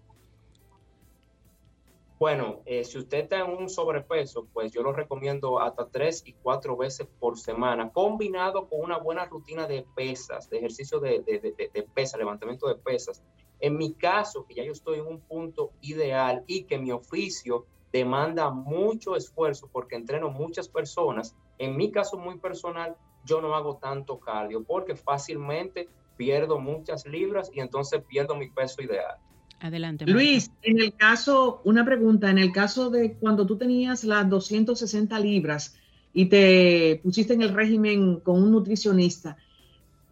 Bueno, 2.18 2.62
eh, 2.66 2.86
si 2.86 2.98
usted 2.98 3.24
está 3.24 3.40
en 3.40 3.52
un 3.52 3.70
sobrepeso, 3.70 4.48
pues 4.54 4.72
yo 4.72 4.82
lo 4.82 4.94
recomiendo 4.94 5.60
hasta 5.60 5.90
tres 5.90 6.24
y 6.26 6.32
cuatro 6.32 6.78
veces 6.78 7.08
por 7.20 7.38
semana, 7.38 7.92
combinado 7.92 8.70
con 8.70 8.80
una 8.80 8.98
buena 8.98 9.26
rutina 9.26 9.68
de 9.68 9.86
pesas, 9.96 10.50
de 10.50 10.60
ejercicio 10.60 11.02
de, 11.02 11.20
de, 11.24 11.40
de, 11.74 11.84
pesas, 11.84 12.18
levantamiento 12.18 12.70
de 12.70 12.76
pesas. 12.76 13.22
En 13.60 13.76
mi 13.76 13.96
caso, 13.96 14.46
que 14.46 14.56
ya 14.56 14.64
yo 14.64 14.72
estoy 14.72 15.00
en 15.00 15.08
un 15.08 15.20
punto 15.20 15.74
ideal 15.82 16.46
y 16.48 16.64
que 16.64 16.78
mi 16.78 16.94
oficio 16.94 17.66
demanda 17.92 18.50
mucho 18.50 19.18
esfuerzo 19.18 19.70
porque 19.70 19.96
entreno 19.96 20.30
muchas 20.30 20.70
personas, 20.70 21.36
en 21.58 21.76
mi 21.76 21.92
caso 21.92 22.18
muy 22.18 22.38
personal, 22.38 22.96
yo 23.26 23.42
no 23.42 23.56
hago 23.56 23.76
tanto 23.76 24.22
cardio 24.22 24.64
porque 24.64 24.96
fácilmente 24.96 25.90
pierdo 26.16 26.60
muchas 26.60 27.06
libras 27.06 27.52
y 27.54 27.60
entonces 27.60 28.02
pierdo 28.08 28.36
mi 28.36 28.50
peso 28.50 28.82
ideal. 28.82 29.18
Adelante. 29.66 30.06
Luis, 30.06 30.52
en 30.62 30.80
el 30.80 30.94
caso, 30.94 31.62
una 31.64 31.84
pregunta, 31.84 32.30
en 32.30 32.38
el 32.38 32.52
caso 32.52 32.92
de 32.92 33.14
cuando 33.14 33.48
tú 33.48 33.58
tenías 33.58 34.04
las 34.04 34.30
260 34.30 35.18
libras 35.20 35.76
y 36.14 36.26
te 36.26 37.00
pusiste 37.04 37.34
en 37.34 37.42
el 37.42 37.54
régimen 37.54 38.20
con 38.20 38.44
un 38.44 38.52
nutricionista, 38.52 39.38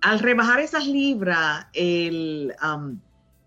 al 0.01 0.20
rebajar 0.20 0.60
esas 0.60 0.88
libras, 0.88 1.68
el, 1.74 2.51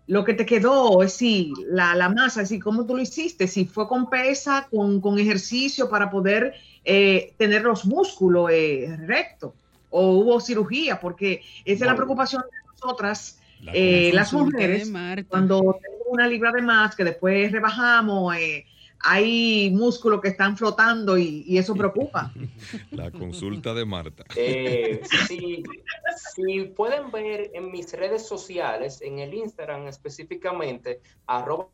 lo 0.07 0.23
que 0.23 0.33
te 0.33 0.45
quedó, 0.45 1.03
es 1.03 1.11
decir, 1.11 1.51
la, 1.67 1.93
la 1.93 2.07
masa, 2.07 2.41
es 2.41 2.49
decir, 2.49 2.63
cómo 2.63 2.85
tú 2.85 2.95
lo 2.95 3.01
hiciste, 3.01 3.45
si 3.47 3.65
fue 3.65 3.87
con 3.89 4.09
pesa, 4.09 4.69
con, 4.71 5.01
con 5.01 5.19
ejercicio 5.19 5.89
para 5.89 6.09
poder 6.09 6.53
eh, 6.85 7.33
tener 7.37 7.63
los 7.63 7.85
músculos 7.85 8.49
eh, 8.51 8.97
rectos, 9.05 9.51
o 9.89 10.11
hubo 10.11 10.39
cirugía, 10.39 11.01
porque 11.01 11.41
esa 11.65 11.83
es 11.83 11.91
la 11.91 11.95
preocupación 11.95 12.43
de 12.43 12.71
nosotras, 12.71 13.39
eh, 13.73 14.11
las 14.13 14.33
mujeres, 14.33 14.91
cuando 15.27 15.77
tenemos 15.81 16.07
una 16.09 16.27
libra 16.27 16.51
de 16.51 16.61
más, 16.61 16.95
que 16.95 17.03
después 17.03 17.51
rebajamos, 17.51 18.35
eh, 18.35 18.65
hay 18.99 19.69
músculos 19.71 20.21
que 20.21 20.29
están 20.29 20.57
flotando 20.57 21.17
y, 21.17 21.57
eso 21.57 21.75
preocupa. 21.75 22.31
La 22.91 23.11
consulta 23.11 23.73
de 23.73 23.85
Marta. 23.85 24.23
Eh, 24.35 25.01
si, 25.27 26.63
pueden 26.75 27.11
ver 27.11 27.51
en 27.53 27.71
mis 27.71 27.91
redes 27.93 28.27
sociales, 28.27 29.01
en 29.01 29.19
el 29.19 29.33
Instagram 29.33 29.87
específicamente, 29.87 31.01
arroba 31.25 31.67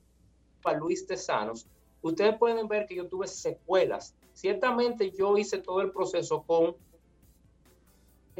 Luis 0.77 1.05
Tesanos, 1.05 1.67
ustedes 2.01 2.37
pueden 2.37 2.67
ver 2.67 2.85
que 2.87 2.95
yo 2.95 3.07
tuve 3.07 3.27
secuelas. 3.27 4.15
Ciertamente 4.33 5.11
yo 5.11 5.37
hice 5.37 5.59
todo 5.59 5.81
el 5.81 5.91
proceso 5.91 6.43
con 6.43 6.75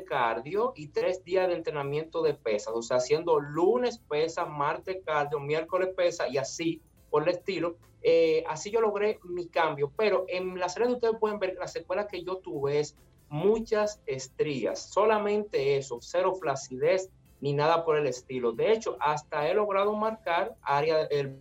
cardio 0.07 0.73
y 0.75 0.87
tres 0.87 1.23
días 1.23 1.47
de 1.47 1.55
entrenamiento 1.55 2.21
de 2.21 2.33
pesas, 2.33 2.73
o 2.75 2.81
sea, 2.81 2.97
haciendo 2.97 3.39
lunes 3.39 3.99
pesas, 3.99 4.49
martes 4.49 4.97
cardio, 5.05 5.39
miércoles 5.39 5.89
pesa 5.95 6.27
y 6.27 6.37
así 6.37 6.81
por 7.09 7.23
el 7.23 7.29
estilo. 7.29 7.77
Eh, 8.01 8.43
así 8.47 8.69
yo 8.71 8.81
logré 8.81 9.19
mi 9.23 9.47
cambio, 9.47 9.91
pero 9.95 10.25
en 10.27 10.59
la 10.59 10.67
serie 10.67 10.91
ustedes 10.91 11.15
pueden 11.19 11.39
ver 11.39 11.55
la 11.59 11.67
secuela 11.67 12.07
que 12.07 12.23
yo 12.23 12.37
tuve 12.37 12.79
es 12.79 12.97
muchas 13.29 14.01
estrías, 14.05 14.91
solamente 14.91 15.77
eso, 15.77 15.99
cero 16.01 16.35
flacidez 16.35 17.09
ni 17.39 17.53
nada 17.53 17.83
por 17.83 17.97
el 17.97 18.07
estilo. 18.07 18.51
De 18.51 18.71
hecho, 18.71 18.95
hasta 18.99 19.49
he 19.49 19.53
logrado 19.53 19.93
marcar 19.95 20.55
área, 20.61 21.01
el 21.03 21.35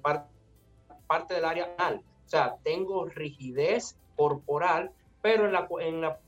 parte 1.07 1.34
del 1.34 1.44
área 1.44 1.74
anal. 1.78 2.03
O 2.24 2.28
sea, 2.28 2.57
tengo 2.64 3.07
rigidez 3.07 3.96
corporal, 4.16 4.90
pero 5.20 5.46
en 5.46 5.53
la, 5.53 5.68
en 5.80 6.00
la 6.00 6.18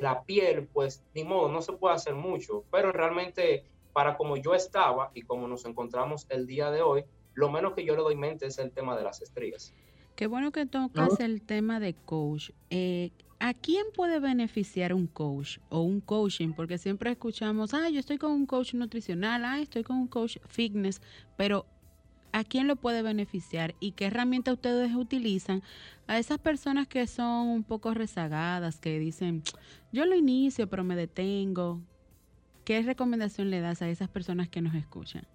la 0.00 0.22
piel, 0.24 0.66
pues 0.72 1.02
ni 1.14 1.24
modo, 1.24 1.50
no 1.50 1.62
se 1.62 1.72
puede 1.72 1.94
hacer 1.94 2.14
mucho, 2.14 2.64
pero 2.70 2.92
realmente 2.92 3.64
para 3.92 4.16
como 4.16 4.36
yo 4.36 4.54
estaba 4.54 5.10
y 5.14 5.22
como 5.22 5.48
nos 5.48 5.64
encontramos 5.64 6.26
el 6.28 6.46
día 6.46 6.70
de 6.70 6.82
hoy, 6.82 7.04
lo 7.34 7.50
menos 7.50 7.74
que 7.74 7.84
yo 7.84 7.96
le 7.96 8.02
doy 8.02 8.16
mente 8.16 8.46
es 8.46 8.58
el 8.58 8.70
tema 8.70 8.96
de 8.96 9.04
las 9.04 9.20
estrellas. 9.22 9.74
Qué 10.16 10.26
bueno 10.26 10.52
que 10.52 10.66
tocas 10.66 11.18
el 11.20 11.42
tema 11.42 11.80
de 11.80 11.94
coach. 11.94 12.50
Eh, 12.70 13.10
¿A 13.38 13.54
quién 13.54 13.86
puede 13.94 14.20
beneficiar 14.20 14.92
un 14.92 15.06
coach 15.06 15.58
o 15.70 15.80
un 15.80 16.02
coaching? 16.02 16.52
Porque 16.52 16.76
siempre 16.76 17.10
escuchamos, 17.10 17.72
ah, 17.72 17.88
yo 17.88 17.98
estoy 17.98 18.18
con 18.18 18.32
un 18.32 18.44
coach 18.44 18.74
nutricional, 18.74 19.44
ah, 19.46 19.60
estoy 19.60 19.82
con 19.82 19.96
un 19.96 20.08
coach 20.08 20.36
fitness, 20.46 21.00
pero 21.38 21.64
¿a 22.32 22.44
quién 22.44 22.66
lo 22.66 22.76
puede 22.76 23.02
beneficiar 23.02 23.74
y 23.80 23.92
qué 23.92 24.06
herramienta 24.06 24.52
ustedes 24.52 24.94
utilizan 24.94 25.62
a 26.06 26.18
esas 26.18 26.38
personas 26.38 26.86
que 26.86 27.06
son 27.06 27.48
un 27.48 27.64
poco 27.64 27.94
rezagadas, 27.94 28.78
que 28.78 28.98
dicen, 28.98 29.42
yo 29.92 30.04
lo 30.04 30.14
inicio 30.14 30.68
pero 30.68 30.84
me 30.84 30.96
detengo? 30.96 31.80
¿Qué 32.64 32.82
recomendación 32.82 33.50
le 33.50 33.60
das 33.60 33.82
a 33.82 33.88
esas 33.88 34.08
personas 34.08 34.48
que 34.48 34.60
nos 34.60 34.74
escuchan? 34.74 35.26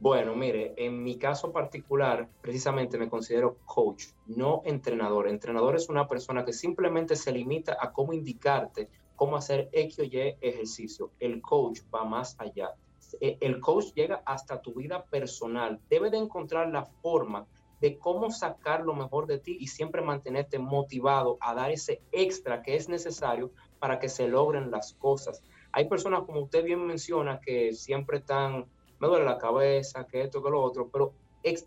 Bueno, 0.00 0.34
mire, 0.34 0.74
en 0.76 1.02
mi 1.02 1.16
caso 1.16 1.50
particular, 1.52 2.28
precisamente 2.42 2.98
me 2.98 3.08
considero 3.08 3.56
coach, 3.64 4.04
no 4.26 4.62
entrenador. 4.66 5.28
Entrenador 5.28 5.76
es 5.76 5.88
una 5.88 6.08
persona 6.08 6.44
que 6.44 6.52
simplemente 6.52 7.16
se 7.16 7.32
limita 7.32 7.76
a 7.80 7.92
cómo 7.92 8.12
indicarte 8.12 8.90
cómo 9.16 9.36
hacer 9.36 9.68
X 9.72 9.98
o 10.00 10.04
Y 10.04 10.36
ejercicio. 10.40 11.10
El 11.20 11.40
coach 11.40 11.80
va 11.94 12.04
más 12.04 12.36
allá 12.38 12.74
el 13.20 13.60
coach 13.60 13.92
llega 13.94 14.22
hasta 14.26 14.60
tu 14.60 14.74
vida 14.74 15.04
personal. 15.04 15.80
Debe 15.88 16.10
de 16.10 16.18
encontrar 16.18 16.68
la 16.70 16.84
forma 16.84 17.46
de 17.80 17.98
cómo 17.98 18.30
sacar 18.30 18.84
lo 18.84 18.94
mejor 18.94 19.26
de 19.26 19.38
ti 19.38 19.58
y 19.60 19.66
siempre 19.66 20.00
mantenerte 20.00 20.58
motivado 20.58 21.36
a 21.40 21.54
dar 21.54 21.70
ese 21.70 22.00
extra 22.12 22.62
que 22.62 22.76
es 22.76 22.88
necesario 22.88 23.50
para 23.78 23.98
que 23.98 24.08
se 24.08 24.28
logren 24.28 24.70
las 24.70 24.94
cosas. 24.94 25.42
Hay 25.72 25.88
personas, 25.88 26.22
como 26.22 26.40
usted 26.40 26.64
bien 26.64 26.86
menciona, 26.86 27.40
que 27.40 27.72
siempre 27.74 28.18
están, 28.18 28.66
me 28.98 29.08
duele 29.08 29.24
la 29.24 29.38
cabeza, 29.38 30.06
que 30.06 30.22
esto, 30.22 30.42
que 30.42 30.50
lo 30.50 30.62
otro, 30.62 30.88
pero 30.90 31.12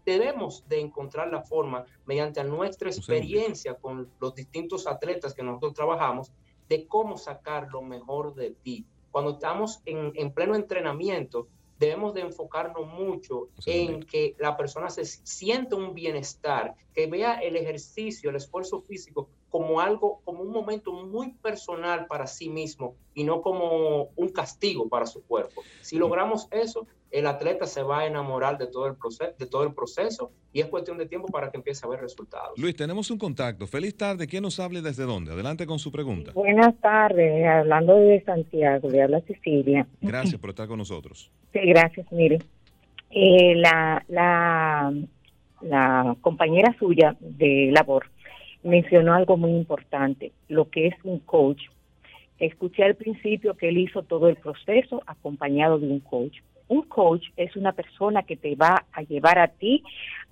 debemos 0.06 0.68
de 0.68 0.80
encontrar 0.80 1.32
la 1.32 1.44
forma, 1.44 1.86
mediante 2.06 2.44
nuestra 2.44 2.90
experiencia 2.90 3.76
con 3.76 4.10
los 4.20 4.34
distintos 4.34 4.88
atletas 4.88 5.36
que 5.36 5.44
nosotros 5.44 5.74
trabajamos, 5.74 6.32
de 6.68 6.88
cómo 6.88 7.18
sacar 7.18 7.68
lo 7.72 7.82
mejor 7.82 8.34
de 8.34 8.52
ti 8.52 8.86
cuando 9.18 9.32
estamos 9.32 9.82
en, 9.86 10.32
pleno 10.32 10.54
entrenamiento, 10.54 11.48
debemos 11.80 12.14
de 12.14 12.22
enfocarnos 12.22 12.86
mucho 12.86 13.50
en 13.66 14.04
que 14.04 14.36
la 14.38 14.56
persona 14.56 14.92
se 14.92 15.06
sienta 15.06 15.76
un 15.76 15.96
bienestar, 15.96 16.76
que 16.94 17.08
vea 17.08 17.40
el 17.40 17.56
ejercicio, 17.56 18.30
el 18.30 18.36
esfuerzo 18.36 18.80
físico 18.80 19.28
como 19.50 19.80
algo, 19.80 20.22
como 20.24 20.42
un 20.42 20.52
momento 20.52 20.92
muy 20.92 21.32
personal 21.32 22.08
para 22.08 22.28
sí 22.28 22.50
mismo 22.50 22.96
y 23.14 23.24
no 23.24 23.42
como 23.42 24.10
un 24.16 24.30
castigo 24.30 24.90
para 24.90 25.06
su 25.06 25.24
cuerpo. 25.24 25.64
Si 25.82 25.98
logramos 25.98 26.48
eso, 26.52 26.86
el 27.12 27.26
atleta 27.28 27.66
se 27.66 27.82
va 27.84 28.00
a 28.00 28.06
enamorar 28.06 28.58
de 28.58 28.68
todo 28.68 28.88
el 28.88 28.96
proceso, 28.96 29.32
de 29.38 29.46
todo 29.46 29.64
el 29.64 29.74
proceso 29.74 30.32
y 30.52 30.60
es 30.60 30.68
cuestión 30.68 30.98
de 30.98 31.06
tiempo 31.06 31.28
para 31.28 31.50
que 31.50 31.58
empiece 31.58 31.86
a 31.86 31.90
ver 31.90 32.02
resultados. 32.02 32.58
Luis, 32.58 32.76
tenemos 32.76 33.10
un 33.10 33.18
contacto. 33.18 33.66
Feliz 33.68 33.96
tarde. 33.96 34.28
¿Quién 34.28 34.44
nos 34.44 34.60
hable 34.60 34.82
desde 34.82 35.04
dónde? 35.04 35.32
Adelante 35.32 35.66
con 35.66 35.80
su 35.80 35.92
pregunta. 35.92 36.32
Buenas 36.34 36.76
tardes. 36.82 37.46
Hablando 37.46 37.96
de 37.96 38.22
Santiago, 38.24 38.90
le 38.90 39.04
habla 39.04 39.22
Cecilia. 39.22 39.88
Gracias 40.02 40.36
por 40.42 40.50
estar 40.50 40.68
con 40.68 40.78
nosotros. 40.78 41.32
Sí, 41.54 41.60
gracias. 41.64 42.06
Mire, 42.12 42.40
eh, 43.12 43.56
la, 43.56 44.04
la, 44.10 44.94
la 45.62 46.16
compañera 46.22 46.76
suya 46.78 47.16
de 47.20 47.70
labor 47.72 48.06
mencionó 48.68 49.14
algo 49.14 49.38
muy 49.38 49.52
importante, 49.52 50.32
lo 50.48 50.70
que 50.70 50.88
es 50.88 50.96
un 51.04 51.20
coach. 51.20 51.64
Escuché 52.40 52.84
al 52.84 52.96
principio 52.96 53.56
que 53.56 53.70
él 53.70 53.78
hizo 53.78 54.04
todo 54.04 54.30
el 54.30 54.36
proceso 54.36 55.02
acompañado 55.08 55.80
de 55.80 55.88
un 55.88 56.00
coach. 56.00 56.38
Un 56.68 56.84
coach 56.84 57.24
es 57.38 57.56
una 57.56 57.72
persona 57.72 58.24
que 58.24 58.36
te 58.36 58.56
va 58.56 58.86
a 58.92 59.02
llevar 59.02 59.40
a 59.40 59.48
ti 59.48 59.84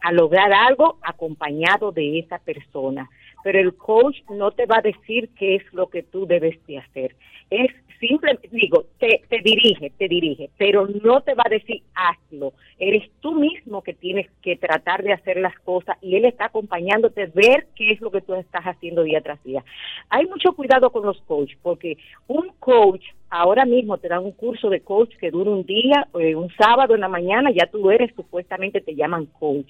a 0.01 0.11
lograr 0.11 0.51
algo 0.53 0.99
acompañado 1.01 1.91
de 1.91 2.19
esa 2.19 2.39
persona. 2.39 3.09
Pero 3.46 3.60
el 3.60 3.76
coach 3.76 4.18
no 4.28 4.50
te 4.50 4.66
va 4.66 4.78
a 4.80 4.82
decir 4.82 5.30
qué 5.38 5.58
es 5.58 5.64
lo 5.72 5.86
que 5.86 6.02
tú 6.02 6.26
debes 6.26 6.58
de 6.66 6.80
hacer. 6.80 7.16
Es 7.52 7.70
simplemente, 8.00 8.50
digo, 8.52 8.86
te, 8.98 9.22
te 9.30 9.39
dirige, 9.43 9.91
te 10.00 10.08
dirige, 10.08 10.50
pero 10.58 10.88
no 10.88 11.22
te 11.22 11.36
va 11.36 11.43
a 11.46 11.50
decir 11.50 11.84
hazlo. 11.93 12.54
Eres 12.80 13.08
tú 13.20 13.36
mismo 13.36 13.84
que 13.84 13.93
tienes 13.93 14.26
que 14.41 14.56
tratar 14.56 15.04
de 15.04 15.14
hacer 15.14 15.38
las 15.38 15.54
cosas 15.60 15.96
y 16.02 16.16
él 16.16 16.26
está 16.26 16.46
acompañándote, 16.46 17.28
ver 17.36 17.68
qué 17.76 17.91
es 17.91 18.02
lo 18.02 18.10
que 18.10 18.22
tú 18.22 18.34
estás 18.34 18.64
haciendo 18.64 19.04
día 19.04 19.22
tras 19.22 19.43
día. 19.43 19.64
Hay 20.10 20.26
mucho 20.26 20.54
cuidado 20.54 20.89
con 20.89 21.06
los 21.06 21.22
coaches, 21.22 21.60
porque 21.62 22.00
un 22.28 22.50
coach, 22.58 23.04
ahora 23.30 23.64
mismo 23.66 24.00
te 24.00 24.08
dan 24.08 24.26
un 24.26 24.32
curso 24.32 24.72
de 24.72 24.82
coach 24.82 25.16
que 25.20 25.30
dura 25.30 25.52
un 25.52 25.68
día, 25.68 26.08
eh, 26.20 26.34
un 26.34 26.50
sábado 26.58 26.96
en 26.96 27.02
la 27.02 27.10
mañana, 27.10 27.52
ya 27.52 27.68
tú 27.68 27.91
eres, 27.91 28.12
supuestamente 28.16 28.82
te 28.82 28.96
llaman 28.96 29.28
coach. 29.28 29.70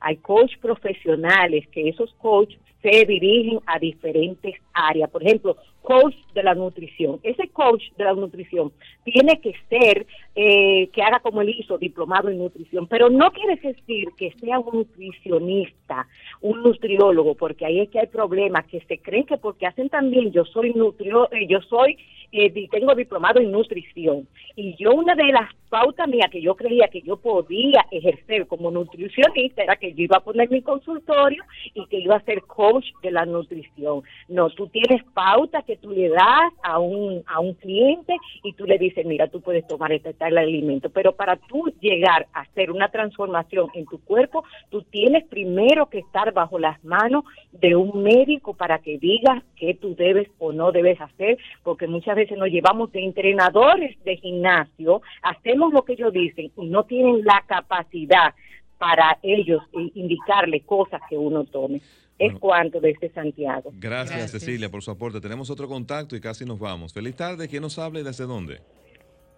Hay 0.00 0.16
coach 0.16 0.52
profesionales 0.60 1.66
que 1.72 1.88
esos 1.88 2.12
coaches 2.14 2.58
se 2.82 3.04
dirigen 3.04 3.60
a 3.66 3.78
diferentes 3.78 4.54
áreas. 4.72 5.10
Por 5.10 5.22
ejemplo, 5.22 5.56
coach 5.86 6.16
de 6.34 6.42
la 6.42 6.54
nutrición. 6.56 7.20
Ese 7.22 7.48
coach 7.50 7.84
de 7.96 8.04
la 8.04 8.12
nutrición 8.12 8.72
tiene 9.04 9.40
que 9.40 9.54
ser, 9.68 10.04
eh, 10.34 10.88
que 10.88 11.00
haga 11.00 11.20
como 11.20 11.42
él 11.42 11.54
hizo, 11.56 11.78
diplomado 11.78 12.28
en 12.28 12.38
nutrición, 12.38 12.88
pero 12.88 13.08
no 13.08 13.30
quiere 13.30 13.54
decir 13.54 14.08
que 14.16 14.32
sea 14.40 14.58
un 14.58 14.78
nutricionista, 14.78 16.08
un 16.40 16.64
nutriólogo, 16.64 17.36
porque 17.36 17.66
ahí 17.66 17.80
es 17.80 17.88
que 17.90 18.00
hay 18.00 18.08
problemas, 18.08 18.66
que 18.66 18.80
se 18.80 18.98
creen 18.98 19.26
que 19.26 19.36
porque 19.38 19.66
hacen 19.66 19.88
también, 19.88 20.32
yo 20.32 20.44
soy 20.44 20.72
nutrio, 20.74 21.30
eh, 21.30 21.46
yo 21.48 21.60
soy, 21.62 21.96
eh, 22.32 22.68
tengo 22.68 22.92
diplomado 22.96 23.40
en 23.40 23.52
nutrición. 23.52 24.26
Y 24.56 24.74
yo 24.76 24.92
una 24.92 25.14
de 25.14 25.26
las 25.26 25.54
pautas 25.68 26.08
mías 26.08 26.30
que 26.30 26.42
yo 26.42 26.54
creía 26.54 26.88
que 26.88 27.02
yo 27.02 27.16
podía 27.16 27.86
ejercer 27.90 28.46
como 28.46 28.70
nutricionista 28.70 29.62
era 29.62 29.76
que 29.76 29.92
yo 29.92 30.04
iba 30.04 30.18
a 30.18 30.24
poner 30.24 30.50
mi 30.50 30.62
consultorio 30.62 31.42
y 31.74 31.86
que 31.86 31.98
iba 31.98 32.16
a 32.16 32.24
ser 32.24 32.42
coach 32.42 32.86
de 33.02 33.10
la 33.10 33.24
nutrición. 33.24 34.02
No, 34.28 34.50
tú 34.50 34.68
tienes 34.68 35.02
pautas 35.14 35.64
que 35.64 35.75
tú 35.76 35.90
le 35.90 36.08
das 36.08 36.52
a 36.62 36.78
un, 36.78 37.22
a 37.26 37.40
un 37.40 37.54
cliente 37.54 38.16
y 38.42 38.52
tú 38.54 38.64
le 38.64 38.78
dices, 38.78 39.06
mira, 39.06 39.28
tú 39.28 39.40
puedes 39.40 39.66
tomar 39.66 39.92
este 39.92 40.14
tal 40.14 40.38
alimento, 40.38 40.90
pero 40.90 41.12
para 41.12 41.36
tú 41.36 41.72
llegar 41.80 42.26
a 42.32 42.40
hacer 42.40 42.70
una 42.70 42.88
transformación 42.88 43.68
en 43.74 43.86
tu 43.86 44.00
cuerpo, 44.00 44.44
tú 44.70 44.82
tienes 44.82 45.24
primero 45.24 45.86
que 45.86 45.98
estar 45.98 46.32
bajo 46.32 46.58
las 46.58 46.82
manos 46.84 47.24
de 47.52 47.76
un 47.76 48.02
médico 48.02 48.54
para 48.54 48.78
que 48.78 48.98
diga 48.98 49.42
qué 49.56 49.74
tú 49.74 49.94
debes 49.94 50.28
o 50.38 50.52
no 50.52 50.72
debes 50.72 51.00
hacer, 51.00 51.38
porque 51.62 51.86
muchas 51.86 52.16
veces 52.16 52.38
nos 52.38 52.48
llevamos 52.48 52.92
de 52.92 53.04
entrenadores 53.04 54.02
de 54.04 54.16
gimnasio, 54.16 55.02
hacemos 55.22 55.72
lo 55.72 55.82
que 55.82 55.94
ellos 55.94 56.12
dicen 56.12 56.50
y 56.56 56.66
no 56.66 56.84
tienen 56.84 57.24
la 57.24 57.42
capacidad 57.46 58.34
para 58.78 59.18
ellos 59.22 59.62
indicarle 59.94 60.60
cosas 60.60 61.00
que 61.08 61.16
uno 61.16 61.44
tome 61.44 61.80
es 62.18 62.38
cuanto 62.38 62.80
desde 62.80 63.12
Santiago. 63.12 63.70
Gracias, 63.74 64.30
Cecilia, 64.30 64.70
por 64.70 64.82
su 64.82 64.90
aporte. 64.90 65.20
Tenemos 65.20 65.50
otro 65.50 65.68
contacto 65.68 66.16
y 66.16 66.20
casi 66.20 66.44
nos 66.44 66.58
vamos. 66.58 66.92
Feliz 66.92 67.16
tarde. 67.16 67.48
¿Quién 67.48 67.62
nos 67.62 67.78
habla 67.78 68.00
y 68.00 68.02
desde 68.02 68.24
dónde? 68.24 68.60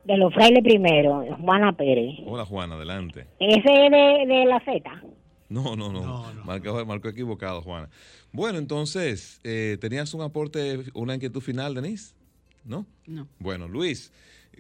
De 0.05 0.17
los 0.17 0.33
frailes 0.33 0.63
primero, 0.63 1.25
Juana 1.41 1.73
Pérez. 1.77 2.19
Hola 2.25 2.45
Juana, 2.47 2.77
adelante. 2.77 3.27
¿Ese 3.39 3.59
es 3.59 3.91
de, 3.91 4.25
de 4.27 4.45
la 4.47 4.61
Z? 4.61 5.03
No, 5.51 5.77
no, 5.77 5.93
no. 5.93 6.25
Marcó, 6.45 6.85
marcó 6.87 7.09
equivocado, 7.09 7.63
Juana. 7.63 7.89
Bueno, 8.33 8.59
entonces, 8.59 9.41
eh, 9.45 9.77
¿tenías 9.81 10.15
un 10.15 10.23
aporte, 10.23 10.85
una 10.95 11.15
inquietud 11.15 11.41
final, 11.41 11.75
Denise? 11.75 12.15
¿No? 12.65 12.87
No. 13.07 13.29
Bueno, 13.39 13.67
Luis, 13.67 14.13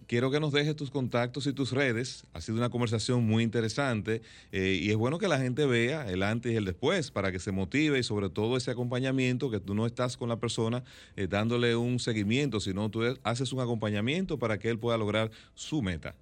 quiero 0.07 0.31
que 0.31 0.41
nos 0.41 0.53
dejes 0.53 0.77
tus 0.77 0.91
contactos 0.91 1.47
y 1.47 1.53
tus 1.53 1.73
redes. 1.73 2.27
Ha 2.33 2.41
sido 2.41 2.59
una 2.59 2.71
conversación 2.71 3.27
muy 3.27 3.43
interesante 3.43 4.23
eh, 4.53 4.79
y 4.81 4.91
es 4.91 4.97
bueno 4.97 5.19
que 5.19 5.29
la 5.29 5.39
gente 5.39 5.67
vea 5.67 6.09
el 6.09 6.23
antes 6.23 6.53
y 6.53 6.57
el 6.57 6.65
después 6.65 7.11
para 7.11 7.33
que 7.33 7.39
se 7.39 7.53
motive 7.53 7.99
y 7.99 8.03
sobre 8.03 8.31
todo 8.31 8.57
ese 8.57 8.71
acompañamiento, 8.71 9.51
que 9.51 9.61
tú 9.61 9.75
no 9.75 9.87
estás 9.87 10.17
con 10.17 10.29
la 10.29 10.37
persona 10.37 10.85
eh, 11.17 11.27
dándole 11.29 11.77
un 11.77 11.99
seguimiento, 11.99 12.61
sino 12.61 12.89
tú 12.91 13.03
haces 13.23 13.53
un 13.53 13.61
acompañamiento 13.61 14.39
para 14.39 14.59
que 14.59 14.71
él 14.71 14.79
pueda 14.79 14.97
lograr 14.97 15.31
su 15.55 15.83
meta. 15.83 16.15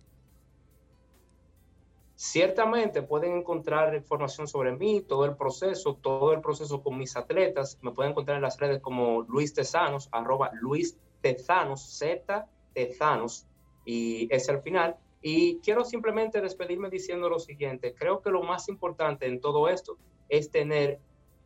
Ciertamente 2.16 3.02
pueden 3.02 3.36
encontrar 3.36 3.94
información 3.94 4.48
sobre 4.48 4.72
mí, 4.72 5.02
todo 5.02 5.26
el 5.26 5.36
proceso, 5.36 5.98
todo 6.00 6.32
el 6.32 6.40
proceso 6.40 6.82
con 6.82 6.96
mis 6.96 7.14
atletas. 7.14 7.78
Me 7.82 7.90
pueden 7.90 8.12
encontrar 8.12 8.36
en 8.36 8.42
las 8.42 8.58
redes 8.58 8.80
como 8.80 9.22
Luis 9.28 9.52
Tezanos, 9.52 10.08
arroba 10.12 10.50
Luis 10.54 10.96
Tezanos, 11.20 11.82
Z 11.82 12.48
Tezanos, 12.72 13.46
y 13.86 14.28
es 14.30 14.46
el 14.50 14.60
final. 14.60 14.96
Y 15.22 15.58
quiero 15.60 15.84
simplemente 15.84 16.42
despedirme 16.42 16.90
diciendo 16.90 17.30
lo 17.30 17.38
siguiente. 17.38 17.94
Creo 17.96 18.20
que 18.20 18.30
lo 18.30 18.42
más 18.42 18.68
importante 18.68 19.26
en 19.26 19.40
todo 19.40 19.70
esto 19.70 19.96
es 20.28 20.50
tener 20.50 20.98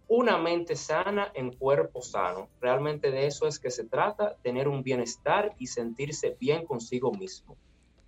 una 0.09 0.39
mente 0.39 0.75
sana 0.75 1.31
en 1.35 1.53
cuerpo 1.53 2.03
sano. 2.03 2.49
Realmente 2.61 3.13
de 3.13 3.27
eso 3.27 3.47
es 3.47 3.61
que 3.61 3.71
se 3.71 3.85
trata, 3.85 4.37
tener 4.43 4.67
un 4.67 4.83
bienestar 4.83 5.55
y 5.59 5.69
sentirse 5.69 6.37
bien 6.41 6.67
consigo 6.67 7.13
mismo. 7.13 7.57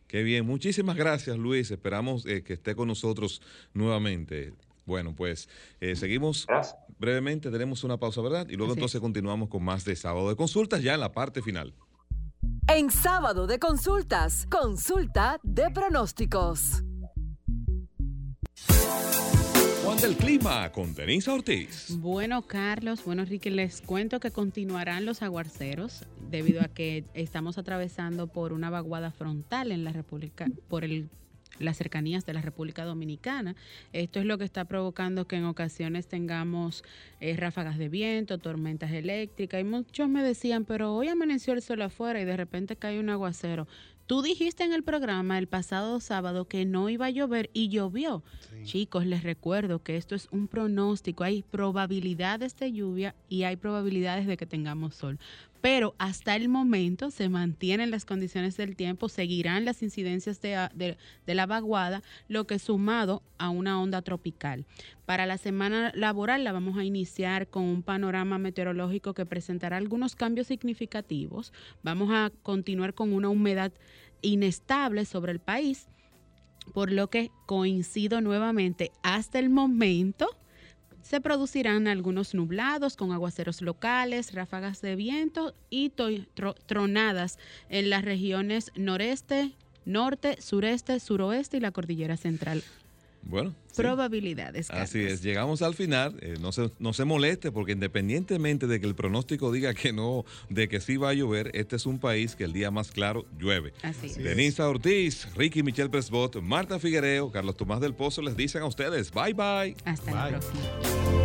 Qué 0.08 0.24
bien, 0.24 0.44
muchísimas 0.44 0.96
gracias 0.96 1.38
Luis, 1.38 1.70
esperamos 1.70 2.26
eh, 2.26 2.42
que 2.42 2.54
esté 2.54 2.74
con 2.74 2.88
nosotros 2.88 3.40
nuevamente. 3.72 4.52
Bueno, 4.84 5.14
pues 5.14 5.48
eh, 5.80 5.94
seguimos 5.94 6.46
brevemente, 6.98 7.50
tenemos 7.50 7.84
una 7.84 7.98
pausa, 7.98 8.20
¿verdad? 8.20 8.48
Y 8.48 8.56
luego 8.56 8.72
entonces 8.74 9.00
continuamos 9.00 9.48
con 9.48 9.62
más 9.62 9.84
de 9.84 9.94
sábado 9.94 10.28
de 10.28 10.36
consultas 10.36 10.82
ya 10.82 10.94
en 10.94 11.00
la 11.00 11.12
parte 11.12 11.40
final. 11.40 11.72
En 12.68 12.90
sábado 12.90 13.46
de 13.46 13.58
consultas, 13.58 14.46
consulta 14.46 15.40
de 15.42 15.70
pronósticos. 15.70 16.82
Juan 19.84 19.98
del 19.98 20.16
Clima 20.16 20.70
con 20.70 20.94
Denise 20.94 21.30
Ortiz. 21.30 21.96
Bueno, 21.98 22.42
Carlos, 22.42 23.04
bueno, 23.04 23.24
Ricky, 23.24 23.50
les 23.50 23.82
cuento 23.82 24.20
que 24.20 24.30
continuarán 24.30 25.04
los 25.04 25.22
aguaceros 25.22 26.04
debido 26.30 26.62
a 26.62 26.68
que 26.68 27.04
estamos 27.14 27.58
atravesando 27.58 28.28
por 28.28 28.52
una 28.52 28.70
vaguada 28.70 29.10
frontal 29.10 29.72
en 29.72 29.82
la 29.82 29.92
República, 29.92 30.46
por 30.68 30.84
el 30.84 31.10
las 31.58 31.76
cercanías 31.76 32.24
de 32.26 32.34
la 32.34 32.42
República 32.42 32.84
Dominicana. 32.84 33.54
Esto 33.92 34.20
es 34.20 34.26
lo 34.26 34.38
que 34.38 34.44
está 34.44 34.64
provocando 34.64 35.26
que 35.26 35.36
en 35.36 35.44
ocasiones 35.44 36.06
tengamos 36.06 36.84
eh, 37.20 37.36
ráfagas 37.36 37.78
de 37.78 37.88
viento, 37.88 38.38
tormentas 38.38 38.92
eléctricas. 38.92 39.60
Y 39.60 39.64
muchos 39.64 40.08
me 40.08 40.22
decían, 40.22 40.64
pero 40.64 40.94
hoy 40.94 41.08
amaneció 41.08 41.54
el 41.54 41.62
sol 41.62 41.82
afuera 41.82 42.20
y 42.20 42.24
de 42.24 42.36
repente 42.36 42.76
cae 42.76 43.00
un 43.00 43.10
aguacero. 43.10 43.66
Tú 44.06 44.20
dijiste 44.20 44.64
en 44.64 44.72
el 44.72 44.82
programa 44.82 45.38
el 45.38 45.46
pasado 45.46 46.00
sábado 46.00 46.46
que 46.46 46.64
no 46.64 46.90
iba 46.90 47.06
a 47.06 47.10
llover 47.10 47.50
y 47.52 47.68
llovió. 47.68 48.22
Chicos, 48.64 49.06
les 49.06 49.22
recuerdo 49.22 49.82
que 49.82 49.96
esto 49.96 50.14
es 50.14 50.28
un 50.32 50.48
pronóstico. 50.48 51.24
Hay 51.24 51.42
probabilidades 51.42 52.56
de 52.56 52.72
lluvia 52.72 53.14
y 53.28 53.44
hay 53.44 53.56
probabilidades 53.56 54.26
de 54.26 54.36
que 54.36 54.44
tengamos 54.44 54.96
sol. 54.96 55.18
Pero 55.62 55.94
hasta 55.98 56.36
el 56.36 56.48
momento 56.48 57.10
se 57.10 57.28
mantienen 57.28 57.90
las 57.90 58.04
condiciones 58.04 58.56
del 58.56 58.76
tiempo, 58.76 59.08
seguirán 59.08 59.64
las 59.64 59.82
incidencias 59.82 60.42
de, 60.42 60.98
de 61.26 61.34
la 61.34 61.46
vaguada, 61.46 62.02
lo 62.28 62.46
que 62.46 62.58
sumado 62.58 63.22
a 63.38 63.48
una 63.48 63.80
onda 63.80 64.02
tropical. 64.02 64.66
Para 65.06 65.24
la 65.24 65.38
semana 65.38 65.92
laboral 65.94 66.42
la 66.42 66.52
vamos 66.52 66.76
a 66.76 66.84
iniciar 66.84 67.48
con 67.48 67.62
un 67.62 67.82
panorama 67.82 68.38
meteorológico 68.38 69.14
que 69.14 69.24
presentará 69.24 69.76
algunos 69.76 70.16
cambios 70.16 70.48
significativos. 70.48 71.52
Vamos 71.82 72.10
a 72.12 72.32
continuar 72.42 72.92
con 72.94 73.12
una 73.12 73.28
humedad 73.28 73.72
inestable 74.20 75.04
sobre 75.04 75.30
el 75.30 75.38
país, 75.38 75.86
por 76.74 76.90
lo 76.90 77.08
que 77.08 77.30
coincido 77.46 78.20
nuevamente 78.20 78.90
hasta 79.02 79.38
el 79.38 79.48
momento. 79.48 80.28
Se 81.12 81.20
producirán 81.20 81.88
algunos 81.88 82.32
nublados 82.32 82.96
con 82.96 83.12
aguaceros 83.12 83.60
locales, 83.60 84.32
ráfagas 84.32 84.80
de 84.80 84.96
viento 84.96 85.52
y 85.68 85.90
tronadas 85.90 87.38
en 87.68 87.90
las 87.90 88.02
regiones 88.02 88.72
noreste, 88.76 89.52
norte, 89.84 90.40
sureste, 90.40 90.98
suroeste 91.00 91.58
y 91.58 91.60
la 91.60 91.70
cordillera 91.70 92.16
central. 92.16 92.62
Bueno. 93.22 93.54
Probabilidades. 93.76 94.70
Así 94.70 95.00
es, 95.00 95.22
llegamos 95.22 95.62
al 95.62 95.74
final, 95.74 96.18
eh, 96.20 96.36
no, 96.40 96.52
se, 96.52 96.70
no 96.78 96.92
se 96.92 97.04
moleste 97.04 97.50
porque 97.50 97.72
independientemente 97.72 98.66
de 98.66 98.80
que 98.80 98.86
el 98.86 98.94
pronóstico 98.94 99.50
diga 99.50 99.72
que 99.72 99.92
no, 99.92 100.24
de 100.50 100.68
que 100.68 100.80
sí 100.80 100.96
va 100.96 101.10
a 101.10 101.14
llover, 101.14 101.50
este 101.54 101.76
es 101.76 101.86
un 101.86 101.98
país 101.98 102.36
que 102.36 102.44
el 102.44 102.52
día 102.52 102.70
más 102.70 102.90
claro 102.90 103.24
llueve. 103.38 103.72
Así 103.82 104.06
es. 104.06 104.16
Denisa 104.16 104.68
Ortiz, 104.68 105.28
Ricky 105.34 105.62
Michelle 105.62 105.88
Presbot, 105.88 106.42
Marta 106.42 106.78
Figuereo, 106.78 107.30
Carlos 107.32 107.56
Tomás 107.56 107.80
del 107.80 107.94
Pozo 107.94 108.20
les 108.20 108.36
dicen 108.36 108.62
a 108.62 108.66
ustedes, 108.66 109.10
bye 109.12 109.32
bye. 109.32 109.74
Hasta 109.84 110.12
la 110.12 110.28
próxima. 110.28 111.22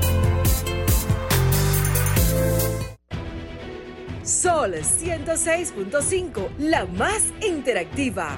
Sol 4.23 4.73
106.5, 4.73 6.57
la 6.59 6.85
más 6.85 7.23
interactiva. 7.41 8.37